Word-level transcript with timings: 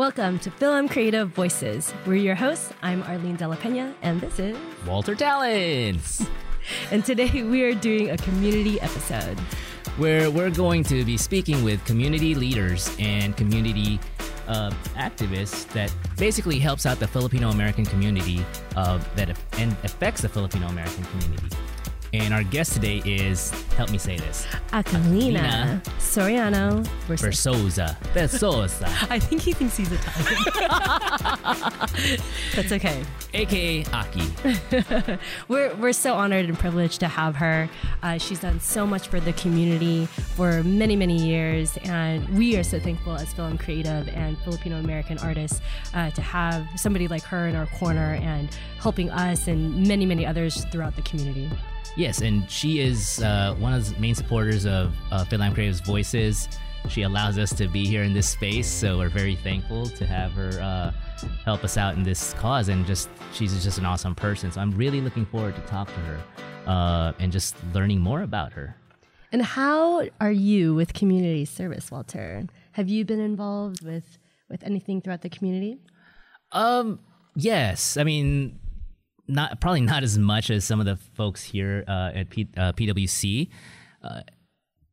Welcome 0.00 0.38
to 0.38 0.50
FilAm 0.50 0.88
Creative 0.90 1.28
Voices. 1.28 1.92
We're 2.06 2.14
your 2.14 2.34
hosts. 2.34 2.72
I'm 2.80 3.02
Arlyn 3.02 3.36
Della 3.36 3.56
Pena, 3.56 3.94
and 4.00 4.18
this 4.18 4.38
is 4.38 4.56
Walter 4.86 5.14
Talents, 5.14 6.26
and 6.90 7.04
today 7.04 7.42
we 7.42 7.64
are 7.64 7.74
doing 7.74 8.08
a 8.08 8.16
community 8.16 8.80
episode. 8.80 9.38
where 9.98 10.30
we're 10.30 10.48
going 10.48 10.84
to 10.84 11.04
be 11.04 11.18
speaking 11.18 11.62
with 11.62 11.84
community 11.84 12.34
leaders 12.34 12.96
and 12.98 13.36
community 13.36 14.00
uh, 14.48 14.70
activists 14.96 15.70
that 15.74 15.94
basically 16.16 16.58
helps 16.58 16.86
out 16.86 16.98
the 16.98 17.06
Filipino 17.06 17.50
American 17.50 17.84
community 17.84 18.42
uh, 18.76 18.98
that 19.16 19.38
and 19.58 19.72
affects 19.84 20.22
the 20.22 20.30
Filipino 20.30 20.68
American 20.68 21.04
community. 21.04 21.54
And 22.12 22.34
our 22.34 22.42
guest 22.42 22.72
today 22.72 23.02
is, 23.04 23.50
help 23.76 23.90
me 23.90 23.98
say 23.98 24.16
this, 24.16 24.44
Aquilina 24.72 25.80
Soriano. 25.98 26.84
Versoza. 27.06 27.96
Versoza, 28.14 28.88
I 29.10 29.20
think 29.20 29.42
he 29.42 29.52
thinks 29.52 29.76
he's 29.76 29.92
Italian. 29.92 30.44
That's 32.56 32.72
okay. 32.72 33.04
aka 33.32 33.84
Aqui. 33.84 35.18
We're, 35.48 35.72
we're 35.76 35.92
so 35.92 36.14
honored 36.14 36.46
and 36.46 36.58
privileged 36.58 36.98
to 37.00 37.08
have 37.08 37.36
her. 37.36 37.68
Uh, 38.02 38.18
she's 38.18 38.40
done 38.40 38.58
so 38.58 38.86
much 38.86 39.06
for 39.08 39.20
the 39.20 39.32
community 39.34 40.06
for 40.06 40.64
many, 40.64 40.96
many 40.96 41.16
years. 41.16 41.76
And 41.84 42.28
we 42.36 42.56
are 42.56 42.64
so 42.64 42.80
thankful 42.80 43.14
as 43.14 43.32
FilAm 43.34 43.60
Creative 43.60 44.08
and 44.08 44.36
Filipino 44.38 44.78
American 44.78 45.18
artists 45.18 45.60
uh, 45.94 46.10
to 46.10 46.22
have 46.22 46.66
somebody 46.76 47.06
like 47.06 47.22
her 47.22 47.46
in 47.46 47.54
our 47.54 47.66
corner 47.66 48.18
and 48.20 48.50
helping 48.80 49.10
us 49.10 49.46
and 49.46 49.86
many, 49.86 50.06
many 50.06 50.26
others 50.26 50.64
throughout 50.72 50.96
the 50.96 51.02
community. 51.02 51.48
Yes, 51.96 52.20
and 52.20 52.48
she 52.50 52.80
is 52.80 53.22
uh, 53.22 53.54
one 53.58 53.72
of 53.72 53.92
the 53.92 54.00
main 54.00 54.14
supporters 54.14 54.64
of 54.64 54.94
uh, 55.10 55.24
FilAm 55.24 55.54
Creative's 55.54 55.80
Voices. 55.80 56.48
She 56.88 57.02
allows 57.02 57.36
us 57.36 57.52
to 57.54 57.68
be 57.68 57.84
here 57.84 58.04
in 58.04 58.14
this 58.14 58.28
space, 58.28 58.66
so 58.66 58.98
we're 58.98 59.10
very 59.10 59.36
thankful 59.36 59.86
to 59.86 60.06
have 60.06 60.32
her 60.32 60.50
uh, 60.60 60.92
help 61.44 61.62
us 61.62 61.76
out 61.76 61.94
in 61.94 62.02
this 62.02 62.32
cause. 62.34 62.68
And 62.68 62.86
just 62.86 63.10
she's 63.32 63.62
just 63.62 63.78
an 63.78 63.84
awesome 63.84 64.14
person. 64.14 64.50
So 64.50 64.60
I'm 64.60 64.70
really 64.72 65.00
looking 65.00 65.26
forward 65.26 65.56
to 65.56 65.62
talk 65.62 65.88
to 65.88 66.00
her 66.00 66.20
uh, 66.66 67.12
and 67.18 67.30
just 67.30 67.56
learning 67.74 68.00
more 68.00 68.22
about 68.22 68.52
her. 68.52 68.76
And 69.32 69.42
how 69.42 70.08
are 70.20 70.32
you 70.32 70.74
with 70.74 70.94
community 70.94 71.44
service, 71.44 71.90
Walter? 71.90 72.44
Have 72.72 72.88
you 72.88 73.04
been 73.04 73.20
involved 73.20 73.84
with, 73.84 74.18
with 74.48 74.62
anything 74.64 75.00
throughout 75.00 75.22
the 75.22 75.28
community? 75.28 75.78
Um, 76.52 77.00
yes, 77.36 77.96
I 77.96 78.04
mean, 78.04 78.58
not 79.30 79.60
probably 79.60 79.80
not 79.82 80.02
as 80.02 80.18
much 80.18 80.50
as 80.50 80.64
some 80.64 80.80
of 80.80 80.86
the 80.86 80.96
folks 81.14 81.42
here 81.42 81.84
uh, 81.88 82.10
at 82.14 82.30
P, 82.30 82.48
uh, 82.56 82.72
PWC, 82.72 83.48
uh, 84.02 84.20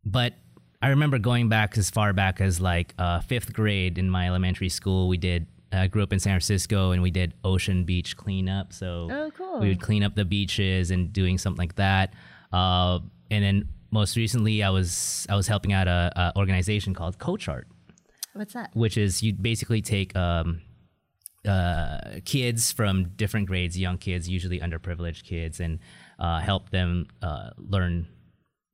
but 0.06 0.34
I 0.82 0.90
remember 0.90 1.18
going 1.20 1.50
back 1.50 1.78
as 1.78 1.90
far 1.90 2.14
back 2.14 2.40
as 2.40 2.62
like 2.62 2.94
uh, 3.00 3.20
fifth 3.22 3.52
grade 3.54 3.98
in 3.98 4.10
my 4.10 4.28
elementary 4.28 4.70
school. 4.70 5.08
We 5.08 5.18
did. 5.18 5.48
I 5.72 5.88
grew 5.88 6.02
up 6.04 6.14
in 6.14 6.20
San 6.20 6.32
Francisco, 6.32 6.92
and 6.92 7.02
we 7.02 7.12
did 7.12 7.34
ocean 7.44 7.84
beach 7.84 8.16
cleanup. 8.16 8.72
So 8.72 9.10
Oh, 9.12 9.32
cool. 9.36 9.60
we 9.60 9.68
would 9.70 9.82
clean 9.82 10.04
up 10.04 10.16
the 10.16 10.24
beaches 10.24 10.92
and 10.92 11.12
doing 11.12 11.38
something 11.38 11.58
like 11.60 11.76
that. 11.76 12.14
Uh, 12.54 13.00
and 13.30 13.44
then 13.44 13.68
most 13.92 14.16
recently, 14.16 14.64
I 14.64 14.70
was 14.70 15.26
I 15.30 15.36
was 15.36 15.48
helping 15.48 15.74
out 15.74 15.88
a, 15.88 16.12
a 16.16 16.34
organization 16.38 16.94
called 16.94 17.20
Coach 17.20 17.50
Art 17.50 17.68
What's 18.34 18.54
that? 18.54 18.70
which 18.76 18.98
is 18.98 19.22
you 19.24 19.34
basically 19.34 19.82
take 19.82 20.16
um, 20.16 20.62
uh, 21.48 22.20
kids 22.26 22.72
from 22.72 23.10
different 23.16 23.48
grades, 23.48 23.78
young 23.78 23.98
kids, 23.98 24.28
usually 24.30 24.60
underprivileged 24.60 25.24
kids, 25.24 25.60
and 25.60 25.80
uh, 26.20 26.40
help 26.40 26.70
them 26.70 27.08
uh, 27.22 27.52
learn 27.58 28.08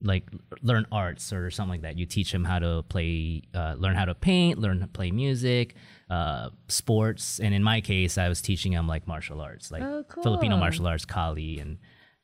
like 0.05 0.27
learn 0.61 0.85
arts 0.91 1.31
or 1.31 1.49
something 1.49 1.71
like 1.71 1.81
that. 1.83 1.97
You 1.97 2.05
teach 2.05 2.31
them 2.33 2.43
how 2.43 2.59
to 2.59 2.83
play, 2.89 3.43
uh, 3.53 3.75
learn 3.77 3.95
how 3.95 4.03
to 4.05 4.13
paint, 4.15 4.59
learn 4.59 4.81
to 4.81 4.87
play 4.87 5.11
music, 5.11 5.75
uh, 6.09 6.49
sports, 6.67 7.39
and 7.39 7.53
in 7.53 7.63
my 7.63 7.79
case, 7.79 8.17
I 8.17 8.27
was 8.27 8.41
teaching 8.41 8.73
them 8.73 8.85
like 8.87 9.07
martial 9.07 9.39
arts, 9.39 9.71
like 9.71 9.81
Oh, 9.81 10.03
cool. 10.09 10.23
Filipino 10.23 10.57
martial 10.57 10.87
arts, 10.87 11.05
Kali 11.05 11.59
and 11.59 11.77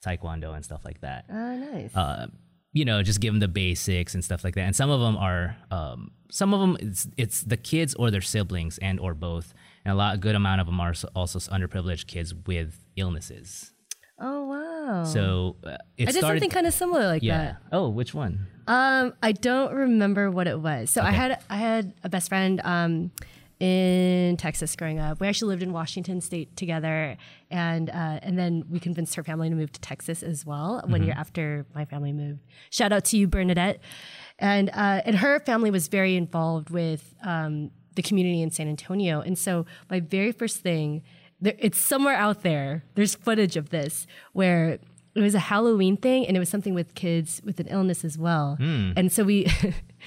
Taekwondo 0.05 0.53
and 0.55 0.63
stuff 0.65 0.83
like 0.83 0.99
that 1.01 1.25
Oh, 1.29 1.55
nice. 1.55 1.95
uh, 1.95 2.27
you 2.73 2.83
know, 2.85 3.01
just 3.01 3.21
give 3.21 3.33
them 3.33 3.39
the 3.39 3.47
basics 3.47 4.13
and 4.13 4.23
stuff 4.25 4.43
like 4.43 4.55
that. 4.55 4.61
And 4.61 4.75
some 4.75 4.89
of 4.89 4.99
them 4.99 5.15
are, 5.17 5.55
um, 5.71 6.11
some 6.31 6.53
of 6.53 6.59
them 6.59 6.77
it's, 6.81 7.07
it's 7.17 7.41
the 7.41 7.57
kids 7.57 7.95
or 7.95 8.11
their 8.11 8.21
siblings 8.21 8.77
and 8.79 8.99
or 8.99 9.13
both. 9.13 9.53
And 9.85 9.93
a 9.93 9.95
lot, 9.95 10.15
a 10.15 10.17
good 10.17 10.35
amount 10.35 10.61
of 10.61 10.67
them 10.67 10.79
are 10.79 10.93
also 11.15 11.39
underprivileged 11.39 12.07
kids 12.07 12.33
with 12.33 12.83
illnesses. 12.95 13.71
oh, 14.19 14.45
wow. 14.45 15.03
So 15.05 15.55
uh, 15.63 15.77
it 15.97 16.09
I 16.09 16.11
did 16.11 16.15
started. 16.19 16.39
something 16.39 16.49
kind 16.49 16.67
of 16.67 16.73
similar 16.73 17.07
like 17.07 17.23
yeah. 17.23 17.37
that. 17.37 17.57
Oh, 17.71 17.89
which 17.89 18.13
one? 18.13 18.47
Um, 18.67 19.13
I 19.23 19.31
don't 19.31 19.73
remember 19.73 20.29
what 20.29 20.47
it 20.47 20.59
was. 20.59 20.89
So 20.89 21.01
I 21.01 21.11
had 21.11 21.39
I 21.49 21.57
had 21.57 21.93
a 22.03 22.09
best 22.09 22.29
friend 22.29 22.61
um, 22.63 23.11
in 23.59 24.37
Texas 24.37 24.75
growing 24.75 24.99
up. 24.99 25.19
We 25.19 25.27
actually 25.27 25.49
lived 25.49 25.63
in 25.63 25.73
Washington 25.73 26.21
State 26.21 26.55
together, 26.55 27.17
and 27.49 27.89
uh, 27.89 28.19
and 28.21 28.37
then 28.37 28.65
we 28.69 28.79
convinced 28.79 29.15
her 29.15 29.23
family 29.23 29.49
to 29.49 29.55
move 29.55 29.71
to 29.71 29.81
Texas 29.81 30.23
as 30.23 30.45
well. 30.45 30.81
One 30.85 31.03
year 31.03 31.15
after 31.17 31.65
my 31.73 31.85
family 31.85 32.13
moved. 32.13 32.39
Shout 32.69 32.91
out 32.91 33.05
to 33.05 33.17
you, 33.17 33.27
Bernadette, 33.27 33.79
and 34.37 34.69
uh, 34.69 35.01
and 35.05 35.17
her 35.17 35.39
family 35.39 35.71
was 35.71 35.87
very 35.87 36.15
involved 36.15 36.69
with 36.69 37.13
um, 37.23 37.71
the 37.99 38.07
community 38.07 38.41
in 38.41 38.49
San 38.49 38.69
Antonio. 38.69 39.19
And 39.19 39.37
so 39.37 39.65
my 39.89 39.99
very 39.99 40.31
first 40.31 40.61
thing, 40.61 41.03
there, 41.41 41.55
it's 41.59 41.77
somewhere 41.77 42.15
out 42.15 42.43
there. 42.43 42.85
There's 42.95 43.13
footage 43.13 43.57
of 43.57 43.71
this 43.71 44.07
where 44.31 44.79
it 45.15 45.21
was 45.21 45.35
a 45.35 45.39
Halloween 45.39 45.97
thing, 45.97 46.25
and 46.25 46.37
it 46.37 46.39
was 46.39 46.47
something 46.47 46.73
with 46.73 46.95
kids 46.95 47.41
with 47.43 47.59
an 47.59 47.67
illness 47.67 48.05
as 48.05 48.17
well. 48.17 48.55
Hmm. 48.55 48.91
And 48.95 49.11
so 49.11 49.25
we 49.25 49.47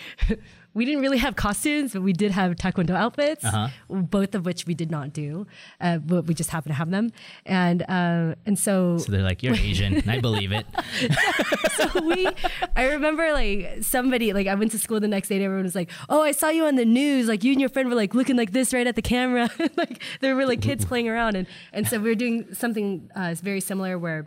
we 0.74 0.84
didn't 0.84 1.00
really 1.02 1.18
have 1.18 1.36
costumes, 1.36 1.92
but 1.92 2.02
we 2.02 2.12
did 2.12 2.30
have 2.32 2.56
taekwondo 2.56 2.90
outfits, 2.94 3.44
both 3.88 4.34
of 4.34 4.46
which 4.46 4.66
we 4.66 4.74
did 4.74 4.90
not 4.90 5.12
do, 5.12 5.46
uh, 5.80 5.98
but 5.98 6.26
we 6.26 6.34
just 6.34 6.50
happened 6.50 6.70
to 6.72 6.76
have 6.78 6.90
them. 6.90 7.10
And 7.44 7.82
uh, 7.82 8.34
and 8.46 8.58
so 8.58 8.98
So 8.98 9.12
they're 9.12 9.22
like, 9.22 9.42
you're 9.42 9.54
Asian. 9.54 9.94
and 9.96 10.10
I 10.10 10.20
believe 10.20 10.52
it. 10.52 10.66
so 11.76 12.00
we 12.06 12.28
I 12.76 12.88
remember 12.88 13.32
like 13.32 13.82
somebody 13.82 14.32
like 14.32 14.46
I 14.46 14.54
went 14.54 14.70
to 14.72 14.78
school 14.78 15.00
the 15.00 15.08
next 15.08 15.28
day 15.28 15.36
and 15.36 15.44
everyone 15.44 15.64
was 15.64 15.74
like, 15.74 15.90
Oh, 16.08 16.22
I 16.22 16.32
saw 16.32 16.48
you 16.48 16.64
on 16.66 16.76
the 16.76 16.84
news. 16.84 17.28
Like 17.28 17.44
you 17.44 17.52
and 17.52 17.60
your 17.60 17.68
friend 17.70 17.88
were 17.88 17.94
like 17.94 18.14
looking 18.14 18.36
like 18.36 18.52
this 18.52 18.72
right 18.72 18.86
at 18.86 18.96
the 18.96 19.02
camera. 19.02 19.50
like 19.76 20.02
there 20.20 20.34
were 20.34 20.46
like 20.46 20.62
kids 20.62 20.84
playing 20.84 21.08
around 21.08 21.36
and 21.36 21.46
and 21.72 21.86
so 21.88 21.98
we 21.98 22.08
were 22.08 22.14
doing 22.14 22.46
something 22.54 23.10
uh, 23.14 23.34
very 23.42 23.60
similar 23.60 23.98
where 23.98 24.26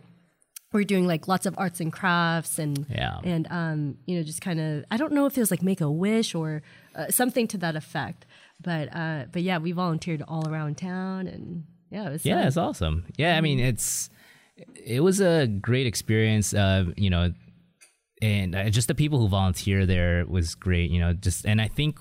we're 0.76 0.84
doing 0.84 1.06
like 1.06 1.26
lots 1.28 1.46
of 1.46 1.54
arts 1.58 1.80
and 1.80 1.92
crafts 1.92 2.58
and 2.58 2.86
Yeah. 2.90 3.18
and 3.24 3.46
um 3.50 3.98
you 4.06 4.16
know 4.16 4.22
just 4.22 4.40
kind 4.40 4.60
of 4.60 4.84
I 4.90 4.96
don't 4.96 5.12
know 5.12 5.26
if 5.26 5.36
it 5.36 5.40
was 5.40 5.50
like 5.50 5.62
make 5.62 5.80
a 5.80 5.90
wish 5.90 6.34
or 6.34 6.62
uh, 6.94 7.08
something 7.10 7.46
to 7.48 7.58
that 7.58 7.74
effect. 7.76 8.26
But 8.62 8.86
uh 8.94 9.24
but 9.32 9.42
yeah, 9.42 9.58
we 9.58 9.72
volunteered 9.72 10.22
all 10.28 10.48
around 10.48 10.76
town 10.78 11.26
and 11.26 11.64
yeah, 11.90 12.08
it 12.08 12.12
was 12.12 12.24
Yeah, 12.24 12.38
fun. 12.38 12.46
it's 12.48 12.56
awesome. 12.56 13.04
Yeah, 13.16 13.36
I 13.36 13.40
mean, 13.40 13.58
it's 13.60 14.10
it 14.86 15.00
was 15.02 15.20
a 15.20 15.46
great 15.46 15.86
experience. 15.86 16.54
Uh, 16.54 16.84
you 16.96 17.10
know, 17.10 17.32
and 18.22 18.54
uh, 18.54 18.70
just 18.70 18.88
the 18.88 18.94
people 18.94 19.18
who 19.20 19.28
volunteer 19.28 19.84
there 19.86 20.24
was 20.26 20.54
great. 20.54 20.90
You 20.90 21.00
know, 21.00 21.12
just 21.12 21.44
and 21.46 21.60
I 21.60 21.68
think 21.68 21.98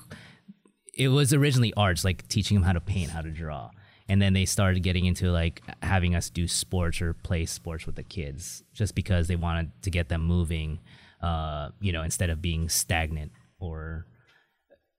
it 0.98 1.10
was 1.10 1.34
originally 1.34 1.74
arts, 1.76 2.04
like 2.06 2.28
teaching 2.30 2.56
them 2.56 2.64
how 2.64 2.72
to 2.74 2.80
paint, 2.82 3.12
how 3.12 3.22
to 3.22 3.30
draw, 3.30 3.70
and 4.08 4.22
then 4.22 4.34
they 4.34 4.46
started 4.46 4.84
getting 4.84 5.06
into 5.06 5.32
like 5.32 5.62
having 5.82 6.16
us 6.16 6.30
do 6.30 6.48
sports 6.48 7.02
or 7.02 7.14
play 7.14 7.46
sports 7.46 7.86
with 7.86 7.96
the 7.96 8.04
kids, 8.04 8.64
just 8.74 8.96
because 8.96 9.28
they 9.28 9.36
wanted 9.36 9.72
to 9.82 9.90
get 9.90 10.10
them 10.10 10.22
moving. 10.22 10.80
Uh, 11.22 11.70
you 11.80 11.92
know, 11.92 12.04
instead 12.04 12.30
of 12.30 12.42
being 12.42 12.70
stagnant 12.70 13.32
or 13.60 14.06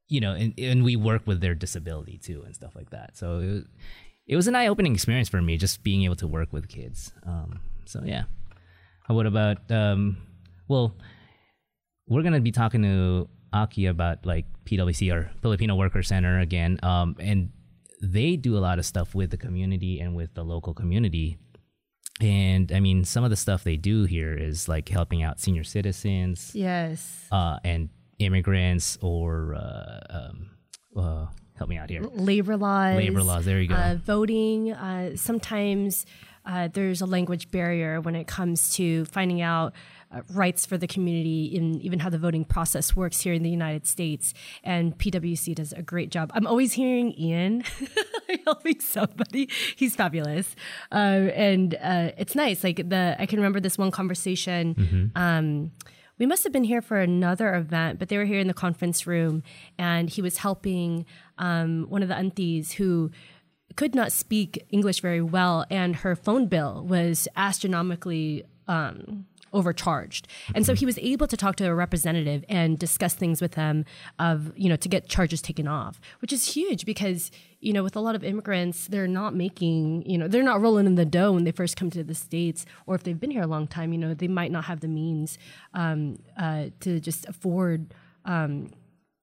you 0.08 0.20
know, 0.20 0.32
and, 0.32 0.54
and 0.58 0.84
we 0.84 0.96
work 0.96 1.26
with 1.26 1.40
their 1.40 1.54
disability 1.54 2.18
too 2.18 2.42
and 2.44 2.54
stuff 2.54 2.74
like 2.76 2.90
that. 2.90 3.16
So 3.16 3.38
it 3.38 3.46
was, 3.46 3.64
it 4.28 4.36
was 4.36 4.46
an 4.48 4.54
eye-opening 4.54 4.94
experience 4.94 5.28
for 5.28 5.42
me, 5.42 5.56
just 5.56 5.82
being 5.82 6.02
able 6.04 6.16
to 6.16 6.26
work 6.26 6.52
with 6.52 6.68
kids. 6.68 7.12
Um, 7.24 7.60
so 7.84 8.02
yeah. 8.04 8.24
Uh, 9.08 9.14
What 9.14 9.26
about? 9.26 9.70
Um, 9.70 10.16
well, 10.68 10.94
we're 12.08 12.22
gonna 12.22 12.40
be 12.40 12.52
talking 12.52 12.82
to 12.82 13.28
Aqui 13.52 13.86
about 13.86 14.26
like 14.26 14.46
PWC 14.64 15.12
or 15.12 15.30
Filipino 15.42 15.74
Worker 15.76 16.02
Center 16.02 16.40
again, 16.40 16.78
um, 16.82 17.16
and 17.18 17.50
they 18.02 18.36
do 18.36 18.56
a 18.56 18.60
lot 18.60 18.78
of 18.78 18.86
stuff 18.86 19.14
with 19.14 19.30
the 19.30 19.36
community 19.36 20.00
and 20.00 20.14
with 20.14 20.34
the 20.34 20.44
local 20.44 20.74
community. 20.74 21.38
And 22.20 22.72
I 22.72 22.80
mean, 22.80 23.04
some 23.04 23.24
of 23.24 23.30
the 23.30 23.36
stuff 23.36 23.62
they 23.64 23.76
do 23.76 24.04
here 24.04 24.34
is 24.34 24.68
like 24.68 24.88
helping 24.88 25.22
out 25.22 25.38
senior 25.40 25.64
citizens 25.64 26.52
Yes. 26.54 27.26
uh, 27.30 27.58
and 27.64 27.90
immigrants 28.18 28.96
or 29.02 29.54
uh, 29.54 30.00
um, 30.10 30.50
uh, 30.96 31.26
help 31.56 31.68
me 31.68 31.76
out 31.76 31.90
here. 31.90 32.02
labor 32.14 32.56
laws. 32.56 32.96
Labor 32.96 33.22
laws, 33.22 33.44
there 33.44 33.60
you 33.60 33.68
go. 33.68 33.74
Uh, 33.74 33.96
voting. 34.02 34.72
Uh, 34.72 35.14
sometimes 35.16 36.06
uh, 36.46 36.68
there's 36.72 37.02
a 37.02 37.06
language 37.06 37.50
barrier 37.50 38.00
when 38.00 38.14
it 38.16 38.26
comes 38.26 38.70
to 38.76 39.04
finding 39.06 39.42
out 39.42 39.74
uh, 40.12 40.22
rights 40.32 40.64
for 40.66 40.78
the 40.78 40.86
community 40.86 41.46
in 41.46 41.80
even 41.80 41.98
how 41.98 42.08
the 42.08 42.18
voting 42.18 42.44
process 42.44 42.94
works 42.94 43.20
here 43.20 43.34
in 43.34 43.42
the 43.42 43.50
United 43.50 43.86
States. 43.86 44.34
And 44.62 44.96
PWC 44.96 45.54
does 45.54 45.72
a 45.72 45.82
great 45.82 46.10
job. 46.10 46.30
I'm 46.34 46.46
always 46.46 46.72
hearing 46.72 47.12
Ian 47.18 47.64
helping 48.44 48.80
somebody. 48.80 49.48
He's 49.76 49.96
fabulous, 49.96 50.54
uh, 50.92 50.94
and 51.34 51.74
uh, 51.74 52.10
it's 52.16 52.34
nice. 52.34 52.62
Like 52.64 52.88
the 52.88 53.16
I 53.18 53.26
can 53.26 53.38
remember 53.38 53.60
this 53.60 53.78
one 53.78 53.90
conversation. 53.90 54.74
Um, 55.16 55.72
we 56.18 56.24
must 56.24 56.44
have 56.44 56.52
been 56.52 56.64
here 56.64 56.80
for 56.80 56.98
another 56.98 57.54
event, 57.54 57.98
but 57.98 58.08
they 58.08 58.16
were 58.16 58.24
here 58.24 58.40
in 58.40 58.46
the 58.46 58.54
conference 58.54 59.06
room, 59.06 59.42
and 59.78 60.08
he 60.08 60.22
was 60.22 60.38
helping 60.38 61.04
um, 61.38 61.86
one 61.90 62.02
of 62.02 62.08
the 62.08 62.16
aunties 62.16 62.72
who 62.72 63.10
could 63.76 63.94
not 63.94 64.12
speak 64.12 64.64
English 64.70 65.00
very 65.00 65.20
well, 65.20 65.66
and 65.70 65.96
her 65.96 66.16
phone 66.16 66.46
bill 66.46 66.84
was 66.88 67.28
astronomically 67.36 68.44
um, 68.68 69.26
overcharged. 69.52 70.28
And 70.54 70.66
so 70.66 70.74
he 70.74 70.86
was 70.86 70.98
able 70.98 71.26
to 71.26 71.36
talk 71.36 71.56
to 71.56 71.64
a 71.64 71.74
representative 71.74 72.44
and 72.48 72.78
discuss 72.78 73.14
things 73.14 73.40
with 73.40 73.52
them 73.52 73.84
of, 74.18 74.52
you 74.56 74.68
know, 74.68 74.76
to 74.76 74.88
get 74.88 75.08
charges 75.08 75.40
taken 75.40 75.66
off, 75.68 76.00
which 76.20 76.32
is 76.32 76.54
huge 76.54 76.84
because, 76.84 77.30
you 77.60 77.72
know, 77.72 77.82
with 77.82 77.96
a 77.96 78.00
lot 78.00 78.14
of 78.14 78.24
immigrants, 78.24 78.88
they're 78.88 79.06
not 79.06 79.34
making, 79.34 80.02
you 80.08 80.18
know, 80.18 80.28
they're 80.28 80.42
not 80.42 80.60
rolling 80.60 80.86
in 80.86 80.94
the 80.94 81.04
dough 81.04 81.32
when 81.32 81.44
they 81.44 81.52
first 81.52 81.76
come 81.76 81.90
to 81.90 82.04
the 82.04 82.14
States, 82.14 82.66
or 82.86 82.94
if 82.94 83.02
they've 83.02 83.20
been 83.20 83.30
here 83.30 83.42
a 83.42 83.46
long 83.46 83.66
time, 83.66 83.92
you 83.92 83.98
know, 83.98 84.14
they 84.14 84.28
might 84.28 84.52
not 84.52 84.64
have 84.64 84.80
the 84.80 84.88
means 84.88 85.38
um, 85.74 86.18
uh, 86.38 86.66
to 86.80 87.00
just 87.00 87.26
afford, 87.26 87.94
um, 88.24 88.70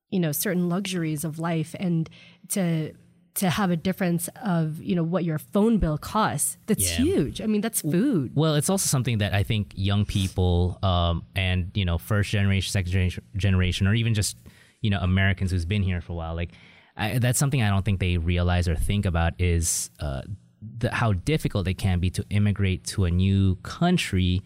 you 0.10 0.20
know, 0.20 0.32
certain 0.32 0.70
luxuries 0.70 1.24
of 1.24 1.40
life 1.40 1.76
and 1.80 2.10
to 2.50 2.94
to 3.36 3.50
have 3.50 3.72
a 3.72 3.76
difference 3.76 4.30
of 4.44 4.82
you 4.82 4.96
know 4.96 5.04
what 5.04 5.24
your 5.24 5.38
phone 5.40 5.78
bill 5.78 5.98
costs. 5.98 6.58
That's 6.68 6.84
Yeah. 7.00 7.06
huge. 7.06 7.42
I 7.42 7.48
mean 7.48 7.62
that's 7.62 7.82
food. 7.82 8.32
Well, 8.36 8.56
it's 8.56 8.70
also 8.70 8.88
something 8.88 9.18
that 9.20 9.34
I 9.34 9.44
think 9.44 9.74
young 9.76 10.06
people 10.06 10.78
um, 10.84 11.26
and 11.36 11.72
you 11.74 11.86
know 11.86 11.98
first 11.98 12.30
generation, 12.30 12.72
second 12.72 13.20
generation, 13.36 13.88
or 13.88 13.94
even 13.96 14.14
just 14.14 14.38
you 14.82 14.90
know 14.90 15.00
Americans 15.00 15.52
who's 15.52 15.66
been 15.66 15.84
here 15.84 16.02
for 16.02 16.12
a 16.14 16.16
while, 16.16 16.36
like 16.36 16.52
I, 16.96 17.18
that's 17.18 17.40
something 17.40 17.62
I 17.64 17.70
don't 17.70 17.84
think 17.84 18.00
they 18.00 18.18
realize 18.18 18.68
or 18.68 18.76
think 18.76 19.06
about 19.08 19.34
is 19.40 19.90
uh, 20.00 20.22
the, 20.78 20.92
how 20.94 21.14
difficult 21.14 21.68
it 21.68 21.76
can 21.80 22.00
be 22.00 22.12
to 22.12 22.24
immigrate 22.30 22.84
to 22.94 23.06
a 23.06 23.10
new 23.12 23.56
country, 23.64 24.44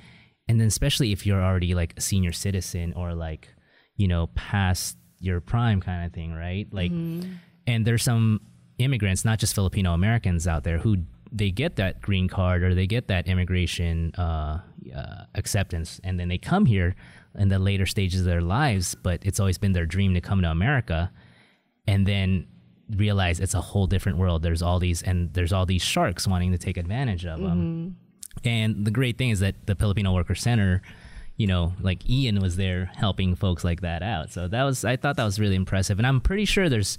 and 0.48 0.60
then 0.62 0.68
especially 0.68 1.12
if 1.12 1.26
you're 1.26 1.44
already 1.44 1.76
like 1.76 1.94
a 1.98 2.02
senior 2.02 2.32
citizen 2.32 2.94
or 2.94 3.14
like 3.14 3.50
you 3.98 4.08
know 4.08 4.28
past 4.28 4.98
your 5.20 5.42
prime 5.42 5.82
kind 5.82 6.06
of 6.06 6.14
thing, 6.14 6.32
right? 6.32 6.68
Like, 6.72 6.92
and 6.92 7.86
there's 7.86 8.04
some 8.04 8.40
immigrants, 8.78 9.26
not 9.26 9.40
just 9.40 9.56
Filipino 9.56 9.94
Americans 9.94 10.48
out 10.48 10.64
there 10.64 10.78
who 10.80 10.98
they 11.32 11.52
get 11.52 11.76
that 11.76 12.02
green 12.02 12.30
card 12.30 12.64
or 12.64 12.74
they 12.74 12.88
get 12.88 13.08
that 13.08 13.28
immigration 13.28 14.14
uh, 14.16 14.62
uh, 14.96 15.24
acceptance, 15.36 16.00
and 16.04 16.20
then 16.20 16.28
they 16.28 16.38
come 16.38 16.66
here 16.66 16.96
in 17.36 17.50
the 17.50 17.60
later 17.60 17.86
stages 17.86 18.22
of 18.22 18.26
their 18.26 18.42
lives. 18.42 18.96
But 18.96 19.26
it's 19.26 19.40
always 19.40 19.58
been 19.58 19.74
their 19.74 19.86
dream 19.86 20.14
to 20.14 20.22
come 20.22 20.42
to 20.42 20.50
America, 20.50 21.12
and 21.88 22.06
then 22.06 22.48
realize 22.96 23.40
it's 23.40 23.54
a 23.54 23.62
whole 23.62 23.88
different 23.88 24.18
world. 24.18 24.44
There's 24.44 24.62
all 24.62 24.80
these 24.80 25.02
and 25.02 25.34
there's 25.34 25.52
all 25.52 25.66
these 25.66 25.82
sharks 25.82 26.28
wanting 26.28 26.52
to 26.52 26.58
take 26.58 26.78
advantage 26.78 27.26
of 27.26 27.40
them. 27.40 27.98
And 28.44 28.86
the 28.86 28.92
great 28.92 29.18
thing 29.18 29.32
is 29.32 29.40
that 29.40 29.56
the 29.66 29.76
Filipino 29.76 30.14
Worker 30.14 30.36
Center, 30.36 30.82
you 31.36 31.48
know, 31.48 31.74
like 31.82 32.08
Ian 32.10 32.40
was 32.40 32.56
there 32.56 32.92
helping 32.96 33.36
folks 33.36 33.64
like 33.64 33.82
that 33.82 34.04
out. 34.04 34.32
So 34.32 34.48
that 34.48 34.64
was 34.64 34.86
I 34.86 34.96
thought 34.96 35.18
that 35.18 35.26
was 35.26 35.40
really 35.40 35.56
impressive. 35.56 35.98
And 35.98 36.08
I'm 36.08 36.22
pretty 36.22 36.46
sure 36.46 36.70
there's 36.70 36.98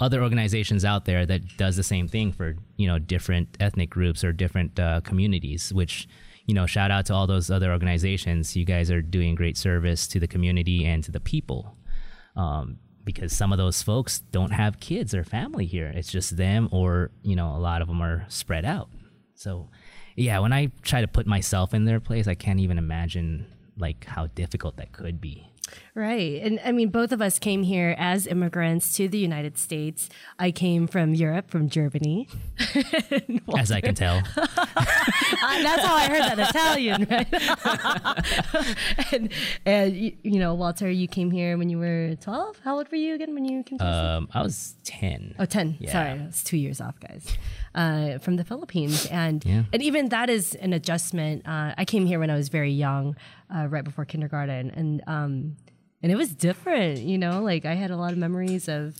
other 0.00 0.22
organizations 0.22 0.84
out 0.84 1.04
there 1.04 1.24
that 1.26 1.56
does 1.56 1.76
the 1.76 1.82
same 1.82 2.08
thing 2.08 2.32
for 2.32 2.56
you 2.76 2.86
know 2.86 2.98
different 2.98 3.56
ethnic 3.60 3.90
groups 3.90 4.24
or 4.24 4.32
different 4.32 4.78
uh, 4.78 5.00
communities. 5.02 5.72
Which 5.72 6.08
you 6.46 6.54
know, 6.54 6.66
shout 6.66 6.90
out 6.90 7.06
to 7.06 7.14
all 7.14 7.26
those 7.26 7.50
other 7.50 7.72
organizations. 7.72 8.54
You 8.54 8.64
guys 8.64 8.90
are 8.90 9.00
doing 9.00 9.34
great 9.34 9.56
service 9.56 10.06
to 10.08 10.20
the 10.20 10.28
community 10.28 10.84
and 10.84 11.02
to 11.04 11.10
the 11.10 11.20
people. 11.20 11.76
Um, 12.36 12.78
because 13.04 13.32
some 13.32 13.52
of 13.52 13.58
those 13.58 13.82
folks 13.82 14.18
don't 14.18 14.52
have 14.52 14.80
kids 14.80 15.14
or 15.14 15.24
family 15.24 15.66
here. 15.66 15.92
It's 15.94 16.10
just 16.10 16.36
them, 16.36 16.68
or 16.72 17.10
you 17.22 17.36
know, 17.36 17.54
a 17.54 17.58
lot 17.58 17.82
of 17.82 17.88
them 17.88 18.00
are 18.00 18.24
spread 18.28 18.64
out. 18.64 18.88
So, 19.34 19.68
yeah, 20.16 20.38
when 20.38 20.52
I 20.52 20.70
try 20.82 21.00
to 21.00 21.08
put 21.08 21.26
myself 21.26 21.74
in 21.74 21.84
their 21.84 22.00
place, 22.00 22.26
I 22.26 22.34
can't 22.34 22.60
even 22.60 22.78
imagine 22.78 23.46
like 23.76 24.04
how 24.04 24.28
difficult 24.28 24.76
that 24.76 24.92
could 24.92 25.20
be. 25.20 25.50
Right. 25.94 26.42
And 26.42 26.60
I 26.64 26.72
mean, 26.72 26.90
both 26.90 27.10
of 27.10 27.22
us 27.22 27.38
came 27.38 27.62
here 27.62 27.94
as 27.98 28.26
immigrants 28.26 28.92
to 28.96 29.08
the 29.08 29.18
United 29.18 29.56
States. 29.56 30.08
I 30.38 30.50
came 30.50 30.86
from 30.86 31.14
Europe, 31.14 31.50
from 31.50 31.68
Germany. 31.68 32.28
As 33.56 33.72
I 33.72 33.80
can 33.80 33.94
tell, 33.94 34.22
Uh, 34.36 35.62
that's 35.62 35.84
how 35.84 35.94
I 35.94 36.08
heard 36.08 36.22
that 36.22 36.48
Italian, 36.48 37.06
right? 37.10 37.28
and, 39.12 39.32
and 39.66 39.94
you, 40.22 40.38
know, 40.38 40.54
Walter, 40.54 40.90
you 40.90 41.06
came 41.06 41.30
here 41.30 41.58
when 41.58 41.68
you 41.68 41.78
were 41.78 42.16
12. 42.20 42.60
How 42.64 42.76
old 42.76 42.90
were 42.90 42.96
you 42.96 43.14
again 43.14 43.34
when 43.34 43.44
you 43.44 43.62
came 43.62 43.78
to 43.78 43.86
um, 43.86 44.28
I 44.32 44.42
was 44.42 44.74
ten. 44.84 45.34
Oh, 45.38 45.44
10. 45.44 45.76
Yeah. 45.80 45.92
Sorry, 45.92 46.20
it's 46.20 46.42
two 46.42 46.56
years 46.56 46.80
off, 46.80 46.98
guys. 47.00 47.36
Uh, 47.74 48.18
from 48.18 48.36
the 48.36 48.44
Philippines. 48.44 49.06
And 49.10 49.44
Yeah. 49.44 49.64
and 49.72 49.82
even 49.82 50.08
that 50.10 50.30
is 50.30 50.54
an 50.54 50.72
adjustment. 50.72 51.42
Uh, 51.46 51.74
I 51.76 51.84
came 51.84 52.06
here 52.06 52.18
when 52.20 52.30
I 52.30 52.36
was 52.36 52.48
very 52.48 52.70
young, 52.70 53.16
uh, 53.54 53.66
right 53.68 53.82
before 53.84 54.04
kindergarten. 54.04 54.70
And 54.70 55.02
um, 55.08 55.56
and 56.02 56.12
it 56.12 56.16
was 56.16 56.34
different, 56.34 56.98
you 57.00 57.18
know, 57.18 57.42
like 57.42 57.64
I 57.64 57.74
had 57.74 57.90
a 57.90 57.96
lot 57.96 58.12
of 58.12 58.18
memories 58.18 58.68
of 58.68 58.94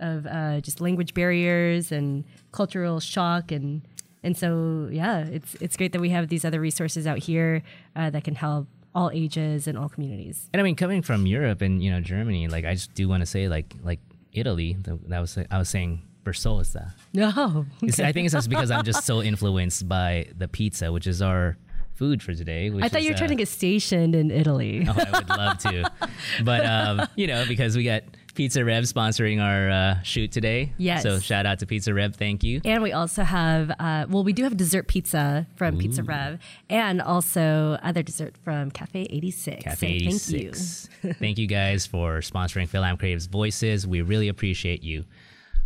of 0.00 0.26
uh, 0.26 0.60
just 0.60 0.80
language 0.80 1.12
barriers 1.14 1.92
and 1.92 2.24
cultural 2.52 2.98
shock 3.00 3.52
and 3.52 3.82
and 4.24 4.36
so 4.36 4.88
yeah, 4.90 5.18
it's 5.36 5.54
it's 5.60 5.76
great 5.76 5.92
that 5.92 6.00
we 6.00 6.10
have 6.10 6.26
these 6.28 6.44
other 6.44 6.60
resources 6.60 7.06
out 7.06 7.18
here 7.18 7.62
uh, 7.94 8.10
that 8.10 8.24
can 8.24 8.34
help 8.34 8.66
all 8.94 9.10
ages 9.14 9.68
and 9.68 9.78
all 9.78 9.88
communities. 9.88 10.48
And 10.52 10.60
I 10.60 10.64
mean, 10.64 10.74
coming 10.74 11.02
from 11.02 11.24
Europe 11.26 11.60
and 11.62 11.80
you 11.84 11.90
know 11.92 12.00
Germany, 12.00 12.48
like 12.48 12.64
I 12.64 12.74
just 12.74 12.94
do 12.94 13.08
want 13.08 13.20
to 13.22 13.26
say, 13.26 13.48
like 13.48 13.76
like 13.84 14.00
Italy, 14.32 14.74
th- 14.84 14.98
that 15.06 15.20
was 15.20 15.38
I 15.50 15.58
was 15.58 15.68
saying 15.68 16.02
Versoza. 16.32 16.92
No, 17.14 17.66
It's- 17.82 18.00
I 18.00 18.12
think 18.12 18.26
it's 18.26 18.34
just 18.34 18.48
because 18.50 18.70
I'm 18.70 18.84
just 18.84 19.04
so 19.04 19.22
influenced 19.32 19.88
by 19.88 20.26
the 20.36 20.48
pizza, 20.48 20.92
which 20.92 21.06
is 21.06 21.22
our 21.22 21.56
food 21.94 22.22
for 22.22 22.32
today. 22.34 22.70
Which 22.70 22.84
I 22.84 22.88
thought 22.88 23.00
is, 23.00 23.06
you 23.06 23.10
were 23.10 23.14
uh, 23.16 23.18
trying 23.18 23.30
to 23.30 23.34
get 23.36 23.48
stationed 23.48 24.14
in 24.14 24.30
Italy. 24.30 24.86
Oh, 24.88 24.94
I 24.96 25.18
would 25.18 25.28
love 25.28 25.58
to. 25.58 25.90
But, 26.44 26.64
um, 26.66 27.08
you 27.16 27.26
know, 27.26 27.44
because 27.46 27.76
we 27.76 27.82
got 27.84 28.02
Pizza 28.34 28.64
Rev 28.64 28.84
sponsoring 28.84 29.40
our 29.42 29.70
uh, 29.70 30.02
shoot 30.02 30.30
today. 30.30 30.72
Yes. 30.78 31.02
So 31.02 31.18
shout 31.18 31.46
out 31.46 31.58
to 31.60 31.66
Pizza 31.66 31.92
Rev. 31.92 32.14
Thank 32.14 32.44
you. 32.44 32.60
And 32.64 32.82
we 32.82 32.92
also 32.92 33.22
have, 33.24 33.70
uh, 33.80 34.06
well, 34.08 34.22
we 34.22 34.32
do 34.32 34.44
have 34.44 34.56
dessert 34.56 34.86
pizza 34.86 35.46
from 35.56 35.76
Pizza 35.78 36.02
Rev, 36.04 36.38
and 36.70 37.00
also 37.02 37.78
other 37.82 38.02
dessert 38.04 38.36
from 38.44 38.70
Cafe 38.70 39.06
86. 39.10 39.64
Cafe 39.64 39.98
So 40.10 40.36
86. 40.36 40.88
Thank 41.18 41.38
you 41.38 41.46
guys 41.48 41.86
for 41.86 42.18
sponsoring 42.18 42.68
FilAm 42.68 42.98
Creative's 42.98 43.26
Voices. 43.26 43.86
We 43.86 44.02
really 44.02 44.28
appreciate 44.28 44.82
you. 44.84 45.04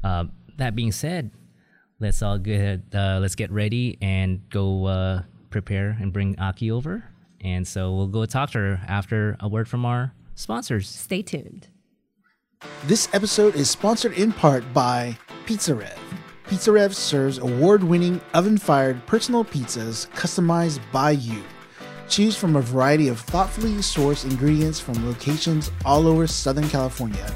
Um, 0.04 0.32
that 0.56 0.74
being 0.74 0.92
said, 0.92 1.30
let's 2.00 2.22
all 2.22 2.38
get 2.38 2.82
uh, 2.94 3.18
let's 3.20 3.34
get 3.34 3.50
ready 3.50 3.98
and 4.00 4.48
go 4.50 4.86
uh, 4.86 5.22
prepare 5.50 5.96
and 6.00 6.12
bring 6.12 6.36
Aqui 6.38 6.70
over. 6.70 7.04
And 7.40 7.66
so 7.66 7.94
we'll 7.94 8.08
go 8.08 8.24
talk 8.26 8.50
to 8.50 8.58
her 8.58 8.80
after 8.86 9.36
a 9.40 9.48
word 9.48 9.68
from 9.68 9.84
our 9.84 10.14
sponsors. 10.34 10.88
Stay 10.88 11.22
tuned. 11.22 11.68
This 12.86 13.08
episode 13.12 13.56
is 13.56 13.68
sponsored 13.68 14.12
in 14.12 14.32
part 14.32 14.64
by 14.72 15.18
Pizza 15.46 15.74
Rev. 15.74 15.98
Pizza 16.48 16.70
Rev 16.70 16.94
serves 16.94 17.38
award 17.38 17.82
winning 17.82 18.20
oven 18.34 18.58
fired 18.58 19.04
personal 19.06 19.44
pizzas 19.44 20.08
customized 20.10 20.80
by 20.92 21.12
you. 21.12 21.42
Choose 22.08 22.36
from 22.36 22.56
a 22.56 22.60
variety 22.60 23.08
of 23.08 23.18
thoughtfully 23.18 23.72
sourced 23.76 24.30
ingredients 24.30 24.78
from 24.78 25.04
locations 25.06 25.70
all 25.84 26.06
over 26.06 26.26
Southern 26.26 26.68
California 26.68 27.34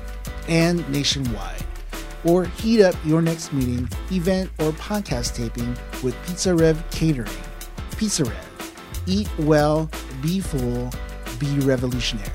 and 0.48 0.88
nationwide. 0.92 1.65
Or 2.26 2.44
heat 2.44 2.82
up 2.82 2.96
your 3.04 3.22
next 3.22 3.52
meeting, 3.52 3.88
event, 4.10 4.50
or 4.58 4.72
podcast 4.72 5.36
taping 5.36 5.76
with 6.02 6.16
Pizza 6.26 6.54
Rev 6.54 6.82
Catering. 6.90 7.30
Pizza 7.96 8.24
Rev. 8.24 8.72
Eat 9.06 9.28
well, 9.38 9.88
be 10.20 10.40
full, 10.40 10.90
be 11.38 11.58
revolutionary. 11.60 12.28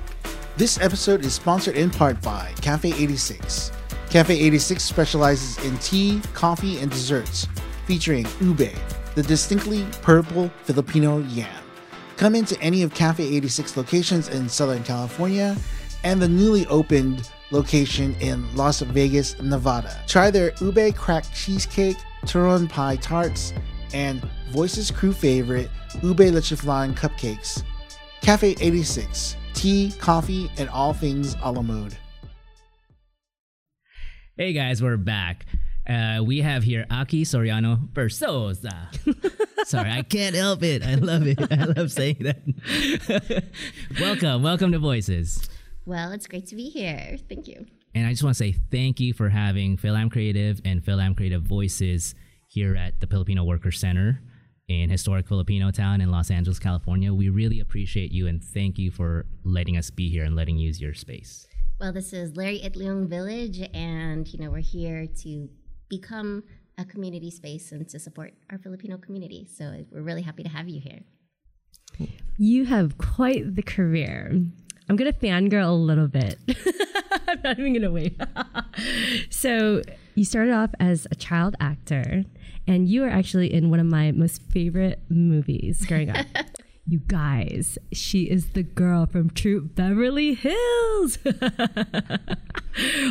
This 0.56 0.80
episode 0.80 1.26
is 1.26 1.34
sponsored 1.34 1.76
in 1.76 1.90
part 1.90 2.22
by 2.22 2.54
Cafe 2.62 2.90
86. 2.90 3.72
Cafe 4.10 4.34
86 4.40 4.84
specializes 4.84 5.66
in 5.66 5.78
tea, 5.80 6.22
coffee, 6.34 6.80
and 6.80 6.90
desserts, 6.90 7.48
featuring 7.86 8.26
ube, 8.40 8.70
the 9.16 9.24
distinctly 9.24 9.86
purple 10.02 10.50
Filipino 10.64 11.20
yam. 11.20 11.50
Come 12.16 12.36
into 12.36 12.60
any 12.62 12.84
of 12.84 12.94
Cafe 12.94 13.24
86 13.24 13.76
locations 13.76 14.30
in 14.30 14.48
Southern 14.48 14.84
California 14.84 15.58
and 16.04 16.22
the 16.22 16.28
newly 16.28 16.68
opened 16.68 17.30
location 17.52 18.16
in 18.20 18.54
Las 18.56 18.82
Vegas, 18.82 19.40
Nevada. 19.42 19.96
Try 20.08 20.32
their 20.32 20.54
ube 20.62 20.96
crack 20.96 21.26
cheesecake, 21.34 21.98
turon 22.26 22.70
pie 22.70 22.96
tarts, 22.98 23.54
and 23.94 24.22
Voices 24.52 24.92
crew 24.92 25.14
favorite 25.14 25.70
ube 26.02 26.20
leche 26.20 26.54
flan 26.54 26.94
cupcakes. 26.94 27.64
Cafe 28.22 28.56
86, 28.60 29.36
tea, 29.54 29.94
coffee, 30.00 30.52
and 30.58 30.70
all 30.70 30.94
things 30.94 31.36
a 31.42 31.52
la 31.52 31.62
mode. 31.62 31.98
Hey 34.38 34.54
guys, 34.54 34.82
we're 34.82 34.98
back. 34.98 35.46
Uh, 35.88 36.22
we 36.24 36.42
have 36.42 36.64
here 36.64 36.86
Aqui 36.90 37.24
Soriano 37.24 37.90
Versoza. 37.94 38.88
Sorry, 39.66 39.90
I 39.90 40.04
can't 40.04 40.36
help 40.36 40.64
it. 40.64 40.84
I 40.84 40.96
love 40.96 41.28
it. 41.28 41.40
I 41.52 41.66
love 41.66 41.92
saying 41.92 42.18
that. 42.22 43.44
welcome, 44.00 44.44
welcome 44.44 44.72
to 44.72 44.80
Voices. 44.80 45.50
Well, 45.86 46.12
it's 46.12 46.28
great 46.28 46.48
to 46.48 46.56
be 46.56 46.70
here. 46.70 47.18
Thank 47.28 47.48
you. 47.48 47.66
And 47.94 48.08
I 48.08 48.12
just 48.12 48.24
want 48.24 48.36
to 48.36 48.44
say 48.44 48.56
thank 48.72 49.00
you 49.00 49.14
for 49.14 49.30
having 49.30 49.78
FilAm 49.78 50.12
Creative 50.12 50.62
and 50.64 50.84
FilAm 50.84 51.18
Creative 51.18 51.42
Voices 51.42 52.16
here 52.48 52.76
at 52.76 53.00
the 53.00 53.08
Filipino 53.08 53.44
Worker 53.44 53.72
Center 53.72 54.22
in 54.68 54.90
historic 54.90 55.28
Filipino 55.28 55.72
town 55.72 56.00
in 56.00 56.12
Los 56.12 56.32
Angeles, 56.32 56.60
California. 56.60 57.14
We 57.14 57.30
really 57.30 57.60
appreciate 57.60 58.12
you 58.12 58.28
and 58.28 58.42
thank 58.42 58.78
you 58.78 58.92
for 58.92 59.26
letting 59.44 59.76
us 59.78 59.90
be 59.90 60.10
here 60.10 60.24
and 60.24 60.36
letting 60.36 60.58
use 60.58 60.80
your 60.80 60.94
space. 60.94 61.48
Well, 61.80 61.92
this 61.92 62.14
is 62.14 62.38
Larry 62.38 62.60
Itliong 62.60 63.08
Village, 63.08 63.60
and 63.74 64.32
you 64.32 64.40
know 64.40 64.52
we're 64.52 64.60
here 64.60 65.08
to 65.24 65.50
become 65.90 66.44
a 66.78 66.86
community 66.86 67.32
space 67.32 67.72
and 67.72 67.90
to 67.90 68.00
support 68.00 68.34
our 68.52 68.60
Filipino 68.60 68.98
community. 68.98 69.48
So 69.52 69.84
we're 69.92 70.04
really 70.04 70.22
happy 70.22 70.44
to 70.44 70.50
have 70.50 70.70
you 70.70 70.80
here. 70.80 72.10
You 72.38 72.66
have 72.66 72.98
quite 72.98 73.56
the 73.56 73.64
career. 73.64 74.32
I'm 74.92 74.98
gonna 74.98 75.14
fangirl 75.14 75.70
a 75.70 75.72
little 75.72 76.10
bit. 76.10 76.38
I'm 77.30 77.40
not 77.46 77.58
even 77.58 77.72
gonna 77.72 77.92
wait. 77.92 78.20
so 79.30 79.82
you 80.16 80.26
started 80.26 80.54
off 80.54 80.72
as 80.82 81.08
a 81.10 81.16
child 81.16 81.56
actor, 81.62 82.26
and 82.68 82.90
you 82.90 83.06
are 83.06 83.10
actually 83.10 83.54
in 83.54 83.70
one 83.70 83.80
of 83.80 83.86
my 83.86 84.12
most 84.12 84.42
favorite 84.52 85.02
movies 85.08 85.86
growing 85.86 86.10
up. 86.10 86.26
you 86.90 87.00
guys, 87.08 87.78
she 87.94 88.24
is 88.24 88.50
the 88.50 88.64
girl 88.64 89.06
from 89.06 89.30
Troop 89.30 89.76
Beverly 89.76 90.34
Hills. 90.34 91.20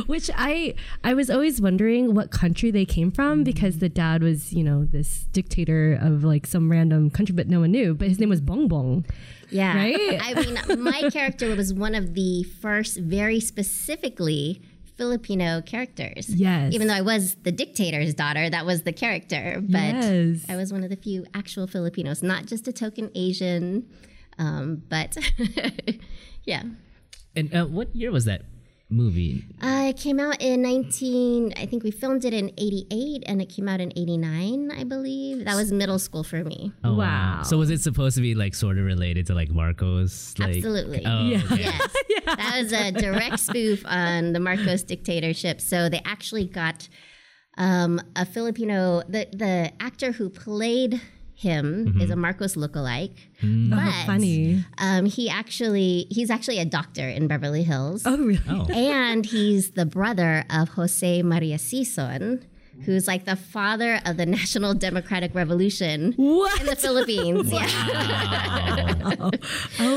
Which 0.04 0.30
I 0.37 0.75
I 1.02 1.14
was 1.14 1.30
always 1.30 1.62
wondering 1.62 2.14
what 2.14 2.30
country 2.30 2.70
they 2.70 2.84
came 2.84 3.10
from 3.10 3.40
mm. 3.40 3.44
because 3.44 3.78
the 3.78 3.88
dad 3.88 4.22
was, 4.22 4.52
you 4.52 4.64
know, 4.64 4.84
this 4.84 5.28
dictator 5.32 5.99
of 5.99 6.25
like 6.25 6.46
some 6.46 6.70
random 6.70 7.08
country, 7.08 7.34
but 7.34 7.49
no 7.49 7.60
one 7.60 7.70
knew. 7.70 7.94
But 7.94 8.08
his 8.08 8.18
name 8.18 8.28
was 8.28 8.42
Bong 8.42 8.68
Bong. 8.68 9.06
Yeah. 9.50 9.76
Right? 9.76 10.19
I 10.21 10.35
mean, 10.35 10.83
my 10.83 11.11
character 11.12 11.54
was 11.57 11.73
one 11.75 11.95
of 11.95 12.14
the 12.14 12.45
first 12.62 12.97
very 12.99 13.40
specifically 13.40 14.62
Filipino 14.97 15.62
characters. 15.62 16.28
Yes. 16.28 16.75
Even 16.75 16.88
though 16.88 16.95
I 16.95 17.00
was 17.00 17.37
the 17.37 17.52
dictator's 17.52 18.12
daughter, 18.14 18.50
that 18.50 18.66
was 18.66 18.83
the 18.83 18.92
character. 18.92 19.57
But 19.62 19.95
Yes. 19.95 20.45
I 20.49 20.57
was 20.57 20.73
one 20.73 20.85
of 20.85 20.90
the 20.90 20.97
few 20.97 21.25
actual 21.33 21.66
Filipinos, 21.66 22.23
not 22.23 22.47
just 22.47 22.69
a 22.69 22.73
token 22.73 23.11
Asian. 23.14 23.88
Um, 24.38 24.83
but 24.88 25.16
yeah. 26.45 26.62
And 27.35 27.54
uh, 27.54 27.66
what 27.66 27.95
year 27.97 28.11
was 28.11 28.25
that 28.26 28.42
movie? 28.90 29.44
Uh, 29.62 29.87
it 29.90 29.97
came 29.97 30.18
out 30.20 30.40
in 30.42 30.62
19, 30.62 31.54
I 31.56 31.66
think 31.66 31.82
we 31.85 31.90
filmed 31.90 32.25
it 32.25 32.35
in 32.35 32.50
88 32.59 33.23
and 33.26 33.40
it 33.40 33.47
came 33.47 33.68
out 33.68 33.80
in 33.80 33.92
89, 33.97 34.70
I 34.70 34.85
believe. 34.85 35.44
That 35.44 35.54
was 35.56 35.73
middle 35.73 35.99
school 35.99 36.25
for 36.25 36.42
me. 36.44 36.73
Oh, 36.85 36.94
Wow. 36.94 37.42
So 37.44 37.56
was 37.56 37.70
it 37.70 37.80
supposed 37.80 38.16
to 38.16 38.23
be 38.23 38.35
like 38.35 38.54
sort 38.54 38.78
of 38.78 38.85
related 38.85 39.26
to 39.28 39.35
like 39.35 39.50
Marcos? 39.50 40.35
Like, 40.38 40.56
Absolutely. 40.56 41.02
Oh, 41.06 41.26
Yeah. 41.26 41.42
okay. 41.52 41.62
Yes. 41.62 41.94
That 42.26 42.59
was 42.62 42.73
a 42.73 42.92
direct 42.92 43.38
spoof 43.40 43.82
on 43.87 44.32
the 44.32 44.40
Marcos 44.40 44.82
dictatorship. 44.82 45.61
So 45.61 45.88
they 45.88 46.02
actually 46.04 46.47
got 46.47 46.88
um, 47.59 48.00
a 48.16 48.25
Filipino, 48.25 49.02
the, 49.09 49.26
the 49.32 49.73
actor 49.80 50.12
who 50.12 50.30
played 50.30 51.00
him 51.40 51.97
is 52.00 52.11
a 52.11 52.16
Marcos 52.16 52.54
lookalike. 52.54 53.16
But 53.40 53.78
Oh, 53.80 54.02
funny. 54.06 54.64
Um, 54.78 55.06
he 55.06 55.30
actually, 55.30 56.06
he's 56.11 56.30
actually 56.30 56.59
a 56.59 56.64
doctor 56.66 57.09
in 57.09 57.26
Beverly 57.28 57.62
Hills. 57.62 58.02
Oh, 58.06 58.16
really? 58.18 58.40
Oh. 58.49 58.66
And 58.75 59.25
he's 59.25 59.70
the 59.73 59.87
brother 59.87 60.44
of 60.50 60.68
Jose 60.70 61.23
Maria 61.23 61.56
Sison, 61.56 62.42
who's 62.85 63.06
like 63.06 63.25
the 63.25 63.37
father 63.37 64.00
of 64.04 64.16
the 64.18 64.26
National 64.26 64.75
Democratic 64.75 65.35
Revolution 65.35 66.12
What? 66.16 66.61
in 66.61 66.66
the 66.66 66.76
Philippines. 66.76 67.50
Yeah. 67.52 67.66
Oh 69.00 69.30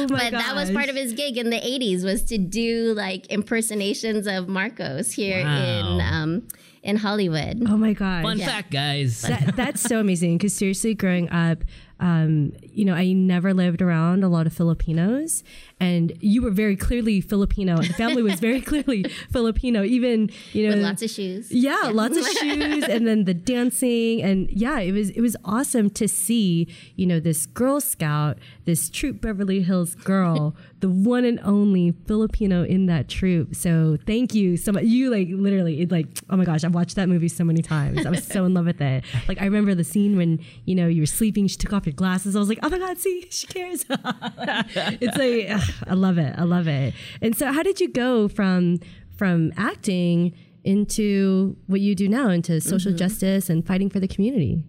my 0.09 0.09
god. 0.09 0.09
but 0.09 0.31
that 0.31 0.53
was 0.55 0.71
part 0.71 0.89
of 0.89 0.95
his 0.95 1.13
gig 1.13 1.37
in 1.37 1.49
the 1.49 1.59
80s 1.59 2.03
was 2.03 2.23
to 2.25 2.37
do 2.37 2.93
like 2.95 3.25
impersonations 3.27 4.27
of 4.27 4.47
Marcos 4.47 5.11
here 5.11 5.43
Wow. 5.43 5.63
in 5.97 6.01
um, 6.01 6.47
in 6.83 6.97
Hollywood. 6.97 7.63
Oh 7.67 7.77
my 7.77 7.93
god. 7.93 8.23
Fun 8.23 8.37
fact, 8.39 8.69
guys. 8.69 9.21
That, 9.21 9.55
that's 9.55 9.81
so 9.81 9.99
amazing 9.99 10.37
because 10.37 10.53
seriously, 10.53 10.93
growing 10.93 11.29
up, 11.29 11.63
um, 11.99 12.51
you 12.61 12.83
know, 12.83 12.93
I 12.93 13.13
never 13.13 13.53
lived 13.53 13.81
around 13.81 14.23
a 14.23 14.27
lot 14.27 14.45
of 14.45 14.53
Filipinos, 14.53 15.43
and 15.83 16.13
you 16.21 16.41
were 16.41 16.51
very 16.51 16.75
clearly 16.75 17.21
Filipino. 17.21 17.77
The 17.77 17.93
family 17.93 18.23
was 18.23 18.39
very 18.39 18.61
clearly 18.71 19.03
Filipino. 19.31 19.83
Even 19.83 20.29
you 20.53 20.63
know, 20.67 20.75
With 20.75 20.83
lots 20.83 21.01
of 21.01 21.09
shoes. 21.09 21.51
yeah, 21.51 21.89
lots 21.91 22.17
of 22.17 22.25
shoes, 22.39 22.83
and 22.85 23.07
then 23.07 23.25
the 23.25 23.33
dancing, 23.33 24.21
and 24.21 24.49
yeah, 24.51 24.79
it 24.79 24.91
was 24.91 25.09
it 25.11 25.21
was 25.21 25.35
awesome 25.45 25.89
to 25.91 26.07
see 26.07 26.67
you 26.95 27.05
know 27.05 27.19
this 27.19 27.45
Girl 27.45 27.81
Scout, 27.81 28.37
this 28.65 28.89
troop 28.89 29.21
Beverly 29.21 29.61
Hills 29.61 29.95
girl, 29.95 30.55
the 30.79 30.89
one 30.89 31.25
and 31.25 31.39
only 31.43 31.93
Filipino 32.07 32.63
in 32.63 32.85
that 32.87 33.07
troop. 33.09 33.55
So 33.55 33.97
thank 34.05 34.33
you 34.33 34.57
so 34.57 34.71
much. 34.71 34.83
You 34.85 35.09
like 35.11 35.27
literally, 35.31 35.81
it 35.81 35.91
like 35.91 36.07
oh 36.29 36.37
my 36.37 36.45
gosh, 36.45 36.63
I've 36.63 36.73
watched 36.75 36.95
that 36.95 37.09
movie 37.09 37.27
so 37.27 37.43
many 37.43 37.61
times. 37.61 38.05
I 38.05 38.09
was 38.09 38.23
so 38.25 38.45
in 38.45 38.53
love 38.53 38.65
with 38.65 38.81
it. 38.81 39.03
Like 39.27 39.41
I 39.41 39.45
remember 39.45 39.75
the 39.75 39.83
scene 39.83 40.15
when 40.17 40.39
you 40.65 40.75
know 40.75 40.87
you 40.87 41.01
were 41.01 41.05
sleeping, 41.07 41.47
she 41.47 41.57
took 41.57 41.73
off 41.73 41.85
your 41.85 41.93
glasses. 41.93 42.35
I 42.35 42.39
was 42.39 42.49
like, 42.49 42.59
oh 42.63 42.69
my 42.69 42.79
god, 42.79 42.97
see, 42.97 43.25
she 43.29 43.47
cares. 43.47 43.85
it's 43.89 45.17
like 45.17 45.72
I 45.87 45.93
love 45.93 46.17
it, 46.17 46.33
I 46.37 46.43
love 46.43 46.67
it. 46.67 46.93
And 47.21 47.35
so, 47.35 47.51
how 47.51 47.63
did 47.63 47.79
you 47.79 47.91
go 47.91 48.27
from 48.27 48.79
from 49.17 49.53
acting? 49.57 50.33
into 50.63 51.57
what 51.67 51.81
you 51.81 51.95
do 51.95 52.07
now, 52.07 52.29
into 52.29 52.61
social 52.61 52.93
justice 52.93 53.49
and 53.49 53.65
fighting 53.65 53.89
for 53.89 53.99
the 53.99 54.07
community? 54.07 54.63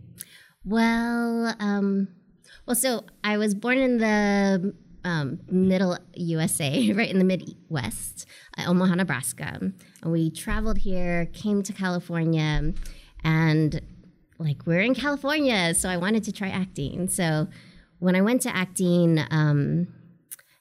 Well, 0.65 1.55
um, 1.61 2.09
well, 2.67 2.75
so 2.75 3.05
I 3.23 3.37
was 3.37 3.55
born 3.55 3.79
in 3.79 3.99
the 3.99 4.75
um, 5.05 5.41
middle 5.51 5.99
USA, 6.15 6.93
right 6.97 7.11
in 7.11 7.19
the 7.19 7.25
Midwest, 7.25 8.27
uh, 8.59 8.65
Omaha, 8.69 8.95
Nebraska. 8.97 9.59
And 10.03 10.13
we 10.13 10.31
traveled 10.31 10.79
here, 10.79 11.27
came 11.27 11.63
to 11.63 11.73
California, 11.73 12.73
and 13.23 13.81
like 14.39 14.67
we're 14.67 14.81
in 14.81 14.95
California, 14.95 15.75
so 15.75 15.89
I 15.89 15.97
wanted 15.97 16.25
to 16.25 16.33
try 16.33 16.49
acting. 16.49 17.09
So 17.09 17.49
when 17.99 18.17
I 18.17 18.23
went 18.23 18.43
to 18.43 18.55
acting, 18.55 19.21
um, 19.31 19.89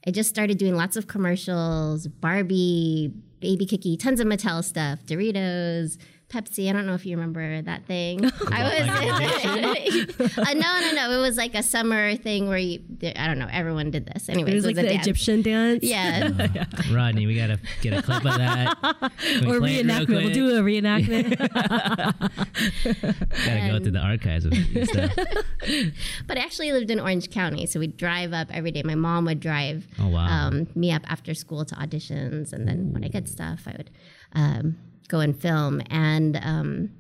I 0.06 0.12
just 0.12 0.30
started 0.30 0.58
doing 0.58 0.76
lots 0.76 0.98
of 0.98 1.08
commercials, 1.08 2.08
Barbie, 2.08 3.14
Baby 3.40 3.66
Cookie, 3.66 3.96
tons 3.98 4.20
of 4.20 4.28
Mattel 4.28 4.64
stuff, 4.64 5.00
Doritos, 5.06 5.98
Pepsi. 6.34 6.68
I 6.70 6.74
don't 6.74 6.86
know 6.88 6.96
if 6.96 7.06
you 7.06 7.16
remember 7.16 7.62
that 7.62 7.86
thing. 7.86 8.26
I 8.52 8.64
was 8.64 10.38
uh, 10.38 10.54
no, 10.54 10.80
no, 10.82 10.92
no. 10.96 11.12
It 11.12 11.22
was 11.22 11.38
like 11.38 11.54
a 11.54 11.62
summer 11.62 12.16
thing 12.16 12.48
where 12.48 12.58
you, 12.58 12.80
I 13.16 13.28
don't 13.28 13.38
know. 13.38 13.48
Everyone 13.52 13.92
did 13.92 14.08
this. 14.08 14.30
Anyways, 14.30 14.52
It 14.52 14.56
was 14.56 14.66
like 14.66 14.78
a 14.78 14.82
the 14.82 14.88
dance. 14.90 15.06
Egyptian 15.08 15.42
dance. 15.44 15.84
Yeah, 15.84 16.30
Rodney, 16.92 17.28
we 17.28 17.36
gotta 17.36 17.60
get 17.82 17.94
a 17.94 18.02
clip 18.02 18.26
of 18.26 18.38
that. 18.38 18.76
Can 19.20 19.48
Or 19.48 19.60
play 19.60 19.84
reenactment. 19.84 20.08
We'll 20.24 20.34
do 20.34 20.58
a 20.58 20.62
reenactment. 20.62 21.38
Gotta 23.46 23.68
go 23.72 23.80
through 23.80 23.92
the 23.92 24.00
archives 24.00 24.46
of 24.46 24.54
stuff. 24.88 25.14
but 26.28 26.38
I 26.38 26.42
actually 26.42 26.72
lived 26.72 26.90
in 26.90 27.00
Orange 27.00 27.30
County, 27.30 27.66
so 27.66 27.80
we'd 27.80 27.98
drive 27.98 28.34
up 28.34 28.48
every 28.52 28.72
day. 28.72 28.82
My 28.84 28.96
mom 28.96 29.26
would 29.26 29.40
drive 29.40 29.88
Oh, 30.00 30.08
wow. 30.08 30.26
um, 30.48 30.68
me 30.76 30.92
up 30.92 31.04
after 31.08 31.34
school 31.34 31.66
to 31.66 31.76
auditions, 31.76 32.54
and 32.54 32.68
then 32.68 32.92
when 32.94 33.04
I 33.04 33.08
get 33.08 33.28
stuff, 33.28 33.64
I 33.68 33.72
would 33.78 33.90
um, 34.34 34.78
go 35.08 35.20
and 35.20 35.40
film. 35.40 35.82
And 35.90 36.38
um, 36.38 36.92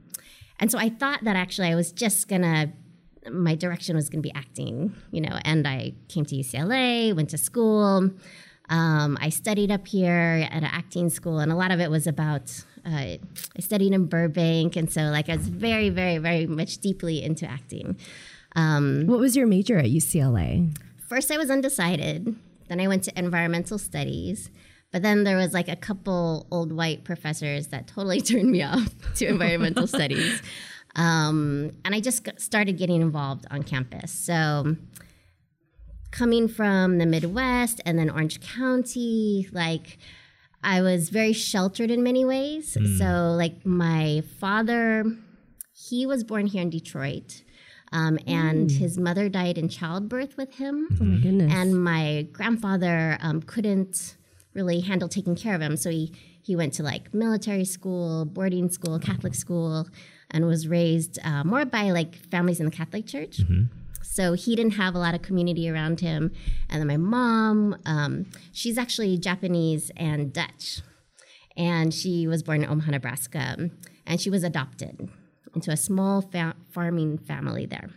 and 0.60 0.72
so 0.72 0.77
I 0.77 0.89
thought 0.89 1.24
that 1.24 1.36
actually 1.36 1.67
I 1.67 1.75
was 1.75 1.91
just 1.91 2.27
gonna 2.27 2.74
my 3.31 3.55
direction 3.55 3.95
was 3.95 4.10
gonna 4.10 4.22
be 4.22 4.33
acting, 4.33 4.95
you 5.12 5.22
know. 5.22 5.38
And 5.43 5.67
I 5.67 5.93
came 6.10 6.25
to 6.25 6.36
UCLA, 6.36 7.15
went 7.15 7.29
to 7.31 7.38
school. 7.38 8.12
Um, 8.69 9.17
I 9.19 9.29
studied 9.29 9.72
up 9.72 9.88
here 9.88 10.48
at 10.50 10.63
an 10.63 10.69
acting 10.72 11.10
school, 11.10 11.39
and 11.39 11.51
a 11.51 11.55
lot 11.55 11.72
of 11.72 11.79
it 11.79 11.89
was 11.89 12.07
about. 12.07 12.63
Uh, 12.86 13.15
I 13.57 13.60
studied 13.60 13.93
in 13.93 14.07
Burbank, 14.07 14.75
and 14.75 14.91
so 14.91 15.03
like 15.03 15.29
I 15.29 15.38
was 15.38 15.48
very, 15.48 15.89
very, 15.89 16.17
very 16.17 16.48
much 16.48 16.79
deeply 16.79 17.24
into 17.24 17.45
acting. 17.45 17.98
Um, 18.55 19.07
what 19.07 19.19
was 19.19 19.36
your 19.36 19.48
major 19.48 19.77
at 19.77 19.86
UCLA? 19.86 20.75
first 21.13 21.29
I 21.29 21.38
was 21.38 21.51
undecided. 21.51 22.36
Then 22.69 22.79
I 22.79 22.88
went 22.88 23.03
to 23.03 23.15
environmental 23.15 23.77
studies. 23.77 24.50
But 24.94 25.02
then 25.02 25.24
there 25.24 25.36
was 25.36 25.54
like 25.54 25.68
a 25.68 25.76
couple 25.76 26.48
old 26.52 26.72
white 26.72 27.04
professors 27.04 27.68
that 27.70 27.88
totally 27.88 28.22
turned 28.32 28.52
me 28.52 28.62
off 28.62 28.94
to 29.16 29.26
environmental 29.28 29.88
studies. 29.88 30.42
Um, 30.96 31.72
and 31.84 31.96
I 31.96 32.00
just 32.00 32.24
got, 32.24 32.40
started 32.40 32.78
getting 32.78 33.02
involved 33.02 33.46
on 33.50 33.64
campus. 33.64 34.12
So 34.12 34.78
coming 36.12 36.48
from 36.48 37.00
the 37.00 37.08
Midwest 37.08 37.82
and 37.86 37.98
then 37.98 38.12
Orange 38.12 38.40
County, 38.40 39.50
like 39.52 39.98
I 40.64 40.84
was 40.84 41.10
very 41.10 41.34
sheltered 41.34 41.90
in 41.90 42.04
many 42.04 42.24
ways. 42.24 42.78
So 43.00 43.34
like 43.36 43.66
my 43.66 44.22
father, 44.40 45.06
he 45.74 46.06
was 46.06 46.24
born 46.24 46.46
here 46.46 46.62
in 46.62 46.70
Detroit. 46.70 47.42
Um, 47.92 48.18
and 48.26 48.72
his 48.72 48.98
mother 48.98 49.30
died 49.30 49.58
in 49.58 49.70
childbirth 49.70 50.36
with 50.38 50.56
him. 50.56 50.88
Oh 51.00 51.04
my 51.04 51.18
goodness. 51.18 51.54
And 51.54 51.84
my 51.84 52.28
grandfather 52.32 53.18
um, 53.22 53.42
couldn't 53.42 54.16
really 54.53 54.81
handle 54.81 55.10
taking 55.10 55.36
care 55.36 55.55
of 55.55 55.62
him. 55.62 55.77
So 55.77 55.89
he, 55.89 56.13
he 56.41 56.55
went 56.55 56.74
to 56.74 56.83
like 56.83 57.13
military 57.13 57.65
school, 57.65 58.25
boarding 58.25 58.69
school, 58.69 59.00
Catholic 59.00 59.36
school, 59.36 59.88
and 60.31 60.45
was 60.45 60.67
raised 60.67 61.19
uh, 61.24 61.43
more 61.43 61.65
by 61.65 61.91
like 61.91 62.15
families 62.15 62.60
in 62.60 62.65
the 62.65 62.72
Catholic 62.72 63.05
Church. 63.05 63.39
So 64.03 64.33
he 64.33 64.55
didn't 64.55 64.74
have 64.74 64.95
a 64.95 65.00
lot 65.00 65.15
of 65.15 65.22
community 65.22 65.69
around 65.69 66.00
him. 66.01 66.31
And 66.69 66.79
then 66.79 66.88
my 66.88 66.98
mom, 66.98 67.77
um, 67.86 68.27
she's 68.51 68.77
actually 68.77 69.17
Japanese 69.17 69.91
and 69.95 70.31
Dutch. 70.31 70.81
And 71.57 71.93
she 71.93 72.27
was 72.27 72.43
born 72.43 72.63
in 72.63 72.69
Omaha, 72.69 72.91
Nebraska. 72.91 73.69
And 74.05 74.22
she 74.22 74.29
was 74.29 74.43
adopted 74.43 75.10
into 75.55 75.72
a 75.72 75.77
small 75.77 76.22
fa- 76.22 76.55
farming 76.72 77.19
family 77.19 77.65
there. 77.65 77.89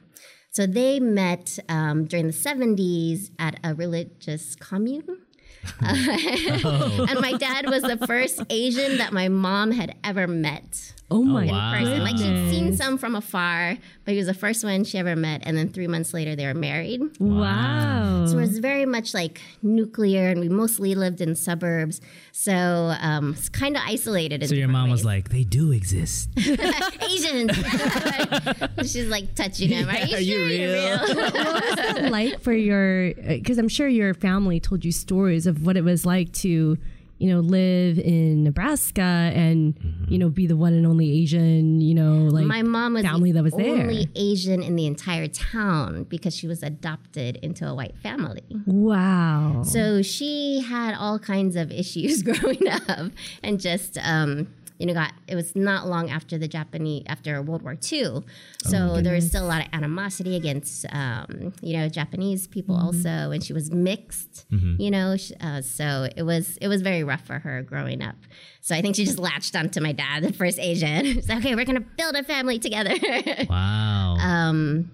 So 0.50 0.66
they 0.66 1.00
met 1.00 1.58
um, 1.68 2.06
during 2.06 2.26
the 2.28 2.32
70s 2.32 3.30
at 3.38 3.58
a 3.62 3.75
religious 3.75 4.56
commune. 4.56 5.25
And 5.80 7.20
my 7.20 7.35
dad 7.38 7.68
was 7.68 7.82
the 7.82 7.99
first 8.06 8.40
Asian 8.50 8.99
that 8.99 9.12
my 9.12 9.28
mom 9.28 9.70
had 9.70 9.94
ever 10.04 10.26
met 10.26 10.92
Oh 11.08 11.22
my 11.22 11.46
wow. 11.46 11.72
person. 11.78 12.02
Like 12.02 12.16
she'd 12.18 12.50
seen 12.50 12.76
some 12.76 12.98
from 12.98 13.14
afar, 13.14 13.76
but 14.04 14.12
he 14.12 14.18
was 14.18 14.26
the 14.26 14.34
first 14.34 14.64
one 14.64 14.82
she 14.82 14.98
ever 14.98 15.14
met. 15.14 15.42
And 15.44 15.56
then 15.56 15.68
three 15.68 15.86
months 15.86 16.12
later, 16.12 16.34
they 16.34 16.46
were 16.46 16.54
married. 16.54 17.00
Wow. 17.20 18.26
So 18.26 18.38
it 18.38 18.40
was 18.40 18.58
very 18.58 18.86
much 18.86 19.14
like 19.14 19.40
nuclear, 19.62 20.28
and 20.30 20.40
we 20.40 20.48
mostly 20.48 20.96
lived 20.96 21.20
in 21.20 21.36
suburbs. 21.36 22.00
So 22.32 22.52
um, 23.00 23.34
it's 23.34 23.48
kind 23.48 23.76
of 23.76 23.82
isolated. 23.86 24.42
In 24.42 24.48
So 24.48 24.54
your 24.56 24.66
different 24.66 24.82
mom 24.82 24.90
was 24.90 25.04
like, 25.04 25.28
they 25.28 25.44
do 25.44 25.70
exist. 25.70 26.28
Asians. 26.36 27.52
She's 28.90 29.06
like 29.06 29.34
touching 29.36 29.68
him. 29.70 29.88
Are 29.88 29.98
you 29.98 30.16
Are 30.16 30.20
you 30.20 30.34
sure 30.34 30.48
you're 30.48 30.72
real? 30.72 30.98
real? 31.06 31.16
what 31.16 31.34
was 31.34 31.76
that 31.76 32.08
like 32.10 32.40
for 32.40 32.52
your 32.52 33.14
because 33.14 33.58
i'm 33.58 33.68
sure 33.68 33.88
your 33.88 34.14
family 34.14 34.60
told 34.60 34.84
you 34.84 34.92
stories 34.92 35.46
of 35.46 35.64
what 35.64 35.76
it 35.76 35.82
was 35.84 36.04
like 36.06 36.32
to 36.32 36.76
you 37.18 37.28
know 37.32 37.40
live 37.40 37.99
in 37.99 38.44
nebraska 38.44 39.00
and 39.35 39.75
you 40.08 40.18
know 40.18 40.28
be 40.28 40.46
the 40.46 40.56
one 40.56 40.75
and 40.75 40.87
only 40.87 41.11
asian 41.23 41.80
you 41.80 41.94
know 41.94 42.25
like 42.30 42.44
My 42.44 42.62
mom 42.62 42.92
was 42.94 43.02
family 43.04 43.32
the 43.32 43.38
that 43.38 43.42
was 43.44 43.54
there. 43.54 43.80
only 43.80 44.08
Asian 44.14 44.62
in 44.62 44.76
the 44.76 44.87
entire 44.87 45.26
town 45.28 46.04
because 46.04 46.37
she 46.37 46.46
was 46.46 46.62
adopted 46.62 47.37
into 47.37 47.66
a 47.66 47.75
white 47.75 47.96
family. 48.02 48.42
wow 48.66 49.62
So 49.64 50.02
she 50.02 50.61
had 50.61 50.94
all 50.94 51.18
kinds 51.18 51.56
of 51.56 51.70
issues 51.73 52.23
growing 52.28 52.68
up 52.68 53.11
and 53.42 53.58
just 53.61 53.96
um, 54.02 54.49
you 54.78 54.87
know 54.87 54.95
got 54.95 55.12
it 55.26 55.35
was 55.35 55.54
not 55.56 55.87
long 55.88 56.11
after 56.11 56.38
the 56.38 56.49
Japanese 56.49 57.04
after 57.06 57.40
World 57.42 57.62
War 57.62 57.76
II. 57.92 58.23
So 58.64 59.00
there 59.00 59.14
was 59.14 59.28
still 59.28 59.45
a 59.45 59.49
lot 59.49 59.62
of 59.62 59.68
animosity 59.73 60.37
against 60.37 60.87
um, 60.92 61.52
you 61.62 61.76
know 61.76 61.88
Japanese 61.88 62.47
people 62.47 62.76
also 62.76 63.09
and 63.30 63.42
she 63.42 63.52
was 63.52 63.71
mixed, 63.71 64.47
you 64.50 64.90
know, 64.90 65.16
uh, 65.40 65.62
so 65.62 66.09
it 66.16 66.23
was 66.23 66.56
it 66.61 66.68
was 66.68 66.83
very 66.83 67.04
rough 67.04 67.25
for 67.26 67.38
her 67.38 67.62
growing 67.62 68.02
up. 68.02 68.16
So 68.61 68.75
I 68.75 68.83
think 68.83 68.97
she 68.97 69.04
just 69.04 69.18
latched 69.18 69.54
onto 69.54 69.80
my 69.80 69.92
dad, 69.92 70.23
the 70.23 70.33
first 70.33 70.59
Asian. 70.59 71.23
Like, 71.28 71.38
okay, 71.38 71.54
we're 71.54 71.64
gonna 71.64 71.80
build 71.80 72.14
a 72.14 72.23
family 72.23 72.59
together. 72.59 72.95
Wow. 73.49 74.16
Um, 74.16 74.90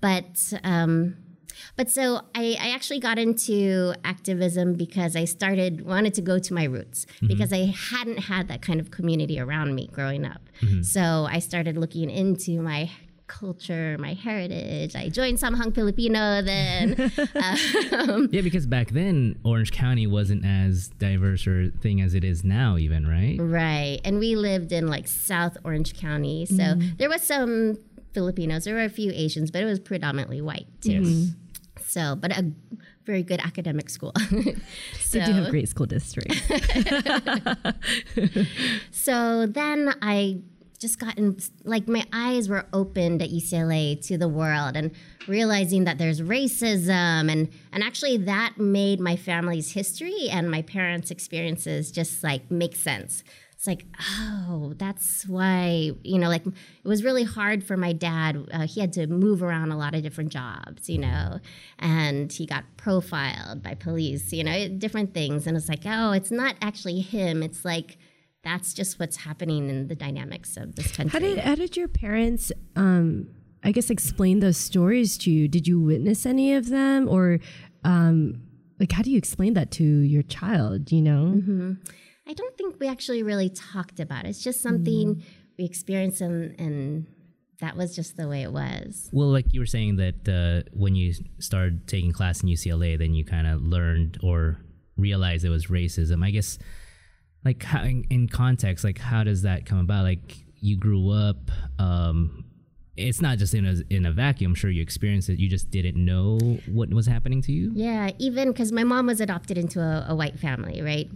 but 0.00 0.52
um, 0.62 1.16
but 1.76 1.90
so 1.90 2.20
I, 2.34 2.56
I 2.60 2.70
actually 2.70 3.00
got 3.00 3.18
into 3.18 3.94
activism 4.04 4.74
because 4.74 5.16
I 5.16 5.24
started 5.24 5.84
wanted 5.84 6.14
to 6.14 6.22
go 6.22 6.38
to 6.38 6.54
my 6.54 6.64
roots 6.64 7.06
mm-hmm. 7.16 7.26
because 7.26 7.52
I 7.52 7.74
hadn't 7.90 8.18
had 8.18 8.48
that 8.48 8.62
kind 8.62 8.80
of 8.80 8.90
community 8.90 9.40
around 9.40 9.74
me 9.74 9.88
growing 9.92 10.24
up. 10.24 10.42
Mm-hmm. 10.60 10.82
So 10.82 11.26
I 11.28 11.38
started 11.40 11.76
looking 11.76 12.10
into 12.10 12.60
my 12.60 12.90
culture, 13.26 13.96
my 13.98 14.14
heritage. 14.14 14.94
I 14.94 15.08
joined 15.08 15.38
Samahang 15.38 15.74
Pilipino 15.74 16.42
then. 16.42 17.10
um, 17.92 18.28
yeah, 18.30 18.42
because 18.42 18.66
back 18.66 18.90
then 18.90 19.38
Orange 19.44 19.72
County 19.72 20.06
wasn't 20.06 20.44
as 20.44 20.88
diverse 20.88 21.46
or 21.46 21.70
thing 21.70 22.00
as 22.00 22.14
it 22.14 22.22
is 22.22 22.44
now, 22.44 22.76
even 22.76 23.06
right? 23.06 23.36
Right. 23.40 24.00
And 24.04 24.18
we 24.18 24.36
lived 24.36 24.72
in 24.72 24.86
like 24.86 25.08
South 25.08 25.56
Orange 25.64 25.98
County. 25.98 26.46
So 26.46 26.56
mm-hmm. 26.56 26.96
there 26.98 27.08
was 27.08 27.22
some 27.22 27.78
Filipinos, 28.12 28.64
there 28.64 28.74
were 28.74 28.84
a 28.84 28.88
few 28.88 29.10
Asians, 29.12 29.50
but 29.50 29.62
it 29.62 29.66
was 29.66 29.80
predominantly 29.80 30.40
white 30.40 30.68
too. 30.80 31.02
Yes. 31.02 31.34
So, 31.86 32.16
but 32.16 32.36
a 32.36 32.50
very 33.04 33.22
good 33.22 33.40
academic 33.40 33.90
school. 33.90 34.12
so, 34.18 34.32
they 35.12 35.24
do 35.24 35.32
have 35.32 35.50
great 35.50 35.68
school 35.68 35.86
district. 35.86 36.32
so 38.90 39.46
then 39.46 39.94
I 40.02 40.40
just 40.84 40.98
gotten 40.98 41.36
like 41.64 41.88
my 41.88 42.04
eyes 42.12 42.48
were 42.48 42.66
opened 42.72 43.22
at 43.22 43.30
UCLA 43.30 44.00
to 44.06 44.18
the 44.18 44.28
world 44.28 44.76
and 44.76 44.90
realizing 45.26 45.84
that 45.84 45.96
there's 45.96 46.20
racism 46.20 47.32
and 47.32 47.48
and 47.72 47.82
actually 47.82 48.18
that 48.18 48.58
made 48.58 49.00
my 49.00 49.16
family's 49.16 49.72
history 49.72 50.28
and 50.30 50.50
my 50.50 50.60
parents' 50.60 51.10
experiences 51.10 51.90
just 51.90 52.22
like 52.22 52.50
make 52.50 52.76
sense. 52.76 53.24
It's 53.64 53.66
like, 53.66 53.86
oh, 53.98 54.74
that's 54.76 55.26
why, 55.26 55.92
you 56.02 56.18
know, 56.18 56.28
like 56.28 56.44
it 56.46 56.86
was 56.86 57.02
really 57.02 57.24
hard 57.24 57.64
for 57.64 57.78
my 57.78 57.94
dad. 57.94 58.46
Uh, 58.52 58.66
he 58.66 58.78
had 58.78 58.92
to 58.92 59.06
move 59.06 59.42
around 59.42 59.72
a 59.72 59.78
lot 59.78 59.94
of 59.94 60.02
different 60.02 60.30
jobs, 60.30 60.90
you 60.90 60.98
know, 60.98 61.38
and 61.78 62.30
he 62.30 62.44
got 62.44 62.64
profiled 62.76 63.62
by 63.62 63.72
police, 63.72 64.34
you 64.34 64.44
know, 64.44 64.68
different 64.68 65.14
things. 65.14 65.46
And 65.46 65.56
it's 65.56 65.70
like, 65.70 65.80
oh, 65.86 66.12
it's 66.12 66.30
not 66.30 66.56
actually 66.60 67.00
him. 67.00 67.42
It's 67.42 67.64
like, 67.64 67.96
that's 68.42 68.74
just 68.74 69.00
what's 69.00 69.16
happening 69.16 69.70
in 69.70 69.88
the 69.88 69.94
dynamics 69.94 70.58
of 70.58 70.76
this 70.76 70.94
country. 70.94 71.18
how 71.18 71.26
did 71.26 71.38
how 71.38 71.54
did 71.54 71.78
your 71.78 71.88
parents 71.88 72.52
um 72.76 73.26
i 73.62 73.72
guess 73.72 73.88
explain 73.88 74.40
those 74.40 74.58
stories 74.58 75.16
to 75.16 75.30
you 75.30 75.48
did 75.48 75.66
you 75.66 75.80
witness 75.80 76.26
any 76.26 76.52
of 76.52 76.68
them 76.68 77.08
or 77.08 77.38
um 77.84 78.34
like 78.78 78.92
how 78.92 79.00
do 79.00 79.10
you 79.10 79.16
explain 79.16 79.54
that 79.54 79.70
to 79.70 79.82
your 79.82 80.22
child 80.22 80.92
you 80.92 81.00
know 81.00 81.76
I 82.26 82.32
don't 82.32 82.56
think 82.56 82.80
we 82.80 82.88
actually 82.88 83.22
really 83.22 83.50
talked 83.50 84.00
about 84.00 84.24
it. 84.24 84.28
It's 84.28 84.42
just 84.42 84.60
something 84.62 85.22
we 85.58 85.64
experienced 85.64 86.20
and, 86.20 86.58
and 86.58 87.06
that 87.60 87.76
was 87.76 87.94
just 87.94 88.16
the 88.16 88.28
way 88.28 88.42
it 88.42 88.52
was. 88.52 89.08
Well, 89.12 89.28
like 89.28 89.52
you 89.52 89.60
were 89.60 89.66
saying 89.66 89.96
that 89.96 90.28
uh, 90.28 90.68
when 90.72 90.94
you 90.94 91.12
started 91.38 91.86
taking 91.86 92.12
class 92.12 92.42
in 92.42 92.48
UCLA, 92.48 92.98
then 92.98 93.14
you 93.14 93.24
kind 93.24 93.46
of 93.46 93.62
learned 93.62 94.18
or 94.22 94.58
realized 94.96 95.44
it 95.44 95.50
was 95.50 95.66
racism. 95.66 96.24
I 96.24 96.30
guess, 96.30 96.58
like 97.44 97.62
how, 97.62 97.82
in, 97.82 98.04
in 98.10 98.28
context, 98.28 98.84
like 98.84 98.98
how 98.98 99.24
does 99.24 99.42
that 99.42 99.66
come 99.66 99.78
about? 99.78 100.04
Like 100.04 100.44
you 100.60 100.76
grew 100.78 101.10
up. 101.10 101.50
Um, 101.78 102.44
it's 102.96 103.20
not 103.20 103.38
just 103.38 103.54
in 103.54 103.66
a 103.66 103.74
in 103.94 104.06
a 104.06 104.12
vacuum. 104.12 104.52
I'm 104.52 104.54
sure 104.54 104.70
you 104.70 104.82
experienced 104.82 105.28
it. 105.28 105.38
You 105.38 105.48
just 105.48 105.70
didn't 105.70 106.02
know 106.02 106.38
what 106.68 106.90
was 106.90 107.06
happening 107.06 107.42
to 107.42 107.52
you. 107.52 107.72
Yeah, 107.74 108.10
even 108.18 108.52
because 108.52 108.72
my 108.72 108.84
mom 108.84 109.06
was 109.06 109.20
adopted 109.20 109.58
into 109.58 109.80
a, 109.80 110.06
a 110.08 110.14
white 110.14 110.38
family, 110.38 110.80
right? 110.80 111.10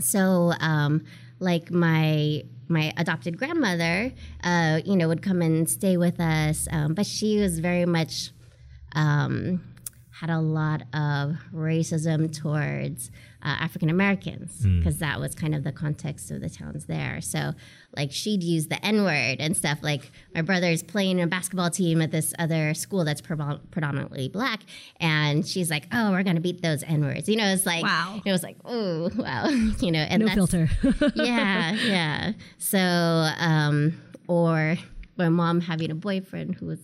So, 0.00 0.52
um, 0.60 1.04
like 1.38 1.70
my 1.70 2.44
my 2.68 2.92
adopted 2.96 3.36
grandmother, 3.36 4.12
uh, 4.44 4.80
you 4.84 4.96
know, 4.96 5.08
would 5.08 5.22
come 5.22 5.42
and 5.42 5.68
stay 5.68 5.96
with 5.96 6.20
us, 6.20 6.68
um, 6.70 6.94
but 6.94 7.04
she 7.04 7.40
was 7.40 7.58
very 7.58 7.84
much 7.84 8.30
um, 8.94 9.60
had 10.20 10.28
a 10.28 10.38
lot 10.38 10.82
of 10.92 11.36
racism 11.54 12.30
towards 12.30 13.10
uh, 13.42 13.56
African 13.58 13.88
Americans 13.88 14.66
because 14.66 14.98
that 14.98 15.18
was 15.18 15.34
kind 15.34 15.54
of 15.54 15.64
the 15.64 15.72
context 15.72 16.30
of 16.30 16.42
the 16.42 16.50
towns 16.50 16.84
there. 16.84 17.22
So, 17.22 17.52
like, 17.96 18.12
she'd 18.12 18.42
use 18.42 18.66
the 18.66 18.84
N 18.84 19.02
word 19.02 19.36
and 19.40 19.56
stuff. 19.56 19.78
Like, 19.80 20.12
my 20.34 20.42
brother's 20.42 20.82
playing 20.82 21.22
a 21.22 21.26
basketball 21.26 21.70
team 21.70 22.02
at 22.02 22.10
this 22.10 22.34
other 22.38 22.74
school 22.74 23.02
that's 23.06 23.22
predom- 23.22 23.60
predominantly 23.70 24.28
black, 24.28 24.60
and 25.00 25.46
she's 25.48 25.70
like, 25.70 25.86
"Oh, 25.90 26.10
we're 26.10 26.22
gonna 26.22 26.40
beat 26.40 26.60
those 26.60 26.82
N 26.82 27.00
words." 27.02 27.26
You 27.26 27.36
know, 27.36 27.46
it's 27.46 27.64
like, 27.64 27.82
Wow. 27.82 28.20
it 28.22 28.30
was 28.30 28.42
like, 28.42 28.58
"Oh, 28.66 29.10
wow," 29.16 29.48
you 29.80 29.90
know, 29.90 30.00
and 30.00 30.20
no 30.20 30.26
that's, 30.26 30.34
filter 30.34 30.68
yeah, 31.14 31.72
yeah. 31.72 32.32
So, 32.58 32.78
um, 32.78 33.98
or 34.28 34.76
my 35.16 35.30
mom 35.30 35.62
having 35.62 35.90
a 35.90 35.94
boyfriend 35.94 36.56
who 36.56 36.66
was 36.66 36.80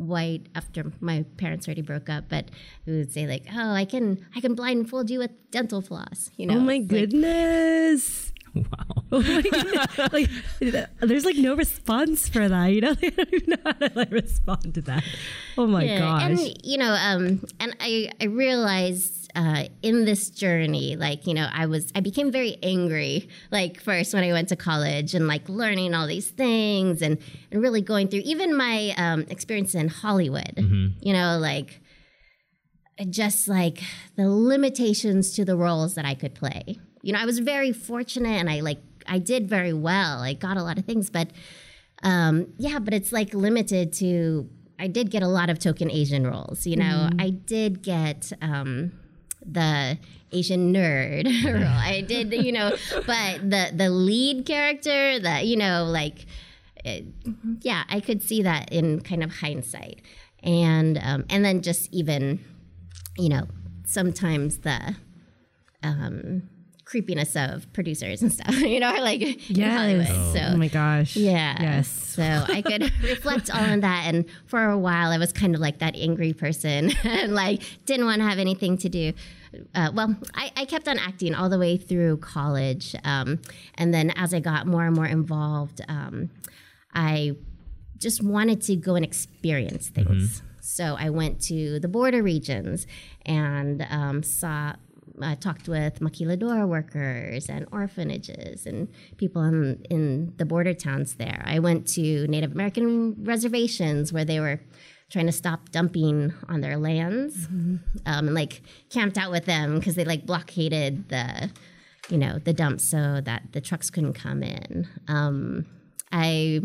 white 0.00 0.46
after 0.54 0.90
my 1.00 1.24
parents 1.36 1.68
already 1.68 1.82
broke 1.82 2.08
up, 2.08 2.24
but 2.28 2.50
who 2.86 2.98
would 2.98 3.12
say 3.12 3.26
like, 3.26 3.44
"Oh, 3.52 3.72
I 3.72 3.84
can, 3.84 4.24
I 4.34 4.40
can 4.40 4.54
blindfold 4.54 5.10
you 5.10 5.18
with 5.20 5.30
dental 5.50 5.80
floss." 5.82 6.30
You 6.36 6.46
know? 6.46 6.56
oh 6.56 6.60
my 6.60 6.74
It's 6.74 6.90
like, 6.92 7.10
goodness 7.10 8.32
Wow. 8.54 9.04
Oh 9.12 9.22
my 9.22 9.42
goodness. 9.42 10.12
like 10.12 10.28
there's 11.00 11.24
like 11.24 11.36
no 11.36 11.54
response 11.54 12.28
for 12.28 12.48
that. 12.48 12.66
You 12.72 12.80
know, 12.80 12.90
I 13.00 13.08
don't 13.10 13.34
even 13.34 13.50
know 13.50 13.56
how 13.64 13.72
to 13.72 13.92
like 13.94 14.10
respond 14.10 14.74
to 14.74 14.80
that. 14.82 15.04
Oh 15.58 15.66
my 15.66 15.84
Yeah, 15.84 15.98
gosh. 15.98 16.22
And 16.22 16.64
you 16.64 16.78
know, 16.78 16.92
um, 16.92 17.44
and 17.60 17.76
I 17.78 18.10
I 18.20 18.24
realized 18.26 19.19
uh, 19.34 19.64
in 19.82 20.04
this 20.04 20.30
journey, 20.30 20.96
like 20.96 21.26
you 21.26 21.34
know, 21.34 21.48
I 21.52 21.66
was 21.66 21.90
I 21.94 22.00
became 22.00 22.30
very 22.30 22.58
angry. 22.62 23.28
Like 23.50 23.80
first 23.80 24.14
when 24.14 24.24
I 24.24 24.32
went 24.32 24.48
to 24.48 24.56
college 24.56 25.14
and 25.14 25.26
like 25.26 25.48
learning 25.48 25.94
all 25.94 26.06
these 26.06 26.30
things 26.30 27.02
and 27.02 27.18
and 27.50 27.62
really 27.62 27.80
going 27.80 28.08
through 28.08 28.22
even 28.24 28.56
my 28.56 28.94
um, 28.96 29.26
experience 29.28 29.74
in 29.74 29.88
Hollywood. 29.88 30.54
You 31.00 31.12
know, 31.12 31.38
like 31.38 31.80
just 33.08 33.48
like 33.48 33.82
the 34.16 34.28
limitations 34.28 35.32
to 35.36 35.44
the 35.44 35.56
roles 35.56 35.94
that 35.94 36.04
I 36.04 36.14
could 36.14 36.34
play. 36.34 36.78
You 37.02 37.12
know, 37.12 37.18
I 37.18 37.24
was 37.24 37.38
very 37.38 37.72
fortunate 37.72 38.38
and 38.38 38.50
I 38.50 38.60
like 38.60 38.78
I 39.06 39.18
did 39.18 39.48
very 39.48 39.72
well. 39.72 40.20
I 40.20 40.34
got 40.34 40.56
a 40.56 40.62
lot 40.62 40.78
of 40.78 40.84
things, 40.84 41.10
but 41.10 41.30
um, 42.02 42.52
yeah, 42.58 42.78
but 42.78 42.94
it's 42.94 43.12
like 43.12 43.34
limited 43.34 43.92
to. 43.94 44.48
I 44.78 44.86
did 44.86 45.10
get 45.10 45.22
a 45.22 45.28
lot 45.28 45.50
of 45.50 45.58
token 45.58 45.90
Asian 45.90 46.26
roles. 46.26 46.66
You 46.66 46.76
know, 46.76 47.10
I 47.18 47.28
did 47.30 47.82
get 47.82 48.32
um, 48.40 48.92
the 49.52 49.98
Asian 50.32 50.72
nerd 50.72 51.24
role. 51.44 51.64
I 51.64 52.02
did, 52.02 52.32
you 52.32 52.52
know, 52.52 52.76
but 53.06 53.50
the 53.50 53.70
the 53.74 53.90
lead 53.90 54.46
character, 54.46 55.18
that 55.20 55.46
you 55.46 55.56
know, 55.56 55.84
like, 55.84 56.26
it, 56.84 57.04
yeah, 57.62 57.84
I 57.88 58.00
could 58.00 58.22
see 58.22 58.42
that 58.42 58.72
in 58.72 59.00
kind 59.00 59.22
of 59.24 59.30
hindsight, 59.36 60.00
and 60.42 60.98
um, 61.02 61.24
and 61.30 61.44
then 61.44 61.62
just 61.62 61.92
even, 61.92 62.44
you 63.18 63.28
know, 63.28 63.46
sometimes 63.86 64.58
the 64.58 64.94
um, 65.82 66.42
creepiness 66.84 67.36
of 67.36 67.72
producers 67.72 68.22
and 68.22 68.32
stuff, 68.32 68.58
you 68.60 68.80
know, 68.80 68.92
like 69.00 69.20
in 69.22 69.36
Yes. 69.48 69.78
Hollywood. 69.78 70.06
Oh. 70.10 70.32
So 70.34 70.40
oh 70.52 70.56
my 70.56 70.68
gosh. 70.68 71.16
yeah. 71.16 71.56
Yes. 71.60 71.88
So 71.88 72.22
I 72.22 72.62
could 72.62 72.82
reflect 73.02 73.50
all 73.50 73.60
on 73.62 73.80
that. 73.80 74.04
And 74.06 74.24
for 74.46 74.64
a 74.64 74.78
while, 74.78 75.10
I 75.10 75.18
was 75.18 75.32
kind 75.32 75.54
of 75.54 75.60
like 75.60 75.78
that 75.78 75.96
angry 75.96 76.32
person 76.32 76.92
and 77.04 77.34
like 77.34 77.62
didn't 77.86 78.06
want 78.06 78.20
to 78.20 78.28
have 78.28 78.38
anything 78.38 78.76
to 78.78 78.88
do. 78.88 79.12
Uh, 79.74 79.90
well, 79.94 80.16
I, 80.34 80.52
I 80.56 80.64
kept 80.64 80.88
on 80.88 80.98
acting 80.98 81.34
all 81.34 81.48
the 81.48 81.58
way 81.58 81.76
through 81.76 82.18
college. 82.18 82.94
Um, 83.04 83.40
and 83.74 83.92
then 83.92 84.10
as 84.16 84.32
I 84.32 84.40
got 84.40 84.66
more 84.66 84.84
and 84.84 84.94
more 84.94 85.06
involved, 85.06 85.80
um, 85.88 86.30
I 86.94 87.36
just 87.98 88.22
wanted 88.22 88.62
to 88.62 88.76
go 88.76 88.94
and 88.94 89.04
experience 89.04 89.88
things. 89.88 90.42
So 90.60 90.96
I 90.98 91.10
went 91.10 91.40
to 91.42 91.80
the 91.80 91.88
border 91.88 92.22
regions 92.22 92.86
and 93.26 93.86
um, 93.90 94.22
saw, 94.22 94.74
uh, 95.20 95.34
talked 95.36 95.68
with 95.68 96.00
maquiladora 96.00 96.66
workers 96.68 97.48
and 97.48 97.66
orphanages 97.72 98.66
and 98.66 98.88
people 99.16 99.42
in, 99.42 99.84
in 99.90 100.32
the 100.36 100.44
border 100.44 100.74
towns 100.74 101.14
there. 101.14 101.42
I 101.44 101.58
went 101.58 101.86
to 101.88 102.26
Native 102.28 102.52
American 102.52 103.16
reservations 103.24 104.12
where 104.12 104.24
they 104.24 104.40
were 104.40 104.60
trying 105.10 105.26
to 105.26 105.32
stop 105.32 105.70
dumping 105.70 106.32
on 106.48 106.60
their 106.60 106.76
lands 106.76 107.46
um, 107.46 107.80
and 108.06 108.34
like 108.34 108.62
camped 108.88 109.18
out 109.18 109.30
with 109.30 109.44
them 109.44 109.78
because 109.78 109.96
they 109.96 110.04
like 110.04 110.24
blockaded 110.24 111.08
the 111.08 111.50
you 112.08 112.18
know 112.18 112.38
the 112.38 112.52
dumps 112.52 112.84
so 112.84 113.20
that 113.20 113.42
the 113.52 113.60
trucks 113.60 113.90
couldn't 113.90 114.14
come 114.14 114.42
in. 114.42 114.88
Um, 115.08 115.66
i 116.12 116.60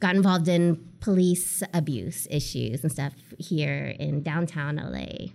got 0.00 0.14
involved 0.14 0.48
in 0.48 0.76
police 1.00 1.62
abuse 1.74 2.26
issues 2.30 2.82
and 2.82 2.92
stuff 2.92 3.14
here 3.38 3.94
in 3.98 4.22
downtown 4.22 4.76
la 4.76 5.26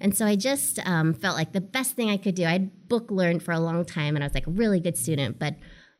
and 0.00 0.14
so 0.14 0.26
i 0.26 0.36
just 0.36 0.78
um, 0.86 1.14
felt 1.14 1.36
like 1.36 1.52
the 1.52 1.60
best 1.60 1.96
thing 1.96 2.10
i 2.10 2.16
could 2.16 2.34
do 2.34 2.44
i'd 2.44 2.88
book 2.88 3.10
learned 3.10 3.42
for 3.42 3.52
a 3.52 3.58
long 3.58 3.84
time 3.84 4.16
and 4.16 4.22
i 4.22 4.26
was 4.26 4.34
like 4.34 4.46
a 4.46 4.50
really 4.50 4.80
good 4.80 4.98
student 4.98 5.38
but 5.38 5.54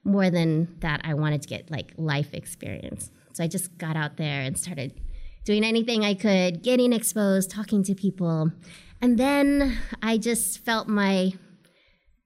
more 0.04 0.28
than 0.28 0.76
that 0.80 1.00
i 1.04 1.14
wanted 1.14 1.40
to 1.40 1.48
get 1.48 1.70
like 1.70 1.92
life 1.96 2.34
experience. 2.34 3.10
So 3.32 3.42
i 3.42 3.46
just 3.46 3.76
got 3.78 3.96
out 3.96 4.16
there 4.16 4.42
and 4.42 4.58
started 4.58 4.92
doing 5.44 5.64
anything 5.64 6.04
I 6.04 6.14
could, 6.14 6.62
getting 6.62 6.92
exposed, 6.92 7.50
talking 7.50 7.82
to 7.84 7.94
people. 7.94 8.50
And 9.00 9.18
then 9.18 9.76
I 10.02 10.18
just 10.18 10.64
felt 10.64 10.88
my 10.88 11.32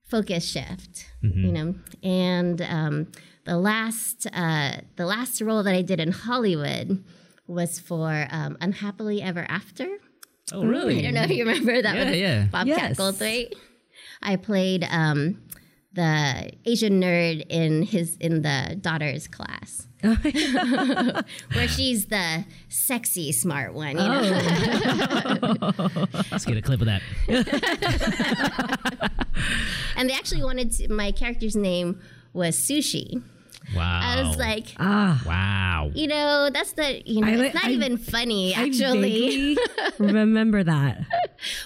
focus 0.09 0.45
shift, 0.49 1.05
you 1.21 1.51
know. 1.51 1.75
And 2.03 2.61
um, 2.61 3.11
the 3.45 3.57
last 3.57 4.27
uh, 4.33 4.77
the 4.95 5.05
last 5.05 5.41
role 5.41 5.63
that 5.63 5.73
I 5.75 5.81
did 5.81 5.99
in 5.99 6.11
Hollywood 6.11 7.03
was 7.47 7.79
for 7.79 8.27
um, 8.31 8.57
Unhappily 8.61 9.21
Ever 9.21 9.45
After. 9.49 9.87
Oh, 10.53 10.63
really? 10.65 10.99
I 10.99 11.01
don't 11.03 11.13
know 11.15 11.23
if 11.23 11.31
you 11.31 11.45
remember 11.45 11.81
that 11.81 11.95
Yeah, 11.95 12.05
with 12.05 12.15
yeah. 12.15 12.43
Bobcat 12.51 12.67
Yes. 12.67 12.97
Goldthwait. 12.97 13.53
I 14.21 14.35
played 14.35 14.87
um, 14.89 15.41
the 15.93 16.51
Asian 16.65 17.01
nerd 17.01 17.45
in 17.49 17.83
his 17.83 18.15
in 18.17 18.41
the 18.41 18.77
daughter's 18.79 19.27
class. 19.27 19.85
Where 21.53 21.67
she's 21.67 22.05
the 22.05 22.45
sexy 22.69 23.33
smart 23.33 23.73
one, 23.73 23.91
you 23.91 23.97
know. 23.97 24.41
Oh. 25.61 26.07
Let's 26.31 26.45
get 26.45 26.55
a 26.55 26.61
clip 26.61 26.79
of 26.79 26.87
that. 26.87 27.01
And 29.99 30.09
they 30.09 30.13
actually 30.13 30.43
wanted 30.43 30.71
to, 30.77 30.93
my 30.93 31.11
character's 31.11 31.57
name 31.57 31.99
was 32.31 32.55
Sushi. 32.55 33.21
Wow. 33.75 33.99
I 34.03 34.21
was 34.27 34.37
like, 34.37 34.73
Ah. 34.79 35.21
wow. 35.25 35.91
you 35.93 36.07
know, 36.07 36.49
that's 36.51 36.73
the 36.73 37.01
you 37.05 37.21
know, 37.21 37.27
I 37.27 37.45
it's 37.45 37.53
not 37.55 37.65
I- 37.65 37.71
even 37.71 37.97
funny 37.97 38.55
I 38.55 38.63
actually. 38.63 39.57
remember 39.99 40.63
that. 40.63 41.05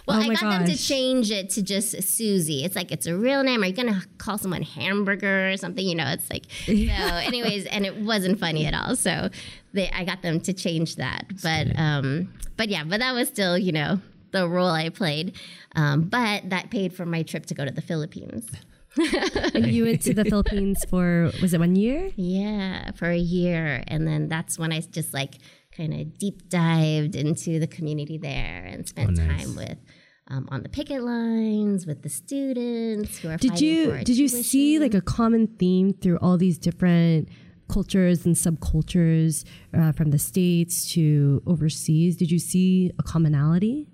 Well, 0.08 0.18
Oh 0.20 0.22
I 0.22 0.28
my 0.28 0.36
got 0.36 0.50
them 0.60 0.66
to 0.68 0.78
change 0.78 1.32
it 1.32 1.50
to 1.52 1.62
just 1.62 2.02
Susie. 2.04 2.64
It's 2.66 2.76
like 2.76 2.92
it's 2.92 3.06
a 3.08 3.16
real 3.18 3.44
name. 3.44 3.64
Are 3.64 3.66
you 3.68 3.74
gonna 3.74 4.02
call 4.18 4.38
someone 4.38 4.62
hamburger 4.64 5.50
or 5.52 5.58
something? 5.58 5.86
You 5.86 5.96
know, 5.96 6.08
it's 6.08 6.30
like 6.30 6.46
so. 6.66 6.74
Anyways, 6.74 7.66
and 7.68 7.86
it 7.86 7.96
wasn't 7.98 8.40
funny 8.40 8.66
at 8.66 8.74
all. 8.74 8.96
So 8.96 9.30
they, 9.74 9.90
I 9.92 10.04
got 10.04 10.22
them 10.22 10.40
to 10.42 10.54
change 10.54 10.98
that. 10.98 11.26
But 11.42 11.78
um, 11.80 12.34
but 12.58 12.70
yeah, 12.70 12.84
but 12.84 13.00
that 13.00 13.14
was 13.14 13.28
still 13.28 13.58
you 13.58 13.72
know 13.72 14.00
the 14.32 14.48
role 14.48 14.68
I 14.70 14.90
played. 14.90 15.36
Um, 15.76 16.04
but 16.04 16.50
that 16.50 16.70
paid 16.70 16.94
for 16.94 17.06
my 17.06 17.24
trip 17.24 17.46
to 17.48 17.54
go 17.54 17.66
to 17.66 17.72
the 17.72 17.82
Philippines. 17.82 18.48
And 19.54 19.68
you 19.68 19.86
went 19.86 20.02
to 20.04 20.14
the 20.14 20.26
Philippines 20.26 20.84
for 20.90 21.32
was 21.42 21.54
it 21.54 21.60
one 21.60 21.76
year? 21.76 22.12
Yeah, 22.16 22.92
for 22.92 23.10
a 23.10 23.18
year, 23.18 23.84
and 23.88 24.08
then 24.08 24.30
that's 24.30 24.58
when 24.60 24.72
I 24.72 24.82
just 24.82 25.14
like 25.14 25.36
kind 25.76 25.94
of 25.94 26.18
deep 26.18 26.50
dived 26.50 27.16
into 27.16 27.60
the 27.60 27.68
community 27.68 28.18
there 28.18 28.64
and 28.66 28.88
spent 28.88 29.20
Oh, 29.20 29.24
nice. 29.24 29.46
time 29.46 29.56
with. 29.56 29.78
Um, 30.30 30.48
on 30.52 30.64
the 30.64 30.70
picket 30.70 31.04
lines 31.04 31.86
with 31.86 32.02
the 32.02 32.10
students 32.10 33.18
who 33.18 33.28
are 33.30 33.36
Did 33.38 33.60
you 33.60 33.98
did 34.04 34.18
you 34.18 34.30
see 34.30 34.80
like 34.80 34.94
a 34.94 35.02
common 35.02 35.48
theme 35.48 35.94
through 35.94 36.18
all 36.22 36.38
these 36.38 36.58
different 36.58 37.28
cultures 37.68 38.26
and 38.26 38.34
subcultures 38.36 39.44
uh, 39.78 39.92
from 39.92 40.12
the 40.12 40.18
states 40.20 40.90
to 40.94 41.42
overseas? 41.46 42.16
Did 42.16 42.32
you 42.32 42.40
see 42.40 42.92
a 42.98 43.04
commonality? 43.04 43.88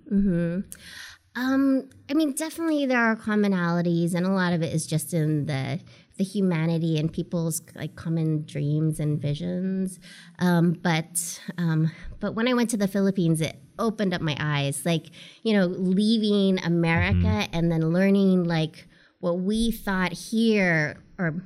Um, 1.36 1.89
I 2.10 2.13
mean, 2.13 2.34
definitely 2.34 2.86
there 2.86 3.00
are 3.00 3.15
commonalities, 3.15 4.13
and 4.13 4.26
a 4.26 4.32
lot 4.32 4.54
of 4.54 4.62
it 4.62 4.74
is 4.74 4.86
just 4.88 5.13
in 5.13 5.46
the 5.46 5.80
the 6.18 6.24
humanity 6.26 7.00
and 7.00 7.13
people's 7.13 7.62
like 7.76 7.96
common 7.96 8.46
dreams 8.46 9.00
and 9.00 9.22
visions. 9.22 10.00
Um, 10.39 10.74
but 10.74 11.39
um, 11.58 11.92
but 12.20 12.36
when 12.36 12.48
I 12.48 12.54
went 12.54 12.70
to 12.72 12.78
the 12.78 12.88
Philippines, 12.88 13.42
it 13.42 13.58
opened 13.78 14.13
up 14.13 14.22
my 14.22 14.36
eyes. 14.39 14.86
Like 14.86 15.12
you 15.44 15.54
know, 15.54 15.65
leaving 15.65 16.63
America 16.63 17.48
and 17.54 17.72
then 17.72 17.94
learning 17.94 18.44
like 18.44 18.88
what 19.20 19.39
we 19.39 19.72
thought 19.72 20.13
here 20.13 20.98
or. 21.18 21.44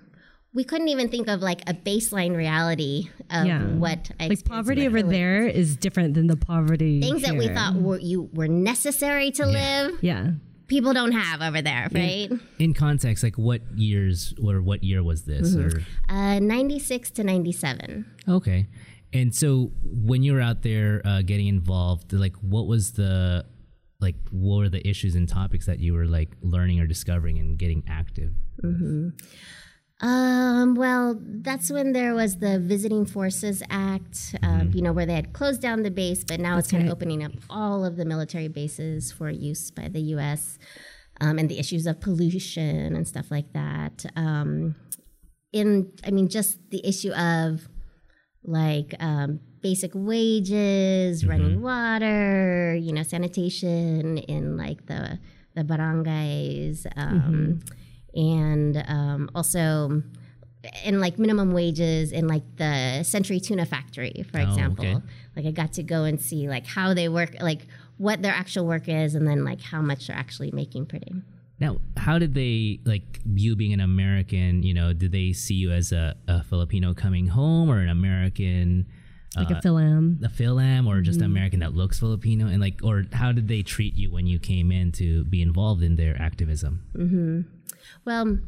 We 0.56 0.64
couldn't 0.64 0.90
even 0.90 1.10
think 1.10 1.28
of 1.28 1.42
like 1.42 1.62
a 1.68 1.74
baseline 1.74 2.36
reality 2.36 3.10
of 3.32 3.46
Yeah. 3.48 3.64
what 3.66 4.12
I 4.20 4.28
Like 4.28 4.46
poverty 4.46 4.86
over 4.86 5.02
there 5.02 5.48
is 5.48 5.76
different 5.76 6.14
than 6.14 6.28
the 6.28 6.36
poverty 6.38 7.02
Things 7.02 7.24
that 7.24 7.36
we 7.36 7.48
thought 7.48 7.76
were 7.76 8.00
you 8.00 8.30
were 8.34 8.48
necessary 8.48 9.32
to 9.32 9.46
live 9.48 9.98
Yeah. 10.02 10.32
people 10.68 10.94
don't 10.94 11.12
have 11.14 11.42
over 11.42 11.62
there, 11.62 11.88
right? 11.92 12.32
In 12.60 12.74
context, 12.74 13.24
like 13.24 13.36
what 13.38 13.62
years 13.76 14.34
or 14.44 14.62
what 14.62 14.84
year 14.84 15.04
was 15.04 15.24
this? 15.24 15.56
Mm-hmm. 15.56 15.78
Or 15.78 16.16
Uh, 16.36 16.40
96 16.40 17.10
to 17.12 17.24
97. 17.24 18.06
okay. 18.28 18.68
And 19.12 19.34
so 19.36 19.72
when 19.84 20.24
you 20.24 20.34
were 20.34 20.42
out 20.42 20.64
there 20.64 21.02
uh, 21.06 21.22
getting 21.24 21.48
involved, 21.48 22.14
like 22.14 22.36
what 22.38 22.68
was 22.68 22.92
the 22.94 23.46
like 24.00 24.16
what 24.32 24.58
were 24.58 24.70
the 24.70 24.86
issues 24.88 25.16
and 25.16 25.30
topics 25.30 25.66
that 25.68 25.80
you 25.80 25.94
were 25.94 26.06
like 26.06 26.30
learning 26.42 26.80
or 26.80 26.86
discovering 26.88 27.38
and 27.40 27.58
getting 27.58 27.84
active? 27.88 28.34
Um, 30.04 30.76
well, 30.76 31.18
that's 31.22 31.72
when 31.72 31.94
there 31.94 32.14
was 32.14 32.38
the 32.40 32.60
Visiting 32.60 33.06
Forces 33.06 33.64
Act, 33.70 34.36
um, 34.44 34.72
you 34.74 34.82
know, 34.82 34.92
where 34.92 35.06
they 35.06 35.16
had 35.16 35.32
closed 35.32 35.62
down 35.62 35.84
the 35.84 35.92
base, 35.92 36.26
but 36.26 36.42
now 36.42 36.58
it's 36.58 36.70
kind 36.70 36.84
right. 36.84 36.90
of 36.90 36.98
opening 36.98 37.24
up 37.24 37.32
all 37.50 37.86
of 37.86 37.96
the 37.96 38.04
military 38.04 38.50
bases 38.50 39.14
for 39.14 39.30
use 39.30 39.72
by 39.72 39.88
the 39.88 40.02
U.S. 40.02 40.60
Um, 41.22 41.40
and 41.40 41.48
the 41.48 41.58
issues 41.58 41.88
of 41.88 42.02
pollution 42.02 42.98
and 42.98 43.08
stuff 43.08 43.32
like 43.32 43.54
that. 43.54 44.06
Um, 44.18 44.76
in, 45.54 45.94
I 46.06 46.12
mean, 46.12 46.28
just 46.28 46.60
the 46.70 46.86
issue 46.86 47.14
of 47.14 47.70
like 48.44 48.96
um, 49.00 49.40
basic 49.62 49.92
wages, 49.96 51.26
running 51.26 51.62
water, 51.62 52.76
you 52.76 52.92
know, 52.92 53.04
sanitation 53.04 54.18
in 54.18 54.58
like 54.58 54.86
the 54.88 55.18
the 55.56 55.64
barangays, 55.64 56.88
um, 56.98 57.62
and 58.16 58.84
um, 58.88 59.30
also 59.36 60.02
in 60.86 61.00
like 61.02 61.20
minimum 61.20 61.52
wages 61.52 62.12
in 62.12 62.28
like 62.28 62.44
the 62.58 63.04
Century 63.04 63.40
Tuna 63.40 63.66
Factory, 63.66 64.24
for 64.32 64.40
Oh, 64.40 64.44
example. 64.44 64.86
okay. 64.86 64.98
Like 65.36 65.46
I 65.46 65.52
got 65.52 65.74
to 65.74 65.84
go 65.84 66.04
and 66.06 66.22
see 66.22 66.48
like 66.48 66.66
how 66.66 66.94
they 66.94 67.10
work, 67.10 67.36
like 67.42 67.68
what 67.98 68.22
their 68.22 68.32
actual 68.34 68.66
work 68.66 68.88
is, 68.88 69.16
and 69.16 69.28
then 69.28 69.44
like 69.44 69.62
how 69.62 69.82
much 69.82 70.08
they're 70.08 70.16
actually 70.16 70.52
making 70.52 70.86
per 70.86 71.00
day. 71.00 71.12
Now, 71.60 71.78
how 71.98 72.18
did 72.20 72.34
they 72.34 72.80
like 72.86 73.20
you 73.26 73.56
being 73.56 73.74
an 73.74 73.80
American? 73.80 74.64
You 74.64 74.74
know, 74.74 74.94
did 74.94 75.12
they 75.12 75.34
see 75.34 75.56
you 75.56 75.72
as 75.72 75.92
a, 75.92 76.16
a 76.28 76.44
Filipino 76.44 76.94
coming 76.94 77.28
home 77.28 77.70
or 77.70 77.80
an 77.80 77.90
American? 77.90 78.86
Like 79.36 79.50
uh, 79.52 79.56
a 79.56 79.62
FilAm. 79.62 80.24
a 80.24 80.30
FilAm 80.30 80.88
or 80.88 80.96
Mm-hmm. 80.96 81.04
just 81.04 81.20
an 81.20 81.26
American 81.26 81.60
that 81.62 81.74
looks 81.74 82.00
Filipino 82.00 82.46
and 82.48 82.62
like 82.62 82.82
or 82.84 83.06
how 83.14 83.32
did 83.32 83.48
they 83.48 83.64
treat 83.64 83.96
you 83.96 84.12
when 84.12 84.28
you 84.28 84.38
came 84.40 84.72
in 84.72 84.92
to 84.94 85.24
be 85.26 85.42
involved 85.42 85.82
in 85.84 85.96
their 85.96 86.16
activism? 86.22 86.84
Well, 88.06 88.40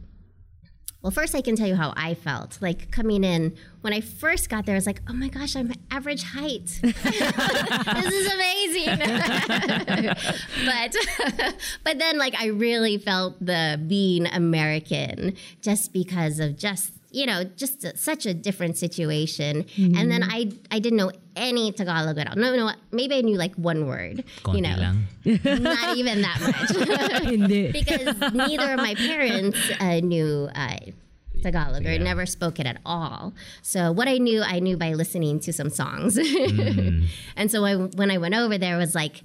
well, 1.05 1.11
first 1.11 1.35
I 1.35 1.41
can 1.41 1.55
tell 1.55 1.67
you 1.67 1.75
how 1.75 1.93
I 1.95 2.15
felt. 2.15 2.57
Like 2.63 2.89
coming 2.89 3.23
in 3.23 3.55
when 3.81 3.93
I 3.93 4.01
first 4.01 4.49
got 4.49 4.65
there, 4.65 4.73
I 4.73 4.77
was 4.77 4.87
like, 4.87 5.03
"Oh 5.07 5.13
my 5.13 5.27
gosh, 5.27 5.55
I'm 5.55 5.71
average 5.91 6.23
height. 6.23 6.79
this 6.81 8.11
is 8.11 8.33
amazing." 8.33 8.97
but 10.65 10.95
but 11.83 11.99
then 11.99 12.17
like 12.17 12.33
I 12.33 12.47
really 12.47 12.97
felt 12.97 13.35
the 13.39 13.79
being 13.87 14.25
American 14.25 15.35
just 15.61 15.93
because 15.93 16.39
of 16.39 16.57
just 16.57 16.94
you 17.15 17.25
know, 17.25 17.45
just 17.45 17.85
a, 17.85 17.95
such 17.97 18.25
a 18.25 18.33
different 18.33 18.77
situation. 18.77 19.65
And 19.77 20.11
then 20.11 20.21
I 20.21 20.51
I 20.69 20.79
didn't 20.79 20.97
know 20.97 21.11
any 21.35 21.71
Tagalog 21.71 22.17
at 22.17 22.27
all. 22.29 22.35
No, 22.35 22.55
no, 22.55 22.71
maybe 22.91 23.15
I 23.15 23.21
knew 23.21 23.37
like 23.37 23.55
one 23.55 23.87
word. 23.87 24.23
Konti 24.43 24.55
you 24.55 24.61
know, 24.61 24.75
lang. 24.75 25.07
not 25.63 25.97
even 25.97 26.21
that 26.21 26.39
much. 26.41 26.71
Because 27.85 28.33
neither 28.33 28.73
of 28.73 28.77
my 28.77 28.95
parents 28.95 29.57
uh, 29.79 29.99
knew 29.99 30.49
uh, 30.53 30.77
Tagalog 31.41 31.85
or 31.85 31.97
never 31.99 32.25
spoke 32.25 32.59
it 32.59 32.65
at 32.65 32.79
all. 32.85 33.33
So 33.61 33.91
what 33.91 34.07
I 34.07 34.17
knew, 34.17 34.41
I 34.41 34.59
knew 34.59 34.77
by 34.77 34.93
listening 34.93 35.39
to 35.41 35.53
some 35.53 35.69
songs. 35.69 36.17
and 37.37 37.51
so 37.51 37.63
I, 37.65 37.75
when 37.75 38.11
I 38.11 38.17
went 38.17 38.35
over 38.35 38.57
there, 38.57 38.77
was 38.77 38.95
like 38.95 39.23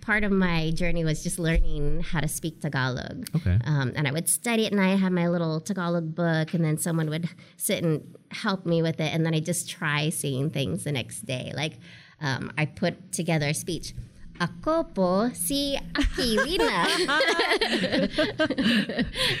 part 0.00 0.24
of 0.24 0.32
my 0.32 0.70
journey 0.70 1.04
was 1.04 1.22
just 1.22 1.38
learning 1.38 2.02
how 2.02 2.20
to 2.20 2.28
speak 2.28 2.60
Tagalog. 2.60 3.28
Okay. 3.36 3.58
Um, 3.64 3.92
and 3.96 4.06
I 4.06 4.12
would 4.12 4.28
study 4.28 4.66
it, 4.66 4.72
and 4.72 4.80
I 4.80 4.96
had 4.96 5.12
my 5.12 5.28
little 5.28 5.60
Tagalog 5.60 6.14
book, 6.14 6.54
and 6.54 6.64
then 6.64 6.78
someone 6.78 7.10
would 7.10 7.28
sit 7.56 7.82
and 7.82 8.16
help 8.30 8.66
me 8.66 8.82
with 8.82 9.00
it, 9.00 9.14
and 9.14 9.24
then 9.24 9.34
I 9.34 9.40
just 9.40 9.68
try 9.68 10.10
saying 10.10 10.50
things 10.50 10.84
the 10.84 10.92
next 10.92 11.26
day. 11.26 11.52
Like 11.54 11.78
um, 12.20 12.52
I 12.56 12.66
put 12.66 13.12
together 13.12 13.48
a 13.48 13.54
speech. 13.54 13.94
Ako 14.40 14.84
po 14.84 15.30
si 15.34 15.76
Aquilina. 15.94 16.86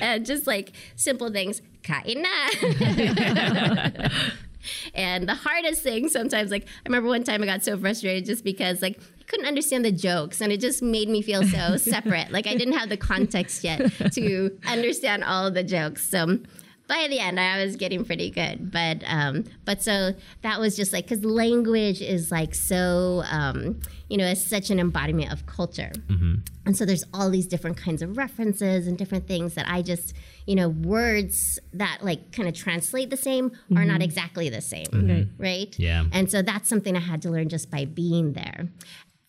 and 0.00 0.26
just 0.26 0.46
like 0.48 0.72
simple 0.96 1.30
things, 1.30 1.62
kain 1.82 2.22
na. 2.22 2.50
and 4.94 5.28
the 5.28 5.34
hardest 5.34 5.82
thing 5.82 6.08
sometimes, 6.08 6.50
like 6.50 6.64
I 6.64 6.88
remember 6.88 7.08
one 7.08 7.24
time 7.24 7.42
I 7.42 7.46
got 7.46 7.62
so 7.62 7.78
frustrated 7.78 8.24
just 8.26 8.44
because 8.44 8.82
like 8.82 8.98
couldn't 9.28 9.46
understand 9.46 9.84
the 9.84 9.92
jokes 9.92 10.40
and 10.40 10.50
it 10.52 10.60
just 10.60 10.82
made 10.82 11.08
me 11.08 11.22
feel 11.22 11.42
so 11.44 11.76
separate. 11.94 12.30
Like 12.32 12.46
I 12.46 12.54
didn't 12.56 12.74
have 12.74 12.88
the 12.88 12.96
context 12.96 13.62
yet 13.64 13.80
to 14.14 14.58
understand 14.66 15.22
all 15.24 15.46
of 15.46 15.54
the 15.54 15.62
jokes. 15.64 16.08
So 16.08 16.38
by 16.88 17.06
the 17.10 17.18
end, 17.20 17.38
I 17.38 17.62
was 17.62 17.76
getting 17.76 18.02
pretty 18.02 18.30
good. 18.30 18.70
But 18.72 19.02
um, 19.06 19.44
but 19.66 19.82
so 19.82 20.14
that 20.40 20.58
was 20.58 20.74
just 20.74 20.90
like 20.94 21.04
because 21.06 21.22
language 21.22 22.00
is 22.00 22.30
like 22.32 22.54
so 22.54 23.22
um, 23.30 23.80
you 24.08 24.16
know 24.16 24.26
it's 24.26 24.42
such 24.42 24.70
an 24.70 24.80
embodiment 24.80 25.30
of 25.30 25.44
culture. 25.44 25.92
And 26.64 26.76
so 26.76 26.84
there's 26.84 27.04
all 27.14 27.30
these 27.30 27.46
different 27.46 27.76
kinds 27.78 28.02
of 28.02 28.16
references 28.18 28.86
and 28.86 28.96
different 28.98 29.26
things 29.26 29.54
that 29.54 29.66
I 29.70 29.80
just, 29.80 30.14
you 30.46 30.54
know, 30.54 30.68
words 30.68 31.58
that 31.72 31.98
like 32.02 32.30
kind 32.32 32.46
of 32.46 32.54
translate 32.54 33.08
the 33.08 33.16
same 33.16 33.52
are 33.74 33.86
not 33.86 34.02
exactly 34.02 34.50
the 34.50 34.60
same, 34.60 34.84
Right. 34.92 35.26
right? 35.38 35.78
Yeah. 35.78 36.04
And 36.12 36.30
so 36.30 36.42
that's 36.42 36.68
something 36.68 36.94
I 36.94 37.00
had 37.00 37.22
to 37.22 37.30
learn 37.30 37.48
just 37.48 37.70
by 37.70 37.86
being 37.86 38.34
there. 38.34 38.68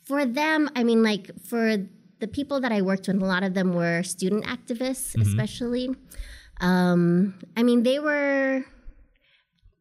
For 0.09 0.25
them, 0.25 0.71
I 0.75 0.83
mean, 0.83 1.03
like 1.03 1.29
for 1.45 1.77
the 2.19 2.27
people 2.27 2.59
that 2.61 2.71
I 2.71 2.81
worked 2.81 3.07
with, 3.07 3.21
a 3.21 3.25
lot 3.25 3.43
of 3.43 3.53
them 3.53 3.75
were 3.75 4.01
student 4.01 4.43
activists, 4.45 5.15
especially. 5.21 5.95
Um, 6.59 7.35
I 7.55 7.61
mean, 7.61 7.83
they 7.83 7.99
were 7.99 8.65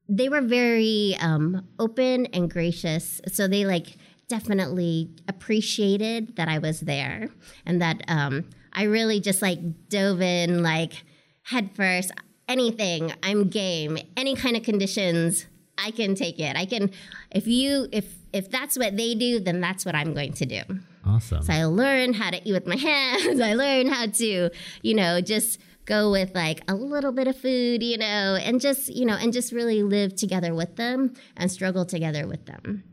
they 0.07 0.29
were 0.29 0.43
very 0.43 1.17
um, 1.19 1.67
open 1.79 2.27
and 2.27 2.51
gracious. 2.51 3.23
So 3.33 3.49
they 3.49 3.65
like 3.65 3.97
definitely 4.29 5.17
appreciated 5.29 6.37
that 6.37 6.47
I 6.47 6.59
was 6.59 6.81
there 6.81 7.31
and 7.65 7.81
that 7.81 8.03
um, 8.07 8.51
I 8.75 8.83
really 8.83 9.21
just 9.21 9.41
like 9.41 9.89
dove 9.89 10.21
in 10.21 10.63
like 10.63 11.05
head 11.45 11.71
first. 11.75 12.13
Anything, 12.47 13.15
I'm 13.23 13.49
game. 13.49 13.97
Any 14.15 14.37
kind 14.37 14.59
of 14.59 14.63
conditions, 14.63 15.47
I 15.79 15.91
can 15.91 16.15
take 16.15 16.39
it. 16.39 16.57
I 16.57 16.65
can. 16.65 16.91
If 17.31 17.47
you 17.47 17.89
if 17.93 18.15
if 18.33 18.51
that's 18.51 18.79
what 18.79 18.97
they 18.97 19.15
do, 19.15 19.41
then 19.41 19.61
that's 19.61 19.85
what 19.85 19.95
I'm 19.95 20.15
going 20.15 20.33
to 20.35 20.47
do. 20.47 20.61
Awesome. 21.07 21.43
So 21.43 21.53
I 21.53 21.65
learned 21.65 22.17
how 22.17 22.31
to 22.31 22.47
eat 22.47 22.53
with 22.53 22.67
my 22.67 22.77
hands. 22.91 23.41
I 23.41 23.55
learned 23.55 23.91
how 23.91 24.07
to, 24.07 24.51
you 24.83 24.95
know, 24.95 25.21
just 25.21 25.59
go 25.87 26.11
with 26.11 26.35
like 26.35 26.61
a 26.69 26.75
little 26.75 27.13
bit 27.13 27.27
of 27.27 27.37
food, 27.37 27.83
you 27.83 27.97
know, 27.97 28.05
and 28.05 28.61
just, 28.61 28.95
you 28.95 29.07
know, 29.07 29.15
and 29.15 29.33
just 29.33 29.53
really 29.53 29.83
live 29.83 30.15
together 30.15 30.55
with 30.55 30.77
them 30.77 31.15
and 31.37 31.51
struggle 31.51 31.87
together 31.87 32.27
with 32.27 32.45
them. 32.45 32.85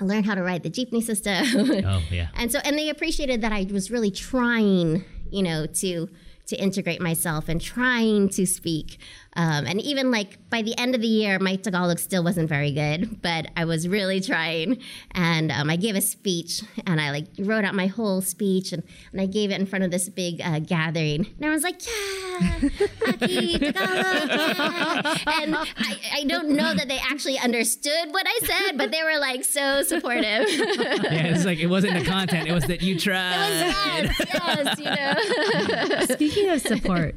I 0.00 0.04
learned 0.04 0.26
how 0.26 0.34
to 0.34 0.42
ride 0.42 0.64
the 0.64 0.70
jeepney 0.70 1.02
system. 1.02 1.84
oh 1.86 2.02
yeah. 2.10 2.28
and 2.34 2.50
so 2.50 2.58
and 2.64 2.76
they 2.76 2.88
appreciated 2.88 3.42
that 3.42 3.52
I 3.52 3.68
was 3.70 3.90
really 3.90 4.10
trying, 4.10 5.04
you 5.30 5.42
know, 5.42 5.66
to 5.66 6.08
to 6.52 6.56
integrate 6.62 7.00
myself 7.00 7.48
and 7.48 7.60
trying 7.60 8.28
to 8.28 8.46
speak. 8.46 8.98
Um, 9.34 9.64
and 9.66 9.80
even 9.80 10.10
like 10.10 10.50
by 10.50 10.60
the 10.60 10.76
end 10.76 10.94
of 10.94 11.00
the 11.00 11.06
year, 11.06 11.38
my 11.38 11.56
Tagalog 11.56 11.98
still 11.98 12.22
wasn't 12.22 12.50
very 12.50 12.70
good, 12.70 13.22
but 13.22 13.46
I 13.56 13.64
was 13.64 13.88
really 13.88 14.20
trying. 14.20 14.82
And 15.12 15.50
um, 15.50 15.70
I 15.70 15.76
gave 15.76 15.96
a 15.96 16.02
speech 16.02 16.62
and 16.86 17.00
I 17.00 17.10
like 17.10 17.28
wrote 17.38 17.64
out 17.64 17.74
my 17.74 17.86
whole 17.86 18.20
speech 18.20 18.74
and, 18.74 18.82
and 19.12 19.22
I 19.22 19.26
gave 19.26 19.50
it 19.50 19.58
in 19.58 19.64
front 19.64 19.84
of 19.84 19.90
this 19.90 20.10
big 20.10 20.42
uh, 20.42 20.58
gathering. 20.58 21.24
And 21.24 21.36
everyone's 21.40 21.62
like, 21.62 21.80
yeah, 21.86 22.68
Aqui, 23.08 23.58
Tagalog, 23.58 24.28
yeah. 24.28 25.16
And 25.40 25.56
I, 25.56 25.96
I 26.12 26.24
don't 26.26 26.50
know 26.50 26.74
that 26.74 26.88
they 26.88 26.98
actually 26.98 27.38
understood 27.38 28.10
what 28.10 28.26
I 28.26 28.38
said, 28.44 28.76
but 28.76 28.90
they 28.90 29.02
were 29.02 29.18
like 29.18 29.44
so 29.44 29.82
supportive. 29.82 30.46
Yeah, 31.12 31.34
it's 31.34 31.44
like 31.44 31.58
it 31.58 31.66
wasn't 31.66 31.94
the 31.94 32.04
content; 32.04 32.48
it 32.48 32.52
was 32.52 32.64
that 32.66 32.82
you 32.82 32.98
tried. 32.98 33.36
yes, 33.38 34.16
yes, 34.18 34.78
you 34.78 34.84
know. 34.84 36.06
Speaking 36.14 36.41
of 36.48 36.60
support, 36.60 37.16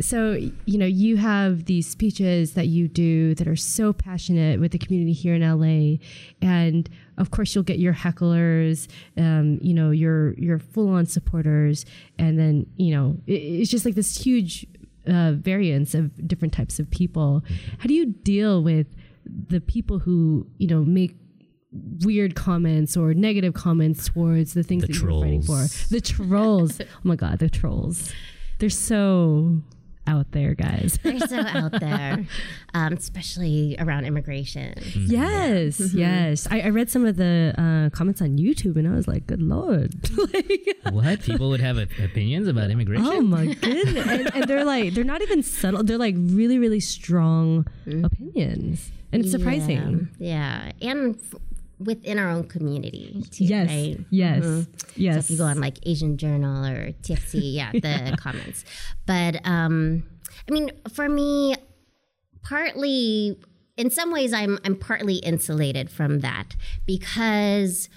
so 0.00 0.32
you 0.32 0.78
know 0.78 0.86
you 0.86 1.16
have 1.16 1.66
these 1.66 1.86
speeches 1.86 2.54
that 2.54 2.68
you 2.68 2.88
do 2.88 3.34
that 3.34 3.46
are 3.46 3.56
so 3.56 3.92
passionate 3.92 4.60
with 4.60 4.72
the 4.72 4.78
community 4.78 5.12
here 5.12 5.34
in 5.34 5.42
LA, 5.42 5.98
and 6.40 6.88
of 7.18 7.30
course 7.30 7.54
you'll 7.54 7.64
get 7.64 7.78
your 7.78 7.94
hecklers, 7.94 8.88
um, 9.16 9.58
you 9.62 9.74
know 9.74 9.90
your 9.90 10.34
your 10.34 10.58
full 10.58 10.88
on 10.88 11.06
supporters, 11.06 11.84
and 12.18 12.38
then 12.38 12.66
you 12.76 12.94
know 12.94 13.16
it, 13.26 13.34
it's 13.34 13.70
just 13.70 13.84
like 13.84 13.94
this 13.94 14.16
huge 14.16 14.66
uh, 15.06 15.32
variance 15.32 15.94
of 15.94 16.26
different 16.28 16.54
types 16.54 16.78
of 16.78 16.90
people. 16.90 17.42
How 17.78 17.86
do 17.86 17.94
you 17.94 18.06
deal 18.06 18.62
with 18.62 18.86
the 19.24 19.60
people 19.60 19.98
who 20.00 20.46
you 20.58 20.66
know 20.68 20.82
make 20.84 21.16
weird 22.04 22.34
comments 22.34 22.96
or 22.96 23.14
negative 23.14 23.54
comments 23.54 24.08
towards 24.08 24.52
the 24.54 24.62
things 24.62 24.82
The 24.82 24.88
that 24.88 25.00
you're 25.00 25.20
fighting 25.22 25.42
for. 25.42 25.64
The 25.88 26.00
trolls. 26.00 26.80
oh 26.80 26.84
my 27.02 27.16
god, 27.16 27.38
the 27.38 27.48
trolls. 27.48 28.12
They're 28.62 28.70
so 28.70 29.56
out 30.06 30.30
there, 30.30 30.54
guys. 30.54 31.00
They're 31.02 31.18
so 31.18 31.38
out 31.46 31.80
there, 31.80 32.24
um, 32.74 32.92
especially 32.92 33.74
around 33.80 34.04
immigration. 34.04 34.74
yes, 34.94 35.92
yes. 35.92 36.46
I, 36.48 36.60
I 36.60 36.68
read 36.68 36.88
some 36.88 37.04
of 37.04 37.16
the 37.16 37.54
uh, 37.58 37.90
comments 37.96 38.22
on 38.22 38.38
YouTube 38.38 38.76
and 38.76 38.86
I 38.86 38.92
was 38.92 39.08
like, 39.08 39.26
good 39.26 39.42
lord. 39.42 39.94
like, 40.32 40.76
What 40.92 41.22
people 41.22 41.48
would 41.50 41.58
have 41.60 41.76
opinions 41.76 42.46
about 42.46 42.70
immigration? 42.70 43.04
oh 43.04 43.20
my 43.20 43.46
goodness. 43.54 44.06
And, 44.06 44.32
and 44.36 44.44
they're 44.44 44.64
like, 44.64 44.94
they're 44.94 45.02
not 45.02 45.22
even 45.22 45.42
subtle. 45.42 45.82
They're 45.82 45.98
like 45.98 46.14
really, 46.16 46.60
really 46.60 46.78
strong 46.78 47.66
opinions. 47.86 48.92
And 49.12 49.22
it's 49.22 49.32
surprising. 49.32 50.08
Yeah, 50.20 50.70
yeah. 50.78 50.90
and 50.90 51.16
f- 51.16 51.40
within 51.84 52.18
our 52.18 52.30
own 52.30 52.44
community 52.48 53.24
too. 53.30 53.44
Yes. 53.44 53.68
right? 53.68 53.98
Yes. 54.10 54.44
So 54.44 54.66
Yes. 54.96 55.24
if 55.24 55.30
you 55.30 55.36
go 55.38 55.44
on 55.44 55.60
like 55.60 55.78
Asian 55.84 56.16
Journal 56.16 56.64
or 56.66 56.92
TFC, 57.02 57.40
yeah, 57.54 57.72
the 57.72 58.16
comments. 58.18 58.64
But 59.06 59.40
um, 59.46 60.04
I 60.48 60.52
mean, 60.52 60.70
for 60.92 61.08
me, 61.08 61.54
partly, 62.42 63.38
in 63.76 63.90
some 63.90 64.12
ways, 64.12 64.32
I'm 64.32 64.58
I'm 64.64 64.76
partly 64.76 65.16
insulated 65.16 65.90
from 65.90 66.20
that 66.20 66.56
because 66.86 67.88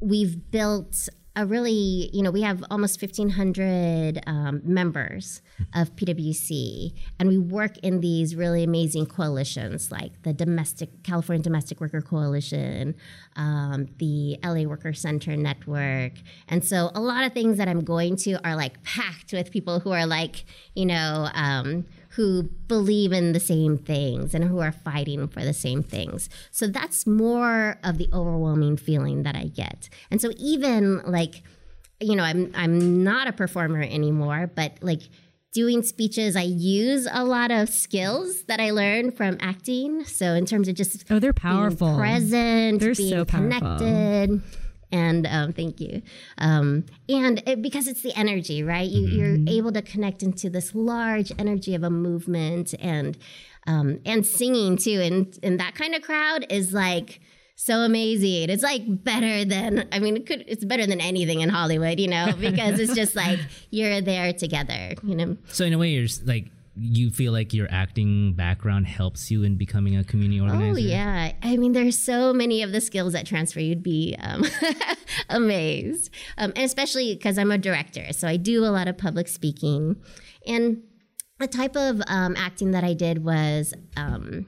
we've 0.00 0.50
built 0.50 1.08
a 1.38 1.46
really, 1.46 2.10
you 2.12 2.20
know, 2.20 2.32
we 2.32 2.42
have 2.42 2.64
almost 2.68 3.00
1,500 3.00 4.20
um, 4.26 4.60
members 4.64 5.40
of 5.72 5.94
PWC, 5.94 6.92
and 7.20 7.28
we 7.28 7.38
work 7.38 7.78
in 7.78 8.00
these 8.00 8.34
really 8.34 8.64
amazing 8.64 9.06
coalitions 9.06 9.92
like 9.92 10.20
the 10.24 10.32
Domestic 10.32 11.04
California 11.04 11.40
Domestic 11.40 11.80
Worker 11.80 12.00
Coalition, 12.00 12.96
um, 13.36 13.86
the 13.98 14.36
LA 14.42 14.64
Worker 14.64 14.92
Center 14.92 15.36
Network, 15.36 16.14
and 16.48 16.64
so 16.64 16.90
a 16.96 17.00
lot 17.00 17.22
of 17.22 17.32
things 17.32 17.56
that 17.58 17.68
I'm 17.68 17.84
going 17.84 18.16
to 18.16 18.44
are 18.44 18.56
like 18.56 18.82
packed 18.82 19.32
with 19.32 19.52
people 19.52 19.78
who 19.78 19.92
are 19.92 20.06
like, 20.06 20.44
you 20.74 20.86
know. 20.86 21.28
Um, 21.34 21.86
who 22.18 22.42
believe 22.66 23.12
in 23.12 23.30
the 23.32 23.38
same 23.38 23.78
things 23.78 24.34
and 24.34 24.42
who 24.42 24.58
are 24.58 24.72
fighting 24.72 25.28
for 25.28 25.44
the 25.44 25.52
same 25.54 25.84
things. 25.84 26.28
So 26.50 26.66
that's 26.66 27.06
more 27.06 27.78
of 27.84 27.96
the 27.96 28.08
overwhelming 28.12 28.76
feeling 28.76 29.22
that 29.22 29.36
I 29.36 29.44
get. 29.44 29.88
And 30.10 30.20
so 30.20 30.30
even 30.36 31.00
like 31.06 31.42
you 32.00 32.16
know, 32.16 32.24
I'm 32.24 32.50
I'm 32.56 33.04
not 33.04 33.28
a 33.28 33.32
performer 33.32 33.82
anymore, 33.82 34.50
but 34.52 34.78
like 34.82 35.02
doing 35.52 35.82
speeches, 35.82 36.34
I 36.34 36.42
use 36.42 37.06
a 37.10 37.24
lot 37.24 37.50
of 37.52 37.68
skills 37.68 38.42
that 38.48 38.58
I 38.60 38.70
learned 38.70 39.16
from 39.16 39.38
acting. 39.40 40.04
So 40.04 40.34
in 40.34 40.44
terms 40.44 40.66
of 40.66 40.74
just 40.74 41.04
Oh, 41.10 41.20
they're 41.20 41.32
being 41.32 41.52
powerful. 41.54 41.96
present, 41.96 42.80
They're 42.80 42.94
being 42.94 43.10
so 43.10 43.24
powerful. 43.24 43.60
connected. 43.60 44.42
And 44.90 45.26
um, 45.26 45.52
thank 45.52 45.80
you. 45.80 46.02
Um, 46.38 46.86
and 47.08 47.42
it, 47.46 47.60
because 47.60 47.86
it's 47.86 48.02
the 48.02 48.14
energy, 48.16 48.62
right? 48.62 48.88
You, 48.88 49.06
You're 49.06 49.38
able 49.46 49.72
to 49.72 49.82
connect 49.82 50.22
into 50.22 50.48
this 50.48 50.74
large 50.74 51.30
energy 51.38 51.74
of 51.74 51.82
a 51.82 51.90
movement 51.90 52.74
and 52.80 53.16
um, 53.66 54.00
and 54.06 54.24
singing 54.24 54.76
too. 54.78 55.00
And 55.00 55.38
and 55.42 55.60
that 55.60 55.74
kind 55.74 55.94
of 55.94 56.02
crowd 56.02 56.46
is 56.50 56.72
like 56.72 57.20
so 57.54 57.80
amazing. 57.80 58.50
It's 58.50 58.62
like 58.62 58.82
better 58.86 59.44
than 59.44 59.88
I 59.92 59.98
mean, 59.98 60.16
it 60.16 60.26
could 60.26 60.44
it's 60.46 60.64
better 60.64 60.86
than 60.86 61.00
anything 61.00 61.40
in 61.40 61.48
Hollywood, 61.48 62.00
you 62.00 62.08
know, 62.08 62.32
because 62.38 62.78
it's 62.80 62.94
just 62.94 63.14
like 63.14 63.38
you're 63.70 64.00
there 64.00 64.32
together, 64.32 64.94
you 65.02 65.16
know. 65.16 65.36
So 65.48 65.64
in 65.64 65.72
a 65.72 65.78
way, 65.78 65.90
you're 65.90 66.08
like 66.24 66.46
you 66.78 67.10
feel 67.10 67.32
like 67.32 67.52
your 67.52 67.68
acting 67.70 68.34
background 68.34 68.86
helps 68.86 69.30
you 69.30 69.42
in 69.42 69.56
becoming 69.56 69.96
a 69.96 70.04
community 70.04 70.40
organizer? 70.40 70.72
Oh 70.72 70.76
yeah, 70.76 71.32
I 71.42 71.56
mean, 71.56 71.72
there's 71.72 71.98
so 71.98 72.32
many 72.32 72.62
of 72.62 72.72
the 72.72 72.80
skills 72.80 73.12
that 73.12 73.26
transfer. 73.26 73.60
You'd 73.60 73.82
be 73.82 74.16
um, 74.20 74.44
amazed, 75.28 76.10
um, 76.36 76.52
and 76.56 76.64
especially 76.64 77.14
because 77.14 77.38
I'm 77.38 77.50
a 77.50 77.58
director, 77.58 78.12
so 78.12 78.28
I 78.28 78.36
do 78.36 78.64
a 78.64 78.70
lot 78.70 78.88
of 78.88 78.96
public 78.96 79.28
speaking, 79.28 79.96
and 80.46 80.82
the 81.38 81.46
type 81.46 81.76
of 81.76 82.00
um, 82.06 82.34
acting 82.36 82.72
that 82.72 82.84
I 82.84 82.94
did 82.94 83.24
was. 83.24 83.74
Um, 83.96 84.46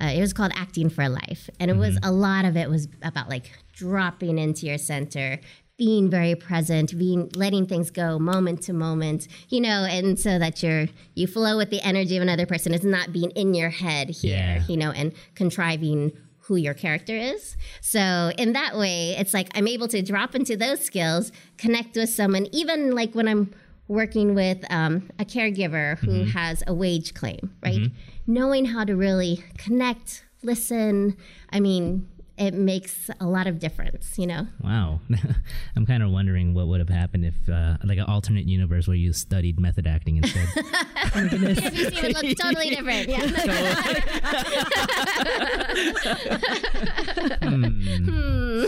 uh, 0.00 0.06
it 0.06 0.20
was 0.20 0.32
called 0.32 0.50
acting 0.56 0.88
for 0.88 1.08
life 1.08 1.50
and 1.60 1.70
it 1.70 1.76
was 1.76 1.96
a 2.02 2.10
lot 2.10 2.44
of 2.44 2.56
it 2.56 2.68
was 2.68 2.88
about 3.02 3.28
like 3.28 3.52
dropping 3.72 4.38
into 4.38 4.66
your 4.66 4.78
center 4.78 5.38
being 5.78 6.10
very 6.10 6.34
present 6.34 6.96
being 6.98 7.30
letting 7.34 7.66
things 7.66 7.90
go 7.90 8.18
moment 8.18 8.62
to 8.62 8.72
moment 8.72 9.26
you 9.48 9.60
know 9.60 9.84
and 9.88 10.18
so 10.20 10.38
that 10.38 10.62
you're 10.62 10.86
you 11.14 11.26
flow 11.26 11.56
with 11.56 11.70
the 11.70 11.80
energy 11.80 12.16
of 12.16 12.22
another 12.22 12.46
person. 12.46 12.74
It's 12.74 12.84
not 12.84 13.12
being 13.12 13.30
in 13.30 13.54
your 13.54 13.70
head 13.70 14.10
here 14.10 14.36
Yeah. 14.36 14.64
you 14.68 14.76
know 14.76 14.90
and 14.90 15.12
contriving 15.34 16.12
who 16.46 16.56
your 16.56 16.74
character 16.74 17.16
is. 17.16 17.56
So 17.80 18.32
in 18.36 18.52
that 18.52 18.76
way 18.76 19.16
it's 19.18 19.32
like 19.32 19.48
i'm 19.54 19.66
able 19.66 19.88
to 19.88 20.02
drop 20.02 20.34
into 20.34 20.56
those 20.56 20.80
skills 20.84 21.32
connect 21.56 21.96
with 21.96 22.10
someone 22.10 22.46
even 22.52 22.94
like 22.94 23.14
when 23.14 23.26
i'm 23.28 23.52
working 23.88 24.34
with 24.34 24.64
um, 24.70 25.10
a 25.18 25.24
caregiver 25.24 25.98
who 25.98 26.24
has 26.24 26.62
a 26.66 26.72
wage 26.74 27.14
claim 27.14 27.54
right? 27.62 27.90
Knowing 28.26 28.64
how 28.66 28.84
to 28.84 28.94
really 28.94 29.42
connect 29.58 30.24
listen. 30.44 31.16
I 31.50 31.60
mean 31.60 32.08
it 32.46 32.54
makes 32.54 33.08
a 33.20 33.26
lot 33.26 33.46
of 33.46 33.58
difference 33.58 34.18
you 34.18 34.26
know 34.26 34.46
Wow. 34.62 35.00
I'm 35.76 35.86
kind 35.86 36.02
of 36.02 36.10
wondering 36.10 36.54
what 36.54 36.66
would 36.68 36.80
have 36.80 36.88
happened 36.88 37.24
if, 37.24 37.48
uh, 37.48 37.76
like, 37.84 37.98
an 37.98 38.04
alternate 38.04 38.46
universe 38.46 38.86
where 38.88 38.96
you 38.96 39.12
studied 39.12 39.58
method 39.60 39.86
acting 39.86 40.16
instead. 40.18 40.48
it 40.56 42.02
would 42.02 42.14
look 42.24 42.36
totally 42.38 42.70
different 42.70 43.08
yeah 43.14 43.26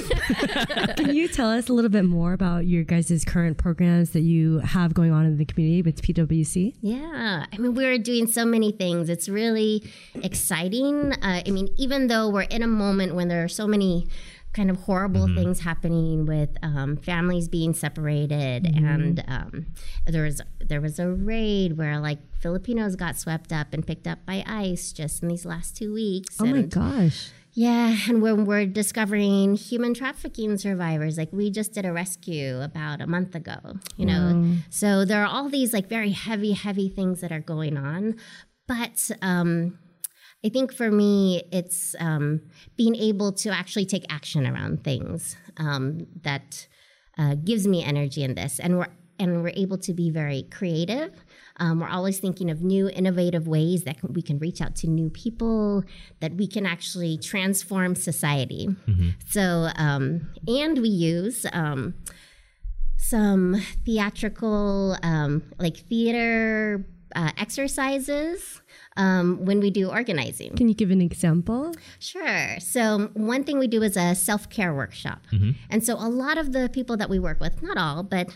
Can 0.97 1.15
you 1.15 1.29
tell 1.29 1.51
us 1.51 1.69
a 1.69 1.73
little 1.73 1.91
bit 1.91 2.05
more 2.05 2.33
about 2.33 2.67
your 2.67 2.85
guys' 2.85 3.25
current 3.27 3.59
programs 3.59 4.11
that 4.11 4.21
you 4.21 4.59
have 4.59 4.95
going 4.95 5.13
on 5.13 5.27
in 5.27 5.37
the 5.37 5.45
community 5.45 5.83
with 5.83 6.03
PWC? 6.03 6.75
Yeah, 6.81 7.47
I 7.53 7.59
mean, 7.59 7.75
we're 7.75 7.99
doing 7.99 8.27
so 8.27 8.45
many 8.45 8.73
things. 8.73 9.09
It's 9.09 9.29
really 9.29 9.83
exciting. 10.23 11.13
Uh, 11.13 11.43
I 11.47 11.51
mean, 11.51 11.69
even 11.77 12.09
though 12.09 12.29
we're 12.29 12.43
in 12.43 12.63
a 12.63 12.69
moment 12.69 13.15
when 13.15 13.29
there 13.29 13.45
are 13.45 13.49
so 13.49 13.67
many 13.67 14.07
kind 14.55 14.71
of 14.71 14.77
horrible 14.83 15.27
things 15.35 15.61
happening 15.61 16.27
with 16.27 16.51
um, 16.63 16.97
families 16.97 17.49
being 17.49 17.75
separated, 17.75 18.65
and 18.67 19.23
um, 19.27 19.67
there 20.07 20.23
was 20.23 20.41
there 20.61 20.81
was 20.81 20.99
a 20.99 21.09
raid 21.09 21.77
where 21.77 21.99
like 21.99 22.19
Filipinos 22.39 22.97
got 22.97 23.17
swept 23.17 23.53
up 23.53 23.75
and 23.75 23.87
picked 23.87 24.07
up 24.07 24.25
by 24.25 24.45
ICE 24.47 24.93
just 24.93 25.23
in 25.23 25.29
these 25.29 25.45
last 25.45 25.77
two 25.77 25.93
weeks. 25.93 26.41
Oh 26.41 26.47
my 26.47 26.63
gosh. 26.63 27.31
Yeah, 27.55 27.97
and 28.09 28.21
when 28.21 28.45
we're 28.45 28.67
discovering 28.67 29.55
human 29.57 29.95
trafficking 29.95 30.59
survivors, 30.59 31.17
like 31.17 31.33
we 31.33 31.51
just 31.51 31.73
did 31.73 31.87
a 31.87 31.93
rescue 31.93 32.61
about 32.61 33.01
a 33.01 33.07
month 33.07 33.35
ago, 33.35 33.59
you 33.97 34.07
know. 34.07 34.57
So 34.71 35.05
there 35.05 35.23
are 35.23 35.29
all 35.29 35.49
these 35.49 35.73
like 35.73 35.89
very 35.89 36.11
heavy, 36.11 36.53
heavy 36.53 36.89
things 36.89 37.21
that 37.21 37.33
are 37.33 37.41
going 37.41 37.77
on. 37.77 38.17
But 38.67 39.11
um, 39.23 39.79
I 40.45 40.49
think 40.49 40.73
for 40.73 40.91
me, 40.91 41.43
it's 41.53 41.95
um, 42.01 42.41
being 42.77 42.97
able 42.97 43.33
to 43.33 43.51
actually 43.51 43.87
take 43.87 44.05
action 44.13 44.47
around 44.47 44.83
things 44.83 45.37
um, 45.57 46.07
that 46.23 46.67
uh, 47.17 47.37
gives 47.37 47.67
me 47.67 47.85
energy 47.85 48.23
in 48.25 48.35
this, 48.35 48.59
and 48.59 48.79
we're 48.79 48.89
and 49.19 49.43
we're 49.43 49.53
able 49.55 49.79
to 49.79 49.95
be 49.95 50.11
very 50.11 50.43
creative. 50.51 51.24
Um, 51.59 51.81
we're 51.81 51.89
always 51.89 52.19
thinking 52.19 52.51
of 52.51 52.63
new, 52.63 52.89
innovative 52.89 53.47
ways 53.47 53.85
that 53.85 54.01
can, 54.01 54.13
we 54.13 54.23
can 54.23 54.39
reach 54.39 54.61
out 54.61 54.75
to 54.77 54.89
new 54.89 55.09
people, 55.09 55.85
that 56.21 56.35
we 56.35 56.47
can 56.47 56.67
actually 56.67 57.17
transform 57.19 57.95
society. 57.95 58.69
So, 59.31 59.71
um, 59.77 60.31
and 60.49 60.79
we 60.79 60.89
use 60.89 61.47
um, 61.53 61.95
some 62.97 63.61
theatrical, 63.85 64.97
um, 65.03 65.43
like 65.59 65.77
theater 65.77 66.87
uh, 67.15 67.31
exercises 67.39 68.61
um, 68.97 69.45
when 69.45 69.61
we 69.61 69.71
do 69.71 69.89
organizing. 69.89 70.55
Can 70.57 70.69
you 70.69 70.75
give 70.75 70.91
an 70.91 71.01
example? 71.01 71.75
Sure. 71.99 72.59
So, 72.59 73.11
one 73.15 73.45
thing 73.45 73.59
we 73.59 73.69
do 73.69 73.83
is 73.83 73.97
a 73.97 74.15
self 74.15 74.49
care 74.51 74.75
workshop. 74.75 75.21
And 75.71 75.85
so, 75.85 75.95
a 75.95 76.09
lot 76.09 76.39
of 76.39 76.53
the 76.53 76.69
people 76.73 76.97
that 76.97 77.09
we 77.09 77.19
work 77.19 77.41
with, 77.41 77.63
not 77.63 77.77
all, 77.77 78.03
but 78.03 78.35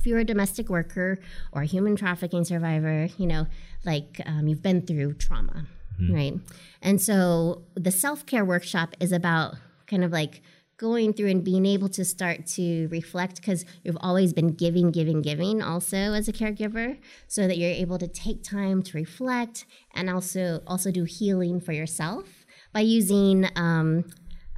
if 0.00 0.06
you're 0.06 0.18
a 0.18 0.24
domestic 0.24 0.70
worker 0.70 1.18
or 1.52 1.60
a 1.62 1.66
human 1.66 1.94
trafficking 1.94 2.42
survivor, 2.42 3.08
you 3.18 3.26
know, 3.26 3.46
like 3.84 4.20
um, 4.24 4.48
you've 4.48 4.62
been 4.62 4.80
through 4.86 5.12
trauma, 5.14 5.66
right? 6.14 6.34
And 6.80 7.00
so, 7.00 7.62
the 7.74 7.90
self 7.90 8.24
care 8.24 8.44
workshop 8.44 8.96
is 8.98 9.12
about 9.12 9.56
kind 9.86 10.02
of 10.02 10.10
like 10.10 10.40
going 10.78 11.12
through 11.12 11.28
and 11.28 11.44
being 11.44 11.66
able 11.66 11.90
to 11.90 12.02
start 12.06 12.46
to 12.46 12.88
reflect 12.88 13.36
because 13.36 13.66
you've 13.84 13.98
always 14.00 14.32
been 14.32 14.54
giving, 14.54 14.90
giving, 14.90 15.20
giving 15.20 15.60
also 15.60 15.98
as 15.98 16.26
a 16.26 16.32
caregiver, 16.32 16.98
so 17.28 17.46
that 17.46 17.58
you're 17.58 17.68
able 17.70 17.98
to 17.98 18.08
take 18.08 18.42
time 18.42 18.82
to 18.82 18.96
reflect 18.96 19.66
and 19.94 20.08
also 20.08 20.62
also 20.66 20.90
do 20.90 21.04
healing 21.04 21.60
for 21.60 21.72
yourself 21.72 22.46
by 22.72 22.80
using 22.80 23.46
um, 23.56 24.04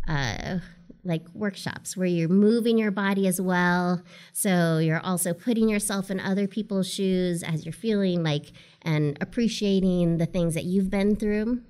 uh, 0.06 0.58
like 1.04 1.22
workshops 1.34 1.96
where 1.96 2.06
you're 2.06 2.28
moving 2.28 2.78
your 2.78 2.90
body 2.90 3.26
as 3.26 3.40
well. 3.40 4.02
So 4.32 4.78
you're 4.78 5.00
also 5.00 5.34
putting 5.34 5.68
yourself 5.68 6.10
in 6.10 6.20
other 6.20 6.46
people's 6.46 6.88
shoes 6.88 7.42
as 7.42 7.64
you're 7.64 7.72
feeling 7.72 8.22
like 8.22 8.52
and 8.82 9.18
appreciating 9.20 10.18
the 10.18 10.26
things 10.26 10.54
that 10.54 10.64
you've 10.64 10.90
been 10.90 11.16
through, 11.16 11.62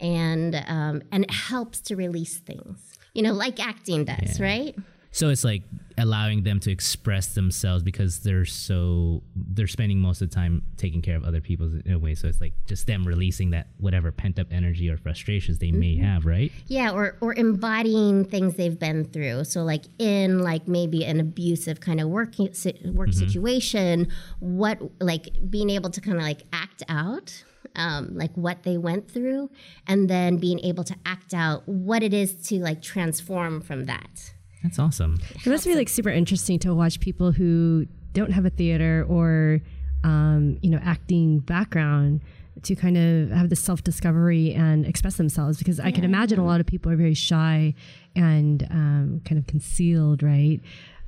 and 0.00 0.54
um, 0.66 1.02
and 1.12 1.24
it 1.24 1.30
helps 1.30 1.80
to 1.82 1.96
release 1.96 2.38
things. 2.38 2.98
You 3.14 3.22
know, 3.22 3.32
like 3.32 3.58
acting 3.58 4.04
does, 4.04 4.40
right? 4.40 4.74
So 5.18 5.30
it's 5.30 5.42
like 5.42 5.64
allowing 5.98 6.44
them 6.44 6.60
to 6.60 6.70
express 6.70 7.34
themselves 7.34 7.82
because 7.82 8.20
they're 8.20 8.44
so 8.44 9.24
they're 9.34 9.66
spending 9.66 9.98
most 9.98 10.22
of 10.22 10.30
the 10.30 10.34
time 10.36 10.62
taking 10.76 11.02
care 11.02 11.16
of 11.16 11.24
other 11.24 11.40
people 11.40 11.68
in 11.84 11.92
a 11.92 11.98
way. 11.98 12.14
So 12.14 12.28
it's 12.28 12.40
like 12.40 12.52
just 12.68 12.86
them 12.86 13.04
releasing 13.04 13.50
that 13.50 13.66
whatever 13.78 14.12
pent 14.12 14.38
up 14.38 14.46
energy 14.52 14.88
or 14.88 14.96
frustrations 14.96 15.58
they 15.58 15.72
may 15.72 15.96
have, 15.96 16.24
right? 16.24 16.52
Yeah, 16.68 16.92
or 16.92 17.16
or 17.20 17.34
embodying 17.34 18.26
things 18.26 18.54
they've 18.54 18.78
been 18.78 19.06
through. 19.06 19.42
So 19.42 19.64
like 19.64 19.86
in 19.98 20.38
like 20.38 20.68
maybe 20.68 21.04
an 21.04 21.18
abusive 21.18 21.80
kind 21.80 22.00
of 22.00 22.06
work 22.06 22.38
work 22.38 23.12
situation, 23.12 24.06
what 24.38 24.80
like 25.00 25.30
being 25.50 25.68
able 25.68 25.90
to 25.90 26.00
kind 26.00 26.18
of 26.18 26.22
like 26.22 26.44
act 26.52 26.84
out 26.88 27.42
um, 27.74 28.10
like 28.16 28.36
what 28.36 28.62
they 28.62 28.78
went 28.78 29.10
through, 29.10 29.50
and 29.84 30.08
then 30.08 30.36
being 30.36 30.60
able 30.60 30.84
to 30.84 30.94
act 31.04 31.34
out 31.34 31.68
what 31.68 32.04
it 32.04 32.14
is 32.14 32.34
to 32.50 32.60
like 32.60 32.82
transform 32.82 33.60
from 33.60 33.86
that. 33.86 34.34
That's 34.62 34.78
awesome. 34.78 35.18
It 35.44 35.46
must 35.46 35.64
be 35.64 35.74
like 35.74 35.88
super 35.88 36.10
interesting 36.10 36.58
to 36.60 36.74
watch 36.74 37.00
people 37.00 37.32
who 37.32 37.86
don't 38.12 38.32
have 38.32 38.44
a 38.44 38.50
theater 38.50 39.06
or, 39.08 39.60
um, 40.04 40.58
you 40.62 40.70
know, 40.70 40.80
acting 40.82 41.38
background 41.40 42.20
to 42.62 42.74
kind 42.74 42.96
of 42.96 43.30
have 43.30 43.50
the 43.50 43.56
self 43.56 43.84
discovery 43.84 44.52
and 44.52 44.84
express 44.84 45.16
themselves 45.16 45.58
because 45.58 45.78
I 45.78 45.92
can 45.92 46.04
imagine 46.04 46.38
a 46.38 46.44
lot 46.44 46.60
of 46.60 46.66
people 46.66 46.90
are 46.90 46.96
very 46.96 47.14
shy 47.14 47.74
and 48.16 48.66
um, 48.70 49.20
kind 49.24 49.38
of 49.38 49.46
concealed, 49.46 50.22
right? 50.22 50.60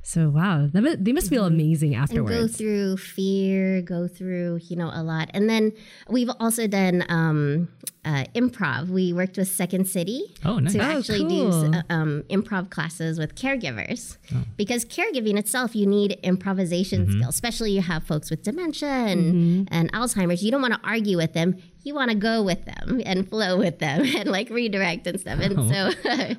So 0.02 0.30
wow, 0.30 0.68
that, 0.72 1.04
they 1.04 1.12
must 1.12 1.28
feel 1.28 1.44
amazing 1.44 1.94
and 1.94 2.08
go 2.26 2.48
through 2.48 2.96
fear, 2.96 3.82
go 3.82 4.08
through 4.08 4.60
you 4.62 4.76
know 4.76 4.90
a 4.92 5.02
lot, 5.02 5.30
and 5.34 5.48
then 5.48 5.72
we've 6.08 6.30
also 6.40 6.66
done 6.66 7.04
um, 7.08 7.68
uh, 8.04 8.24
improv. 8.34 8.88
We 8.88 9.12
worked 9.12 9.36
with 9.36 9.48
Second 9.48 9.86
City 9.86 10.22
Oh, 10.44 10.58
nice. 10.58 10.72
to 10.72 10.78
Oh, 10.80 10.98
actually 10.98 11.24
do 11.28 11.48
uh, 11.50 11.82
um, 11.90 12.24
improv 12.30 12.70
classes 12.70 13.18
with 13.18 13.34
caregivers 13.34 14.16
Oh. 14.34 14.42
because 14.56 14.84
caregiving 14.86 15.38
itself 15.38 15.76
you 15.76 15.86
need 15.86 16.12
improvisation 16.22 17.06
Mm-hmm. 17.06 17.18
skills, 17.20 17.34
especially 17.34 17.72
you 17.72 17.82
have 17.82 18.02
folks 18.04 18.30
with 18.30 18.42
dementia 18.42 18.88
and, 18.88 19.68
and 19.70 19.92
Alzheimer's. 19.92 20.42
You 20.42 20.50
don't 20.50 20.62
want 20.62 20.74
to 20.74 20.80
argue 20.82 21.16
with 21.18 21.34
them. 21.34 21.56
You 21.82 21.94
want 21.94 22.10
to 22.10 22.16
go 22.16 22.42
with 22.42 22.64
them 22.66 23.00
and 23.06 23.28
flow 23.28 23.56
with 23.58 23.78
them 23.78 24.02
and 24.16 24.28
like 24.28 24.50
redirect 24.50 25.06
and 25.06 25.18
stuff. 25.20 25.40
And 25.40 25.54
so. 25.72 25.90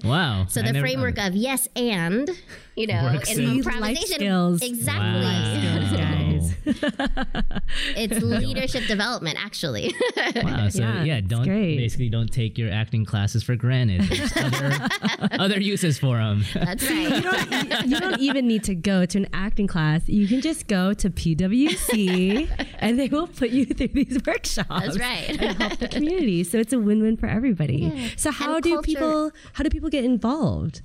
Wow. 0.08 0.45
So 0.49 0.62
the 0.62 0.71
never- 0.73 0.80
framework 0.86 1.17
of 1.17 1.36
yes 1.36 1.67
and, 1.75 2.30
you 2.75 2.88
know, 2.88 3.04
Works 3.13 3.32
in 3.32 3.39
in- 3.41 3.47
Life 3.47 3.65
improvisation. 3.65 4.15
skills. 4.15 4.62
Exactly. 4.62 5.21
Wow. 5.21 6.20
Guys. 6.41 6.56
it's 7.95 8.21
leadership 8.21 8.86
development, 8.88 9.38
actually. 9.43 9.93
Wow. 10.36 10.67
So 10.71 10.80
Yeah, 10.84 11.04
yeah, 11.04 11.21
don't 11.21 11.45
basically 11.45 12.10
don't 12.10 12.32
take 12.32 12.58
your 12.58 12.71
acting 12.71 13.04
classes 13.04 13.43
for 13.43 13.56
granted. 13.56 14.01
There's 14.04 14.32
other 14.38 14.88
other 15.39 15.60
uses 15.60 15.99
for 15.99 16.17
them. 16.17 16.45
That's 16.54 16.89
right. 16.89 17.86
you 17.86 17.99
don't 17.99 18.19
even 18.19 18.47
need 18.47 18.63
to 18.65 18.75
go 18.75 19.06
to 19.06 19.17
an 19.17 19.27
acting 19.34 19.67
class. 19.67 20.08
You 20.08 20.27
can 20.27 20.39
just 20.41 20.67
go 20.67 20.93
to 20.93 21.10
PWC 21.10 22.49
and 22.80 22.99
they 22.99 23.07
will 23.07 23.28
put 23.28 23.49
you 23.49 23.65
through 23.65 23.89
these 23.89 24.20
workshops. 24.26 24.70
That's 24.70 24.99
right. 24.99 25.30
And 25.30 25.41
help 25.61 25.80
the 25.80 25.88
community. 25.88 26.43
So 26.43 26.57
it's 26.59 26.74
a 26.74 26.80
win-win 26.80 27.18
for 27.18 27.28
everybody. 27.28 28.11
So 28.18 28.32
how 28.32 28.55
And 28.55 28.63
do 28.63 28.74
culture- 28.76 28.86
people 28.88 29.32
how 29.53 29.63
do 29.63 29.70
people 29.70 29.89
get 29.89 30.03
involved? 30.05 30.82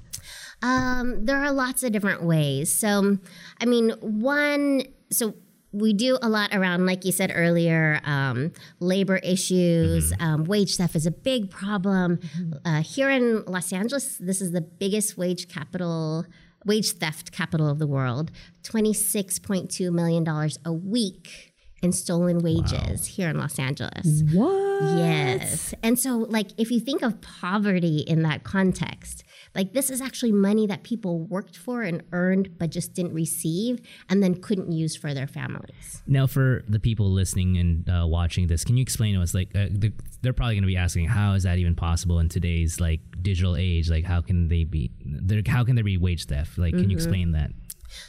Um, 0.62 1.26
there 1.26 1.36
are 1.36 1.52
lots 1.52 1.82
of 1.82 1.92
different 1.92 2.22
ways. 2.22 2.72
So, 2.76 3.18
I 3.60 3.66
mean, 3.66 3.90
one, 4.00 4.82
so 5.12 5.34
we 5.72 5.92
do 5.92 6.18
a 6.22 6.28
lot 6.28 6.54
around, 6.54 6.86
like 6.86 7.04
you 7.04 7.12
said 7.12 7.32
earlier, 7.34 8.00
um, 8.04 8.52
labor 8.80 9.16
issues. 9.16 10.12
Um, 10.20 10.44
wage 10.44 10.76
theft 10.76 10.96
is 10.96 11.06
a 11.06 11.10
big 11.10 11.50
problem. 11.50 12.20
Uh, 12.64 12.82
here 12.82 13.10
in 13.10 13.44
Los 13.46 13.72
Angeles, 13.72 14.16
this 14.18 14.40
is 14.40 14.52
the 14.52 14.60
biggest 14.60 15.18
wage 15.18 15.48
capital, 15.48 16.24
wage 16.64 16.92
theft 16.92 17.32
capital 17.32 17.68
of 17.68 17.78
the 17.78 17.86
world. 17.86 18.30
$26.2 18.62 19.92
million 19.92 20.26
a 20.64 20.72
week 20.72 21.52
in 21.82 21.92
stolen 21.92 22.38
wages 22.38 23.06
here 23.06 23.28
in 23.28 23.38
Los 23.38 23.58
Angeles. 23.58 24.22
What? 24.32 24.82
Yes. 24.98 25.74
And 25.82 25.98
so, 25.98 26.18
like, 26.18 26.48
if 26.58 26.70
you 26.70 26.80
think 26.80 27.02
of 27.02 27.20
poverty 27.20 27.98
in 27.98 28.22
that 28.22 28.44
context, 28.44 29.24
like, 29.54 29.72
this 29.72 29.90
is 29.90 30.00
actually 30.00 30.32
money 30.32 30.66
that 30.66 30.82
people 30.82 31.20
worked 31.20 31.56
for 31.56 31.82
and 31.82 32.02
earned, 32.12 32.58
but 32.58 32.70
just 32.70 32.94
didn't 32.94 33.14
receive 33.14 33.80
and 34.08 34.22
then 34.22 34.40
couldn't 34.40 34.72
use 34.72 34.96
for 34.96 35.14
their 35.14 35.26
families. 35.26 36.02
Now, 36.06 36.26
for 36.26 36.64
the 36.68 36.78
people 36.78 37.10
listening 37.10 37.56
and 37.56 37.88
uh, 37.88 38.06
watching 38.06 38.48
this, 38.48 38.64
can 38.64 38.76
you 38.76 38.82
explain 38.82 39.14
to 39.14 39.22
us? 39.22 39.34
Like, 39.34 39.54
uh, 39.54 39.68
they're, 39.70 39.92
they're 40.22 40.32
probably 40.32 40.56
going 40.56 40.62
to 40.62 40.68
be 40.68 40.76
asking, 40.76 41.08
how 41.08 41.34
is 41.34 41.44
that 41.44 41.58
even 41.58 41.74
possible 41.74 42.18
in 42.18 42.28
today's 42.28 42.80
like 42.80 43.00
digital 43.22 43.56
age? 43.56 43.88
Like, 43.88 44.04
how 44.04 44.20
can 44.20 44.48
they 44.48 44.64
be? 44.64 44.90
There, 45.04 45.42
how 45.46 45.64
can 45.64 45.74
there 45.74 45.84
be 45.84 45.96
wage 45.96 46.26
theft? 46.26 46.58
Like, 46.58 46.74
can 46.74 46.90
you 46.90 46.96
explain 46.96 47.32
that? 47.32 47.50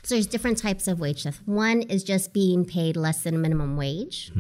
So 0.03 0.15
there's 0.15 0.27
different 0.27 0.57
types 0.57 0.88
of 0.88 0.99
wage 0.99 1.23
theft. 1.23 1.41
One 1.45 1.81
is 1.81 2.03
just 2.03 2.33
being 2.33 2.65
paid 2.65 2.95
less 2.95 3.23
than 3.23 3.41
minimum 3.41 3.77
wage. 3.77 4.31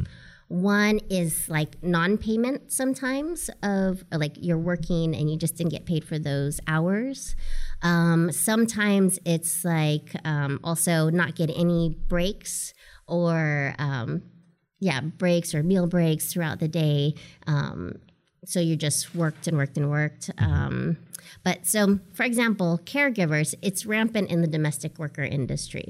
One 0.49 0.99
is 1.09 1.49
like 1.49 1.83
non-payment 1.83 2.71
sometimes 2.71 3.49
of 3.63 4.03
like 4.13 4.37
you're 4.37 4.57
working 4.57 5.13
and 5.13 5.29
you 5.29 5.37
just 5.37 5.57
didn't 5.57 5.71
get 5.71 5.85
paid 5.85 6.05
for 6.05 6.17
those 6.17 6.61
hours. 6.67 7.35
Um, 7.81 8.31
sometimes 8.31 9.19
it's 9.25 9.65
like 9.65 10.15
um, 10.23 10.59
also 10.63 11.09
not 11.09 11.35
get 11.35 11.49
any 11.49 11.97
breaks 12.07 12.73
or 13.07 13.75
um, 13.77 14.21
yeah 14.79 15.01
breaks 15.01 15.53
or 15.53 15.63
meal 15.63 15.85
breaks 15.87 16.31
throughout 16.31 16.59
the 16.59 16.69
day. 16.69 17.15
Um, 17.45 17.95
so 18.47 18.59
you 18.59 18.75
just 18.75 19.13
worked 19.13 19.47
and 19.47 19.57
worked 19.57 19.77
and 19.77 19.89
worked. 19.89 20.31
Um, 20.37 20.97
but 21.43 21.65
so, 21.65 21.99
for 22.13 22.23
example, 22.23 22.79
caregivers, 22.83 23.53
it's 23.61 23.85
rampant 23.85 24.29
in 24.29 24.41
the 24.41 24.47
domestic 24.47 24.97
worker 24.97 25.23
industry. 25.23 25.89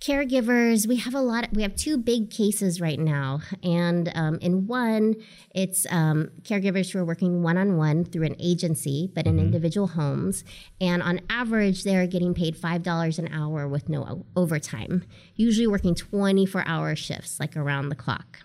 Caregivers, 0.00 0.86
we 0.86 0.96
have 0.96 1.14
a 1.14 1.20
lot. 1.20 1.44
Of, 1.44 1.56
we 1.56 1.62
have 1.62 1.76
two 1.76 1.96
big 1.96 2.30
cases 2.30 2.78
right 2.78 2.98
now, 2.98 3.40
and 3.62 4.12
um, 4.14 4.38
in 4.42 4.66
one, 4.66 5.14
it's 5.54 5.86
um, 5.88 6.30
caregivers 6.42 6.90
who 6.90 6.98
are 6.98 7.04
working 7.06 7.42
one 7.42 7.56
on 7.56 7.78
one 7.78 8.04
through 8.04 8.26
an 8.26 8.36
agency, 8.38 9.10
but 9.14 9.26
in 9.26 9.38
individual 9.38 9.86
homes, 9.86 10.44
and 10.78 11.02
on 11.02 11.20
average, 11.30 11.84
they're 11.84 12.06
getting 12.06 12.34
paid 12.34 12.54
five 12.54 12.82
dollars 12.82 13.18
an 13.18 13.32
hour 13.32 13.66
with 13.66 13.88
no 13.88 14.26
overtime. 14.36 15.04
Usually, 15.36 15.66
working 15.66 15.94
twenty 15.94 16.44
four 16.44 16.64
hour 16.66 16.94
shifts, 16.94 17.40
like 17.40 17.56
around 17.56 17.88
the 17.88 17.94
clock. 17.94 18.40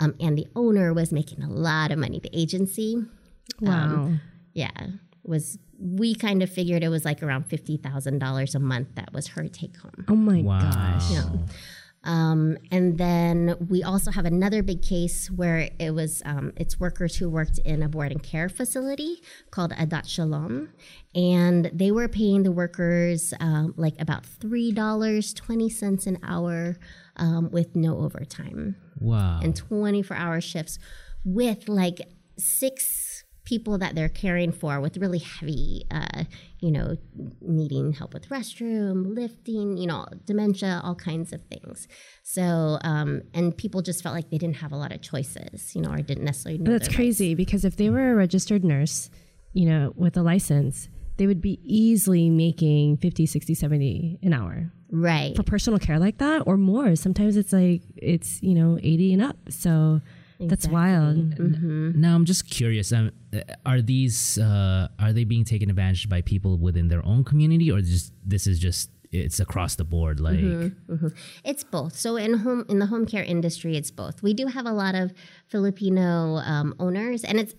Um, 0.00 0.14
and 0.18 0.36
the 0.36 0.46
owner 0.56 0.92
was 0.92 1.12
making 1.12 1.42
a 1.42 1.48
lot 1.50 1.92
of 1.92 1.98
money. 1.98 2.18
The 2.20 2.30
agency, 2.36 3.04
Wow. 3.60 4.14
yeah, 4.54 4.70
was 5.22 5.58
we 5.78 6.14
kind 6.14 6.42
of 6.42 6.50
figured 6.50 6.82
it 6.82 6.88
was 6.88 7.04
like 7.04 7.22
around 7.22 7.44
fifty 7.44 7.76
thousand 7.76 8.18
dollars 8.18 8.54
a 8.54 8.58
month. 8.58 8.88
That 8.96 9.12
was 9.12 9.28
her 9.28 9.46
take 9.48 9.76
home. 9.76 10.04
oh 10.08 10.16
my 10.16 10.40
Wow. 10.42 10.60
gosh. 10.72 11.10
Um, 12.02 12.56
and 12.72 12.96
then 12.96 13.54
we 13.68 13.82
also 13.82 14.10
have 14.10 14.24
another 14.24 14.62
big 14.62 14.80
case 14.80 15.30
where 15.30 15.68
it 15.78 15.90
was 15.94 16.22
um, 16.24 16.54
it's 16.56 16.80
workers 16.80 17.16
who 17.16 17.28
worked 17.28 17.58
in 17.58 17.82
a 17.82 17.90
board 17.90 18.10
and 18.10 18.22
care 18.22 18.48
facility 18.48 19.20
called 19.50 19.72
Adat 19.72 20.08
Shalom, 20.08 20.70
and 21.14 21.70
they 21.74 21.90
were 21.90 22.08
paying 22.08 22.42
the 22.42 22.52
workers 22.52 23.34
um, 23.38 23.74
like 23.76 24.00
about 24.00 24.24
three 24.24 24.72
dollars 24.72 25.34
twenty 25.34 25.68
cents 25.68 26.06
an 26.06 26.16
hour 26.22 26.78
um, 27.16 27.50
with 27.50 27.76
no 27.76 27.98
overtime 27.98 28.76
Wow. 29.00 29.40
and 29.42 29.56
24 29.56 30.16
hour 30.16 30.40
shifts 30.40 30.78
with 31.24 31.68
like 31.68 32.00
six 32.38 33.24
people 33.44 33.78
that 33.78 33.94
they're 33.94 34.08
caring 34.08 34.52
for 34.52 34.80
with 34.80 34.96
really 34.96 35.18
heavy, 35.18 35.84
uh, 35.90 36.24
you 36.60 36.70
know, 36.70 36.96
needing 37.40 37.92
help 37.92 38.14
with 38.14 38.28
restroom, 38.28 39.14
lifting, 39.16 39.76
you 39.76 39.86
know, 39.86 40.06
dementia, 40.24 40.80
all 40.84 40.94
kinds 40.94 41.32
of 41.32 41.42
things. 41.46 41.88
So, 42.22 42.78
um, 42.84 43.22
and 43.34 43.56
people 43.56 43.82
just 43.82 44.02
felt 44.02 44.14
like 44.14 44.30
they 44.30 44.38
didn't 44.38 44.56
have 44.56 44.72
a 44.72 44.76
lot 44.76 44.92
of 44.92 45.00
choices, 45.00 45.74
you 45.74 45.82
know, 45.82 45.90
or 45.90 45.96
didn't 45.96 46.24
necessarily 46.24 46.58
know. 46.58 46.66
But 46.66 46.82
that's 46.82 46.94
crazy 46.94 47.34
because 47.34 47.64
if 47.64 47.76
they 47.76 47.90
were 47.90 48.12
a 48.12 48.14
registered 48.14 48.64
nurse, 48.64 49.10
you 49.52 49.66
know, 49.66 49.92
with 49.96 50.16
a 50.16 50.22
license, 50.22 50.88
they 51.20 51.26
would 51.26 51.42
be 51.42 51.60
easily 51.62 52.30
making 52.30 52.96
50, 52.96 53.26
60, 53.26 53.52
70 53.54 54.20
an 54.22 54.32
hour. 54.32 54.72
Right. 54.90 55.36
For 55.36 55.42
personal 55.42 55.78
care 55.78 55.98
like 55.98 56.16
that 56.16 56.44
or 56.46 56.56
more. 56.56 56.96
Sometimes 56.96 57.36
it's 57.36 57.52
like, 57.52 57.82
it's, 57.94 58.42
you 58.42 58.54
know, 58.54 58.78
80 58.82 59.12
and 59.12 59.22
up. 59.22 59.36
So 59.50 60.00
that's 60.40 60.66
wild. 60.66 61.38
Now 61.38 62.14
I'm 62.14 62.24
just 62.24 62.48
curious. 62.48 62.90
Um, 62.90 63.10
uh, 63.34 63.40
are 63.66 63.82
these 63.82 64.38
uh, 64.38 64.88
are 64.98 65.12
they 65.12 65.24
being 65.24 65.44
taken 65.44 65.68
advantage 65.68 66.08
by 66.08 66.22
people 66.22 66.56
within 66.56 66.88
their 66.88 67.04
own 67.04 67.24
community, 67.24 67.70
or 67.70 67.82
just 67.82 68.14
this 68.24 68.46
is 68.46 68.58
just 68.58 68.88
it's 69.12 69.40
across 69.40 69.74
the 69.74 69.84
board? 69.84 70.18
Like, 70.18 70.38
It's 71.44 71.62
both. 71.62 71.94
So 71.98 72.16
in 72.16 72.38
home 72.38 72.64
in 72.70 72.78
the 72.78 72.86
home 72.86 73.04
care 73.04 73.22
industry, 73.22 73.76
it's 73.76 73.90
both. 73.90 74.22
We 74.22 74.32
do 74.32 74.46
have 74.46 74.64
a 74.64 74.72
lot 74.72 74.94
of 74.94 75.12
Filipino 75.48 76.36
um, 76.36 76.74
owners, 76.80 77.22
and 77.22 77.38
it's 77.38 77.54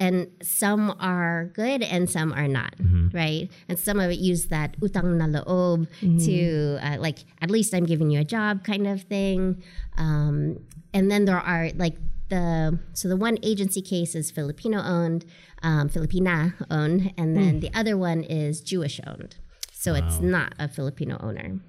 and 0.00 0.26
some 0.42 0.94
are 0.98 1.50
good 1.54 1.82
and 1.82 2.10
some 2.10 2.32
are 2.32 2.48
not, 2.48 2.74
right? 3.12 3.48
And 3.68 3.78
some 3.78 4.00
of 4.00 4.10
it 4.10 4.18
use 4.18 4.46
that 4.46 4.78
utang 4.80 5.16
na 5.16 5.26
loob 5.26 5.86
to 6.26 6.78
uh, 6.82 6.96
like 6.98 7.24
at 7.40 7.50
least 7.50 7.72
I'm 7.74 7.84
giving 7.86 8.10
you 8.10 8.20
a 8.20 8.24
job 8.24 8.64
kind 8.64 8.86
of 8.86 9.02
thing. 9.02 9.62
Um, 9.96 10.58
and 10.92 11.10
then 11.10 11.24
there 11.26 11.38
are 11.38 11.70
like 11.76 11.96
the 12.28 12.78
so 12.92 13.08
the 13.08 13.16
one 13.16 13.38
agency 13.42 13.82
case 13.82 14.14
is 14.14 14.30
Filipino 14.30 14.82
owned, 14.82 15.24
um, 15.62 15.88
Filipina 15.88 16.54
owned, 16.70 17.12
and 17.16 17.36
then 17.36 17.60
the 17.60 17.70
other 17.74 17.96
one 17.96 18.22
is 18.24 18.60
Jewish 18.60 19.00
owned. 19.06 19.36
So 19.72 19.94
it's 19.94 20.18
not 20.20 20.54
a 20.58 20.66
Filipino 20.66 21.18
owner. 21.20 21.60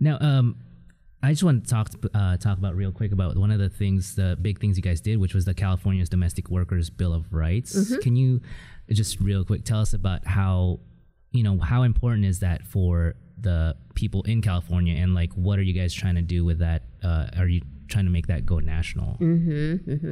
Now, 0.00 0.18
um, 0.20 0.56
I 1.22 1.30
just 1.30 1.44
want 1.44 1.64
to 1.64 1.70
talk 1.70 1.90
uh, 2.14 2.36
talk 2.36 2.58
about 2.58 2.74
real 2.74 2.90
quick 2.90 3.12
about 3.12 3.36
one 3.36 3.50
of 3.52 3.60
the 3.60 3.68
things, 3.68 4.16
the 4.16 4.36
big 4.40 4.58
things 4.60 4.76
you 4.76 4.82
guys 4.82 5.00
did, 5.00 5.18
which 5.18 5.34
was 5.34 5.44
the 5.44 5.54
California's 5.54 6.08
Domestic 6.08 6.50
Workers 6.50 6.90
Bill 6.90 7.14
of 7.14 7.32
Rights. 7.32 7.76
Mm-hmm. 7.76 8.00
Can 8.00 8.16
you 8.16 8.40
just 8.90 9.20
real 9.20 9.44
quick 9.44 9.64
tell 9.64 9.80
us 9.80 9.94
about 9.94 10.26
how 10.26 10.80
you 11.30 11.44
know 11.44 11.58
how 11.58 11.84
important 11.84 12.26
is 12.26 12.40
that 12.40 12.66
for 12.66 13.14
the 13.38 13.76
people 13.94 14.22
in 14.24 14.42
California, 14.42 14.96
and 15.00 15.14
like 15.14 15.32
what 15.34 15.58
are 15.58 15.62
you 15.62 15.72
guys 15.72 15.94
trying 15.94 16.16
to 16.16 16.22
do 16.22 16.44
with 16.44 16.58
that? 16.58 16.82
Uh, 17.04 17.28
are 17.36 17.46
you 17.46 17.62
trying 17.92 18.06
to 18.06 18.10
make 18.10 18.26
that 18.26 18.44
go 18.44 18.58
national? 18.58 19.16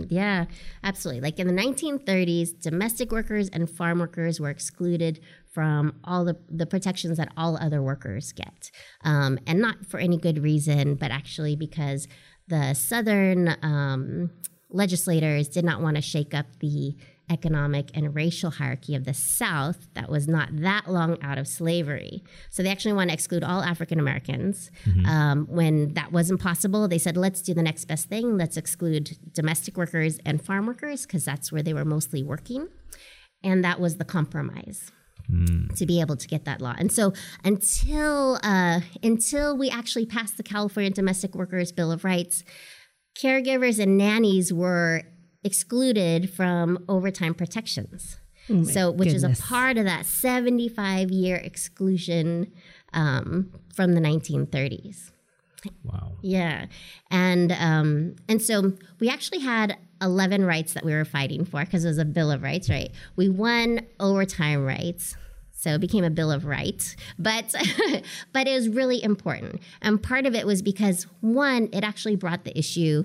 Yeah, 0.09 0.45
absolutely. 0.85 1.23
Like 1.23 1.39
in 1.39 1.47
the 1.47 1.63
1930s, 1.63 2.61
domestic 2.61 3.11
workers 3.11 3.49
and 3.49 3.69
farm 3.69 3.99
workers 3.99 4.39
were 4.39 4.51
excluded 4.51 5.21
from 5.53 5.95
all 6.05 6.25
the, 6.25 6.37
the 6.49 6.67
protections 6.67 7.19
that 7.19 7.33
all 7.37 7.57
other 7.57 7.83
workers 7.83 8.33
get. 8.33 8.71
Um, 9.03 9.39
and 9.47 9.61
not 9.61 9.87
for 9.87 9.99
any 9.99 10.17
good 10.17 10.43
reason, 10.43 10.95
but 10.95 11.11
actually 11.11 11.57
because 11.57 12.07
the 12.47 12.75
Southern 12.75 13.57
um, 13.63 14.31
legislators 14.71 15.49
did 15.49 15.65
not 15.65 15.81
want 15.81 15.97
to 15.97 16.03
shake 16.03 16.35
up 16.35 16.47
the 16.61 16.97
economic 17.31 17.91
and 17.95 18.15
racial 18.15 18.51
hierarchy 18.51 18.95
of 18.95 19.05
the 19.05 19.15
South 19.15 19.89
that 19.95 20.11
was 20.11 20.27
not 20.29 20.49
that 20.53 20.91
long 20.91 21.17
out 21.23 21.39
of 21.39 21.47
slavery. 21.47 22.23
So 22.51 22.63
they 22.63 22.71
actually 22.71 22.93
want 22.95 23.11
to 23.11 23.15
exclude 23.15 23.45
all 23.45 23.63
African 23.63 23.99
Americans. 24.01 24.71
Um, 25.07 25.47
when 25.49 25.95
that 25.95 26.13
wasn't 26.13 26.41
possible, 26.41 26.89
they 26.89 26.99
said, 26.99 27.17
let's 27.17 27.41
do 27.41 27.55
the 27.55 27.63
next 27.63 27.87
best 27.87 28.09
thing. 28.09 28.37
Let's 28.37 28.57
exclude 28.57 29.17
domestic 29.33 29.77
workers 29.77 30.19
and 30.27 30.45
farm 30.45 30.67
workers 30.67 31.07
because 31.07 31.25
that's 31.25 31.51
where 31.53 31.63
they 31.63 31.73
were 31.73 31.85
mostly 31.85 32.23
working. 32.23 32.69
And 33.43 33.65
that 33.65 33.81
was 33.81 33.97
the 33.97 34.05
compromise 34.05 34.91
to 35.77 35.87
be 35.87 36.01
able 36.01 36.17
to 36.17 36.27
get 36.27 36.45
that 36.45 36.61
law. 36.61 36.75
And 36.77 36.91
so 36.91 37.13
until 37.45 38.41
uh, 38.43 38.81
until 39.03 39.57
we 39.57 39.71
actually 39.71 40.07
passed 40.07 40.37
the 40.37 40.43
California 40.43 40.91
Domestic 40.91 41.35
Workers 41.35 41.71
Bill 41.71 41.93
of 41.93 42.05
Rights, 42.05 42.43
caregivers 43.17 43.79
and 43.79 43.97
nannies 43.97 44.53
were 44.53 45.05
excluded 45.45 46.31
from 46.31 46.85
overtime 46.89 47.35
protections. 47.35 48.19
so, 48.65 48.91
which 48.91 49.13
is 49.13 49.23
a 49.23 49.31
part 49.31 49.79
of 49.79 49.85
that 49.85 50.07
75 50.07 51.11
year 51.11 51.37
exclusion 51.37 52.53
um, 52.93 53.53
from 53.75 53.95
the 53.95 54.01
1930s. 54.01 55.13
Wow. 55.85 56.13
Yeah, 56.23 56.67
and 57.11 57.53
um, 57.53 58.17
and 58.29 58.41
so 58.41 58.73
we 58.99 59.09
actually 59.09 59.41
had 59.41 59.77
eleven 60.01 60.45
rights 60.45 60.73
that 60.75 60.85
we 60.85 60.93
were 60.93 61.05
fighting 61.05 61.45
for 61.45 61.61
because 61.61 61.85
it 61.85 61.89
was 61.89 61.99
a 61.99 62.05
Bill 62.05 62.31
of 62.31 62.43
Rights, 62.43 62.71
right? 62.71 62.91
We 63.17 63.29
won 63.29 63.87
overtime 63.99 64.65
rights, 64.65 65.17
so 65.53 65.75
it 65.75 65.81
became 65.81 66.05
a 66.05 66.11
Bill 66.11 66.33
of 66.33 66.47
Rights, 66.47 66.97
but 67.19 67.55
but 68.33 68.49
it 68.49 68.55
was 68.55 68.69
really 68.69 69.03
important, 69.03 69.61
and 69.83 70.03
part 70.03 70.27
of 70.27 70.35
it 70.35 70.47
was 70.47 70.63
because 70.63 71.07
one, 71.21 71.69
it 71.73 71.85
actually 71.85 72.17
brought 72.17 72.45
the 72.45 72.59
issue 72.59 73.05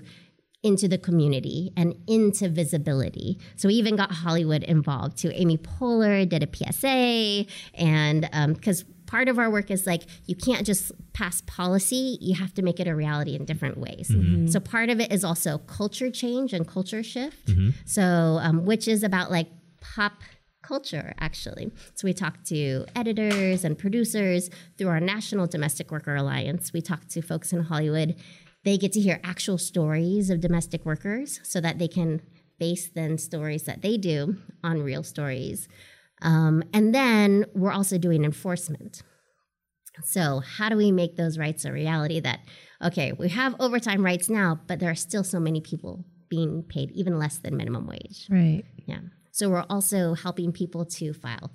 into 0.65 0.87
the 0.87 0.97
community 0.97 1.71
and 1.77 1.95
into 2.07 2.49
visibility. 2.49 3.37
So 3.55 3.67
we 3.67 3.75
even 3.75 3.95
got 3.95 4.11
Hollywood 4.11 4.63
involved 4.63 5.17
too. 5.17 5.31
Amy 5.33 5.57
Poehler 5.57 6.27
did 6.27 6.41
a 6.41 6.49
PSA, 6.51 7.45
and 7.75 8.27
um, 8.33 8.53
because 8.53 8.83
part 9.05 9.29
of 9.29 9.37
our 9.37 9.51
work 9.51 9.69
is 9.69 9.85
like 9.85 10.03
you 10.25 10.35
can't 10.35 10.65
just 10.65 10.91
pass 11.13 11.41
policy, 11.41 12.17
you 12.19 12.33
have 12.33 12.51
to 12.55 12.63
make 12.63 12.79
it 12.79 12.87
a 12.87 12.95
reality 12.95 13.35
in 13.35 13.45
different 13.45 13.77
ways. 13.77 14.09
Mm-hmm. 14.09 14.35
Mm-hmm. 14.35 14.47
So 14.47 14.59
part 14.59 14.89
of 14.89 14.99
it 14.99 15.13
is 15.13 15.23
also 15.23 15.59
culture 15.59 16.09
change 16.09 16.51
and 16.51 16.67
culture 16.67 17.03
shift. 17.03 17.45
Mm-hmm. 17.45 17.69
So, 17.85 18.39
um, 18.41 18.65
which 18.65 18.87
is 18.87 19.03
about 19.03 19.29
like 19.29 19.47
pop 19.79 20.13
culture, 20.63 21.13
actually. 21.19 21.71
So 21.93 22.07
we 22.07 22.13
talk 22.13 22.43
to 22.45 22.85
editors 22.95 23.63
and 23.63 23.77
producers 23.77 24.49
through 24.77 24.87
our 24.87 24.99
National 24.99 25.45
Domestic 25.45 25.91
Worker 25.91 26.15
Alliance. 26.15 26.73
We 26.73 26.81
talk 26.81 27.07
to 27.09 27.21
folks 27.21 27.53
in 27.53 27.61
Hollywood. 27.61 28.15
They 28.65 28.77
get 28.77 28.91
to 28.93 28.99
hear 28.99 29.21
actual 29.23 29.57
stories 29.57 30.29
of 30.29 30.41
domestic 30.41 30.85
workers 30.85 31.39
so 31.43 31.61
that 31.61 31.79
they 31.79 31.87
can 31.87 32.21
base 32.59 32.89
then 32.89 33.17
stories 33.17 33.63
that 33.63 33.81
they 33.81 33.95
do 33.95 34.37
on 34.63 34.81
real 34.81 35.03
stories. 35.03 35.67
Um, 36.21 36.63
and 36.73 36.93
then 36.93 37.45
we're 37.53 37.71
also 37.71 37.97
doing 37.97 38.25
enforcement. 38.25 39.03
So, 40.03 40.39
how 40.39 40.67
do 40.67 40.75
we 40.75 40.91
make 40.91 41.15
those 41.15 41.37
rights 41.37 41.63
a 41.63 41.71
reality 41.71 42.19
that, 42.19 42.39
okay, 42.83 43.13
we 43.13 43.29
have 43.29 43.55
overtime 43.59 44.03
rights 44.03 44.29
now, 44.29 44.59
but 44.67 44.79
there 44.79 44.91
are 44.91 44.95
still 44.95 45.23
so 45.23 45.39
many 45.39 45.61
people 45.61 46.03
being 46.29 46.63
paid 46.63 46.91
even 46.91 47.17
less 47.17 47.37
than 47.37 47.55
minimum 47.55 47.87
wage? 47.87 48.27
Right. 48.29 48.63
Yeah. 48.87 48.99
So 49.31 49.49
we're 49.49 49.65
also 49.69 50.13
helping 50.13 50.51
people 50.51 50.85
to 50.85 51.13
file 51.13 51.51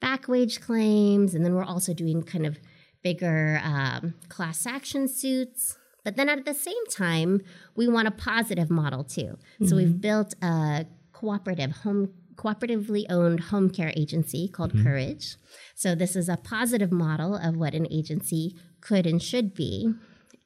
back 0.00 0.28
wage 0.28 0.60
claims, 0.60 1.34
and 1.34 1.44
then 1.44 1.54
we're 1.54 1.64
also 1.64 1.94
doing 1.94 2.22
kind 2.22 2.46
of 2.46 2.58
bigger 3.02 3.60
um, 3.62 4.14
class 4.28 4.66
action 4.66 5.06
suits. 5.06 5.76
But 6.04 6.16
then 6.16 6.28
at 6.28 6.44
the 6.44 6.54
same 6.54 6.86
time, 6.90 7.40
we 7.74 7.88
want 7.88 8.08
a 8.08 8.10
positive 8.10 8.70
model 8.70 9.04
too. 9.04 9.38
So 9.66 9.76
we've 9.76 10.00
built 10.00 10.34
a 10.42 10.86
cooperative 11.12 11.72
home 11.78 12.12
cooperatively 12.36 13.06
owned 13.08 13.40
home 13.40 13.70
care 13.70 13.92
agency 13.96 14.48
called 14.48 14.72
Courage. 14.82 15.36
So 15.74 15.94
this 15.94 16.16
is 16.16 16.28
a 16.28 16.36
positive 16.36 16.90
model 16.90 17.36
of 17.36 17.56
what 17.56 17.74
an 17.74 17.86
agency 17.90 18.56
could 18.80 19.06
and 19.06 19.22
should 19.22 19.54
be. 19.54 19.94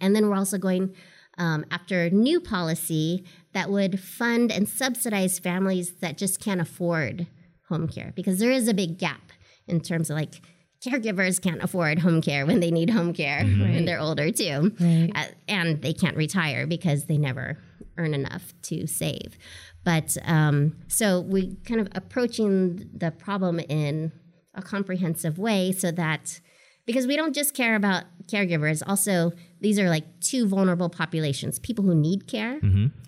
And 0.00 0.14
then 0.14 0.28
we're 0.28 0.36
also 0.36 0.58
going 0.58 0.94
um, 1.38 1.64
after 1.70 2.10
new 2.10 2.40
policy 2.40 3.24
that 3.52 3.70
would 3.70 3.98
fund 4.00 4.52
and 4.52 4.68
subsidize 4.68 5.38
families 5.38 5.92
that 6.00 6.18
just 6.18 6.40
can't 6.40 6.60
afford 6.60 7.26
home 7.68 7.88
care 7.88 8.12
because 8.14 8.38
there 8.38 8.50
is 8.50 8.68
a 8.68 8.74
big 8.74 8.98
gap 8.98 9.32
in 9.66 9.80
terms 9.80 10.10
of 10.10 10.16
like 10.16 10.42
caregivers 10.84 11.40
can't 11.40 11.62
afford 11.62 11.98
home 11.98 12.20
care 12.20 12.46
when 12.46 12.60
they 12.60 12.70
need 12.70 12.90
home 12.90 13.12
care 13.12 13.44
when 13.44 13.84
they're 13.84 14.00
older 14.00 14.30
too. 14.30 14.72
Right. 14.78 15.10
Uh, 15.14 15.24
and 15.48 15.82
they 15.82 15.92
can't 15.92 16.16
retire 16.16 16.66
because 16.66 17.06
they 17.06 17.18
never 17.18 17.58
earn 17.96 18.14
enough 18.14 18.54
to 18.62 18.86
save. 18.86 19.36
But 19.84 20.16
um, 20.24 20.76
so 20.86 21.20
we 21.20 21.56
kind 21.64 21.80
of 21.80 21.88
approaching 21.94 22.88
the 22.94 23.10
problem 23.10 23.58
in 23.60 24.12
a 24.54 24.62
comprehensive 24.62 25.38
way 25.38 25.72
so 25.72 25.90
that 25.92 26.40
because 26.86 27.06
we 27.06 27.16
don't 27.16 27.34
just 27.34 27.54
care 27.54 27.74
about 27.74 28.04
caregivers 28.26 28.82
also 28.86 29.32
these 29.60 29.78
are 29.78 29.88
like 29.88 30.04
two 30.20 30.46
vulnerable 30.46 30.88
populations 30.88 31.58
people 31.58 31.84
who 31.84 31.94
need 31.94 32.26
care 32.26 32.60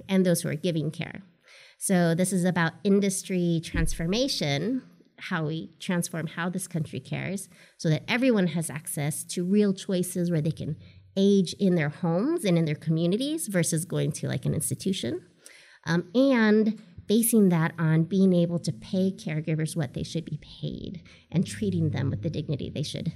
and 0.09 0.27
those 0.27 0.43
who 0.43 0.49
are 0.49 0.55
giving 0.55 0.91
care. 0.91 1.23
So 1.79 2.15
this 2.15 2.33
is 2.33 2.45
about 2.45 2.73
industry 2.85 3.61
transformation 3.65 4.83
how 5.21 5.47
we 5.47 5.71
transform 5.79 6.27
how 6.27 6.49
this 6.49 6.67
country 6.67 7.01
cares 7.01 7.49
so 7.77 7.89
that 7.89 8.05
everyone 8.09 8.49
has 8.49 8.71
access 8.71 9.25
to 9.25 9.45
real 9.45 9.73
choices 9.73 10.31
where 10.31 10.41
they 10.41 10.51
can 10.51 10.77
age 11.17 11.55
in 11.55 11.75
their 11.75 11.89
homes 11.89 12.45
and 12.45 12.57
in 12.57 12.65
their 12.65 12.75
communities 12.75 13.47
versus 13.49 13.85
going 13.85 14.13
to 14.13 14.29
like 14.29 14.45
an 14.45 14.55
institution. 14.55 15.23
Um, 15.87 16.11
and 16.15 16.81
basing 17.07 17.49
that 17.49 17.73
on 17.79 18.05
being 18.05 18.33
able 18.33 18.59
to 18.61 18.73
pay 18.73 19.11
caregivers 19.11 19.77
what 19.77 19.95
they 19.95 20.05
should 20.05 20.25
be 20.25 20.39
paid 20.39 21.03
and 21.31 21.47
treating 21.47 21.91
them 21.91 22.11
with 22.11 22.23
the 22.23 22.31
dignity 22.31 22.71
they 22.71 22.83
should 22.83 23.13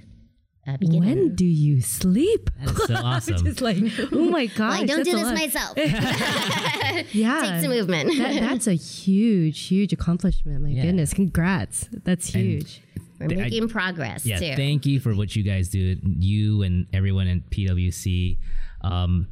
uh, 0.67 0.77
be. 0.77 0.99
When 0.99 1.35
do 1.35 1.45
you 1.45 1.81
sleep? 1.81 2.49
That 2.59 2.71
is 2.71 2.83
so 2.87 2.95
awesome. 3.03 3.47
It's 3.47 3.61
like, 3.61 3.77
oh 4.11 4.29
my 4.29 4.47
gosh. 4.47 4.81
I 4.81 4.85
don't 4.85 5.03
do 5.03 5.11
this 5.11 5.23
lot. 5.23 5.33
myself. 5.35 5.77
Yeah. 7.11 7.41
Takes 7.41 7.65
a 7.65 7.69
movement. 7.69 8.17
That, 8.17 8.39
that's 8.41 8.67
a 8.67 8.73
huge, 8.73 9.59
huge 9.67 9.91
accomplishment. 9.93 10.61
My 10.63 10.69
Yeah. 10.69 10.83
goodness. 10.83 11.13
Congrats. 11.13 11.89
That's 12.03 12.27
huge. 12.27 12.81
We're 13.19 13.25
I- 13.31 13.35
making 13.35 13.69
progress 13.69 14.25
yeah, 14.25 14.39
too. 14.39 14.55
thank 14.55 14.85
you 14.85 14.99
for 14.99 15.13
what 15.15 15.35
you 15.35 15.43
guys 15.43 15.69
do, 15.69 15.95
you 16.03 16.63
and 16.63 16.85
everyone 16.93 17.27
in 17.27 17.41
PWC. 17.49 18.37
Um, 18.81 19.27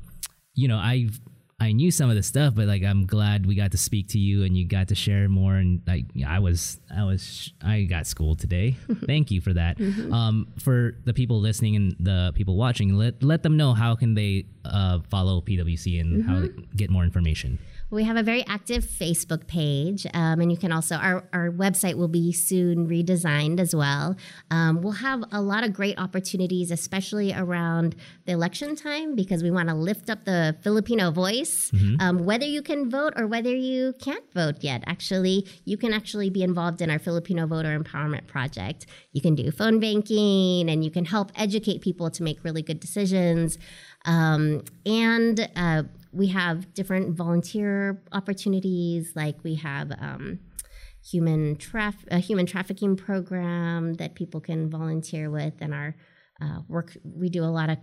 you 0.56 0.68
know, 0.68 0.78
I 0.78 1.08
I 1.64 1.72
knew 1.72 1.92
some 1.92 2.10
of 2.10 2.18
the 2.18 2.24
stuff, 2.24 2.56
but 2.56 2.68
like 2.68 2.84
I'm 2.84 3.06
glad 3.06 3.46
we 3.46 3.56
got 3.56 3.72
to 3.72 3.78
speak 3.78 4.10
to 4.10 4.20
you 4.20 4.44
and 4.44 4.58
you 4.58 4.66
got 4.68 4.90
to 4.90 4.96
share 4.96 5.30
more. 5.30 5.56
And 5.56 5.82
like 5.88 6.06
I 6.28 6.40
was 6.40 6.80
I 6.94 7.06
was 7.06 7.54
I 7.64 7.84
got 7.84 8.06
schooled 8.06 8.40
today. 8.40 8.76
thank 9.06 9.32
you 9.32 9.40
for 9.40 9.54
that. 9.54 9.80
Um, 10.12 10.48
for 10.60 10.98
the 11.06 11.14
people 11.14 11.40
listening 11.40 11.78
and 11.78 11.96
the 12.00 12.34
people 12.36 12.58
watching, 12.58 12.96
let 12.96 13.24
let 13.24 13.44
them 13.44 13.56
know 13.56 13.74
how 13.74 13.96
can 13.96 14.14
they 14.14 14.46
uh, 14.66 15.00
follow 15.10 15.40
PWC 15.40 16.02
and 16.02 16.26
how 16.26 16.42
to 16.42 16.50
get 16.76 16.90
more 16.90 17.06
information. 17.06 17.60
We 17.94 18.06
have 18.06 18.18
a 18.18 18.24
very 18.24 18.44
active 18.48 18.84
Facebook 18.84 19.46
page, 19.46 20.08
um, 20.16 20.42
and 20.42 20.52
you 20.52 20.58
can 20.58 20.72
also 20.72 20.96
our 20.96 21.30
our 21.32 21.52
website 21.52 21.94
will 21.94 22.08
be 22.08 22.32
soon 22.32 22.88
redesigned 22.88 23.60
as 23.60 23.76
well. 23.76 24.16
Um, 24.50 24.82
we'll 24.82 24.94
have 24.94 25.24
a 25.32 25.40
lot 25.40 25.64
of 25.64 25.74
great 25.74 26.00
opportunities, 26.00 26.72
especially 26.72 27.34
around 27.34 27.96
the 28.26 28.32
election 28.32 28.76
time, 28.76 29.16
because 29.16 29.44
we 29.44 29.52
want 29.52 29.70
to 29.70 29.76
lift 29.76 30.10
up 30.10 30.26
the 30.26 30.58
Filipino 30.64 31.12
voice. 31.12 31.70
Um, 32.00 32.26
whether 32.26 32.46
you 32.46 32.64
can 32.64 32.90
vote 32.90 33.14
or 33.16 33.28
whether 33.28 33.56
you 33.56 33.94
can't 34.00 34.26
vote 34.34 34.56
yet, 34.62 34.84
actually, 34.88 35.48
you 35.66 35.78
can 35.78 35.94
actually 35.94 36.32
be 36.32 36.42
involved 36.42 36.82
in 36.82 36.90
our 36.90 37.00
Filipino 37.00 37.46
Voter 37.46 37.80
Empowerment 37.80 38.26
Project. 38.26 38.88
You 39.12 39.22
can 39.22 39.36
do 39.36 39.52
phone 39.52 39.80
banking, 39.80 40.68
and 40.68 40.84
you 40.84 40.90
can 40.90 41.06
help 41.06 41.32
educate 41.36 41.82
people 41.82 42.10
to 42.10 42.24
make 42.24 42.44
really 42.44 42.64
good 42.64 42.80
decisions. 42.80 43.60
Um, 44.06 44.64
and 44.84 45.48
uh, 45.56 45.84
we 46.14 46.28
have 46.28 46.74
different 46.74 47.18
volunteer 47.18 48.02
opportunities, 48.12 49.14
like 49.16 49.44
we 49.44 49.56
have 49.56 49.92
um, 50.00 50.40
human 51.04 51.56
traf- 51.56 52.08
a 52.10 52.20
human 52.20 52.46
trafficking 52.46 52.96
program 52.96 53.96
that 53.96 54.16
people 54.16 54.40
can 54.40 54.70
volunteer 54.70 55.30
with, 55.30 55.56
and 55.60 55.74
our 55.74 55.96
uh, 56.42 56.60
work. 56.68 56.96
We 57.04 57.30
do 57.30 57.44
a 57.44 57.46
lot 57.46 57.70
of 57.70 57.78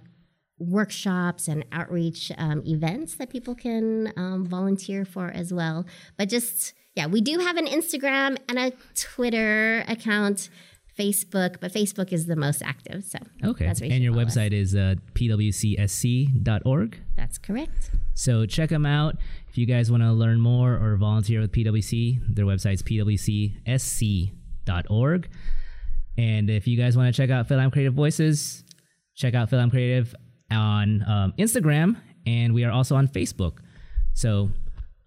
workshops 0.58 1.48
and 1.48 1.64
outreach 1.72 2.30
um, 2.36 2.62
events 2.66 3.16
that 3.16 3.30
people 3.30 3.54
can 3.54 4.12
um, 4.16 4.46
volunteer 4.46 5.04
for 5.04 5.30
as 5.30 5.52
well. 5.52 5.86
But 6.16 6.28
just 6.28 6.74
yeah, 6.94 7.06
we 7.06 7.20
do 7.20 7.38
have 7.38 7.56
an 7.56 7.66
Instagram 7.66 8.36
and 8.48 8.58
a 8.58 8.72
Twitter 8.94 9.84
account. 9.88 10.50
Facebook, 11.00 11.52
but 11.60 11.72
Facebook 11.72 12.12
is 12.12 12.26
the 12.26 12.36
most 12.36 12.60
active. 12.62 13.04
So 13.04 13.18
Okay. 13.50 13.64
that's 13.66 13.80
where 13.80 13.88
you 13.88 13.94
and 13.94 14.04
your 14.04 14.12
follow 14.12 14.26
us. 14.26 14.36
website 14.36 14.52
is 14.52 14.74
uh, 14.74 14.94
pwcsc.org. 15.14 16.98
That's 17.16 17.38
correct. 17.38 17.90
So 18.14 18.44
check 18.46 18.68
them 18.70 18.84
out. 18.86 19.16
If 19.48 19.56
you 19.58 19.66
guys 19.66 19.90
want 19.90 20.02
to 20.02 20.12
learn 20.12 20.40
more 20.40 20.74
or 20.74 20.96
volunteer 20.96 21.40
with 21.40 21.52
PWC, 21.52 22.34
their 22.36 22.44
website's 22.44 22.82
pwcsc.org. 23.80 25.28
And 26.18 26.50
if 26.50 26.66
you 26.66 26.76
guys 26.76 26.96
want 26.96 27.14
to 27.14 27.22
check 27.22 27.30
out 27.30 27.48
FilAm 27.48 27.72
Creative 27.72 27.94
Voices, 27.94 28.64
check 29.16 29.34
out 29.34 29.48
FilAm 29.50 29.70
Creative 29.70 30.14
on 30.50 31.02
um, 31.08 31.32
Instagram, 31.38 31.96
and 32.26 32.52
we 32.52 32.64
are 32.64 32.70
also 32.72 32.94
on 32.96 33.06
Facebook. 33.08 33.58
So 34.14 34.50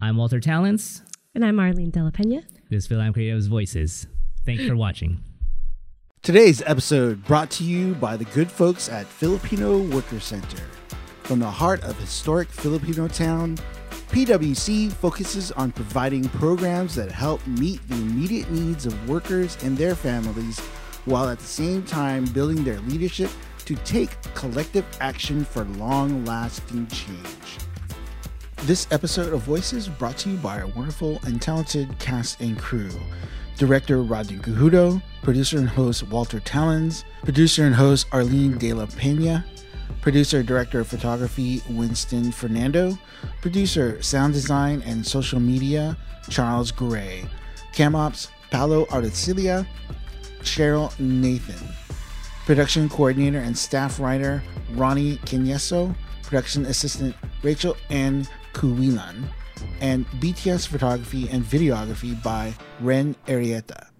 I'm 0.02 0.18
Walter 0.18 0.40
Talens. 0.40 1.02
And 1.36 1.44
I'm 1.44 1.58
Arlyn 1.58 1.92
Della 1.92 2.12
Pena. 2.12 2.42
This 2.70 2.86
is 2.86 2.90
FilAm 2.92 3.14
Creative's 3.14 3.48
Voices. 3.48 4.06
Thanks 4.46 4.66
for 4.68 4.76
watching. 4.76 5.20
Today's 6.24 6.62
episode 6.66 7.22
brought 7.26 7.50
to 7.50 7.66
you 7.66 7.96
by 7.96 8.16
the 8.16 8.24
good 8.24 8.50
folks 8.50 8.88
at 8.88 9.06
Pilipino 9.20 9.80
Worker 9.80 10.22
Center. 10.22 10.64
From 11.24 11.40
the 11.40 11.52
heart 11.52 11.84
of 11.84 12.00
historic 12.00 12.48
Filipino 12.48 13.10
town, 13.10 13.58
PWC 14.08 14.94
focuses 14.94 15.52
on 15.52 15.74
providing 15.74 16.24
programs 16.30 16.96
that 16.96 17.12
help 17.12 17.46
meet 17.46 17.86
the 17.90 17.96
immediate 17.96 18.50
needs 18.52 18.86
of 18.86 19.10
workers 19.10 19.58
and 19.64 19.78
their 19.78 19.96
families 19.96 20.62
while 21.04 21.28
at 21.28 21.40
the 21.40 21.46
same 21.46 21.84
time 21.84 22.24
building 22.28 22.64
their 22.64 22.80
leadership 22.84 23.30
to 23.66 23.76
take 23.76 24.10
collective 24.34 24.86
action 25.02 25.44
for 25.44 25.66
long 25.66 26.24
lasting 26.24 26.88
change. 26.88 27.58
This 28.60 28.88
episode 28.92 29.34
of 29.34 29.42
Voices 29.42 29.90
brought 29.90 30.20
to 30.20 30.30
you 30.30 30.38
by 30.38 30.62
our 30.62 30.68
wonderful 30.68 31.20
and 31.26 31.42
talented 31.42 32.00
cast 32.00 32.40
and 32.40 32.58
crew. 32.58 32.92
Director 33.58 34.02
Rodney 34.02 34.38
Guhudo, 34.38 35.02
producer 35.22 35.58
and 35.58 35.70
host 35.70 36.04
Walter 36.10 36.40
Talens, 36.40 37.04
producer 37.24 37.66
and 37.66 37.76
host 37.76 38.10
Arlyn 38.10 38.58
De 38.58 38.74
La 38.74 38.86
Pena, 38.86 39.46
producer 40.02 40.44
director 40.44 40.82
of 40.82 40.88
photography 40.88 41.62
Winston 41.70 42.32
Fernando, 42.32 42.98
producer 43.42 44.02
sound 44.02 44.34
design 44.34 44.82
and 44.86 45.06
social 45.06 45.40
media 45.40 45.96
Charles 46.30 46.72
Gray, 46.72 47.26
cam 47.74 47.96
ops 47.96 48.30
Paolo 48.52 48.86
Artesilia, 48.88 49.66
Cheryl 50.42 50.98
Nathan, 51.00 51.68
production 52.46 52.90
coordinator 52.90 53.40
and 53.40 53.58
staff 53.58 54.00
writer 54.00 54.44
Ronnie 54.72 55.18
Kenyeso, 55.20 55.96
production 56.24 56.66
assistant 56.66 57.16
Rachel 57.44 57.78
N. 57.90 58.28
Kuwilan, 58.54 59.24
and 59.82 60.06
BTS 60.22 60.68
photography 60.68 61.30
and 61.30 61.44
videography 61.44 62.22
by 62.24 62.54
Ren 62.80 63.16
Arieta. 63.28 63.93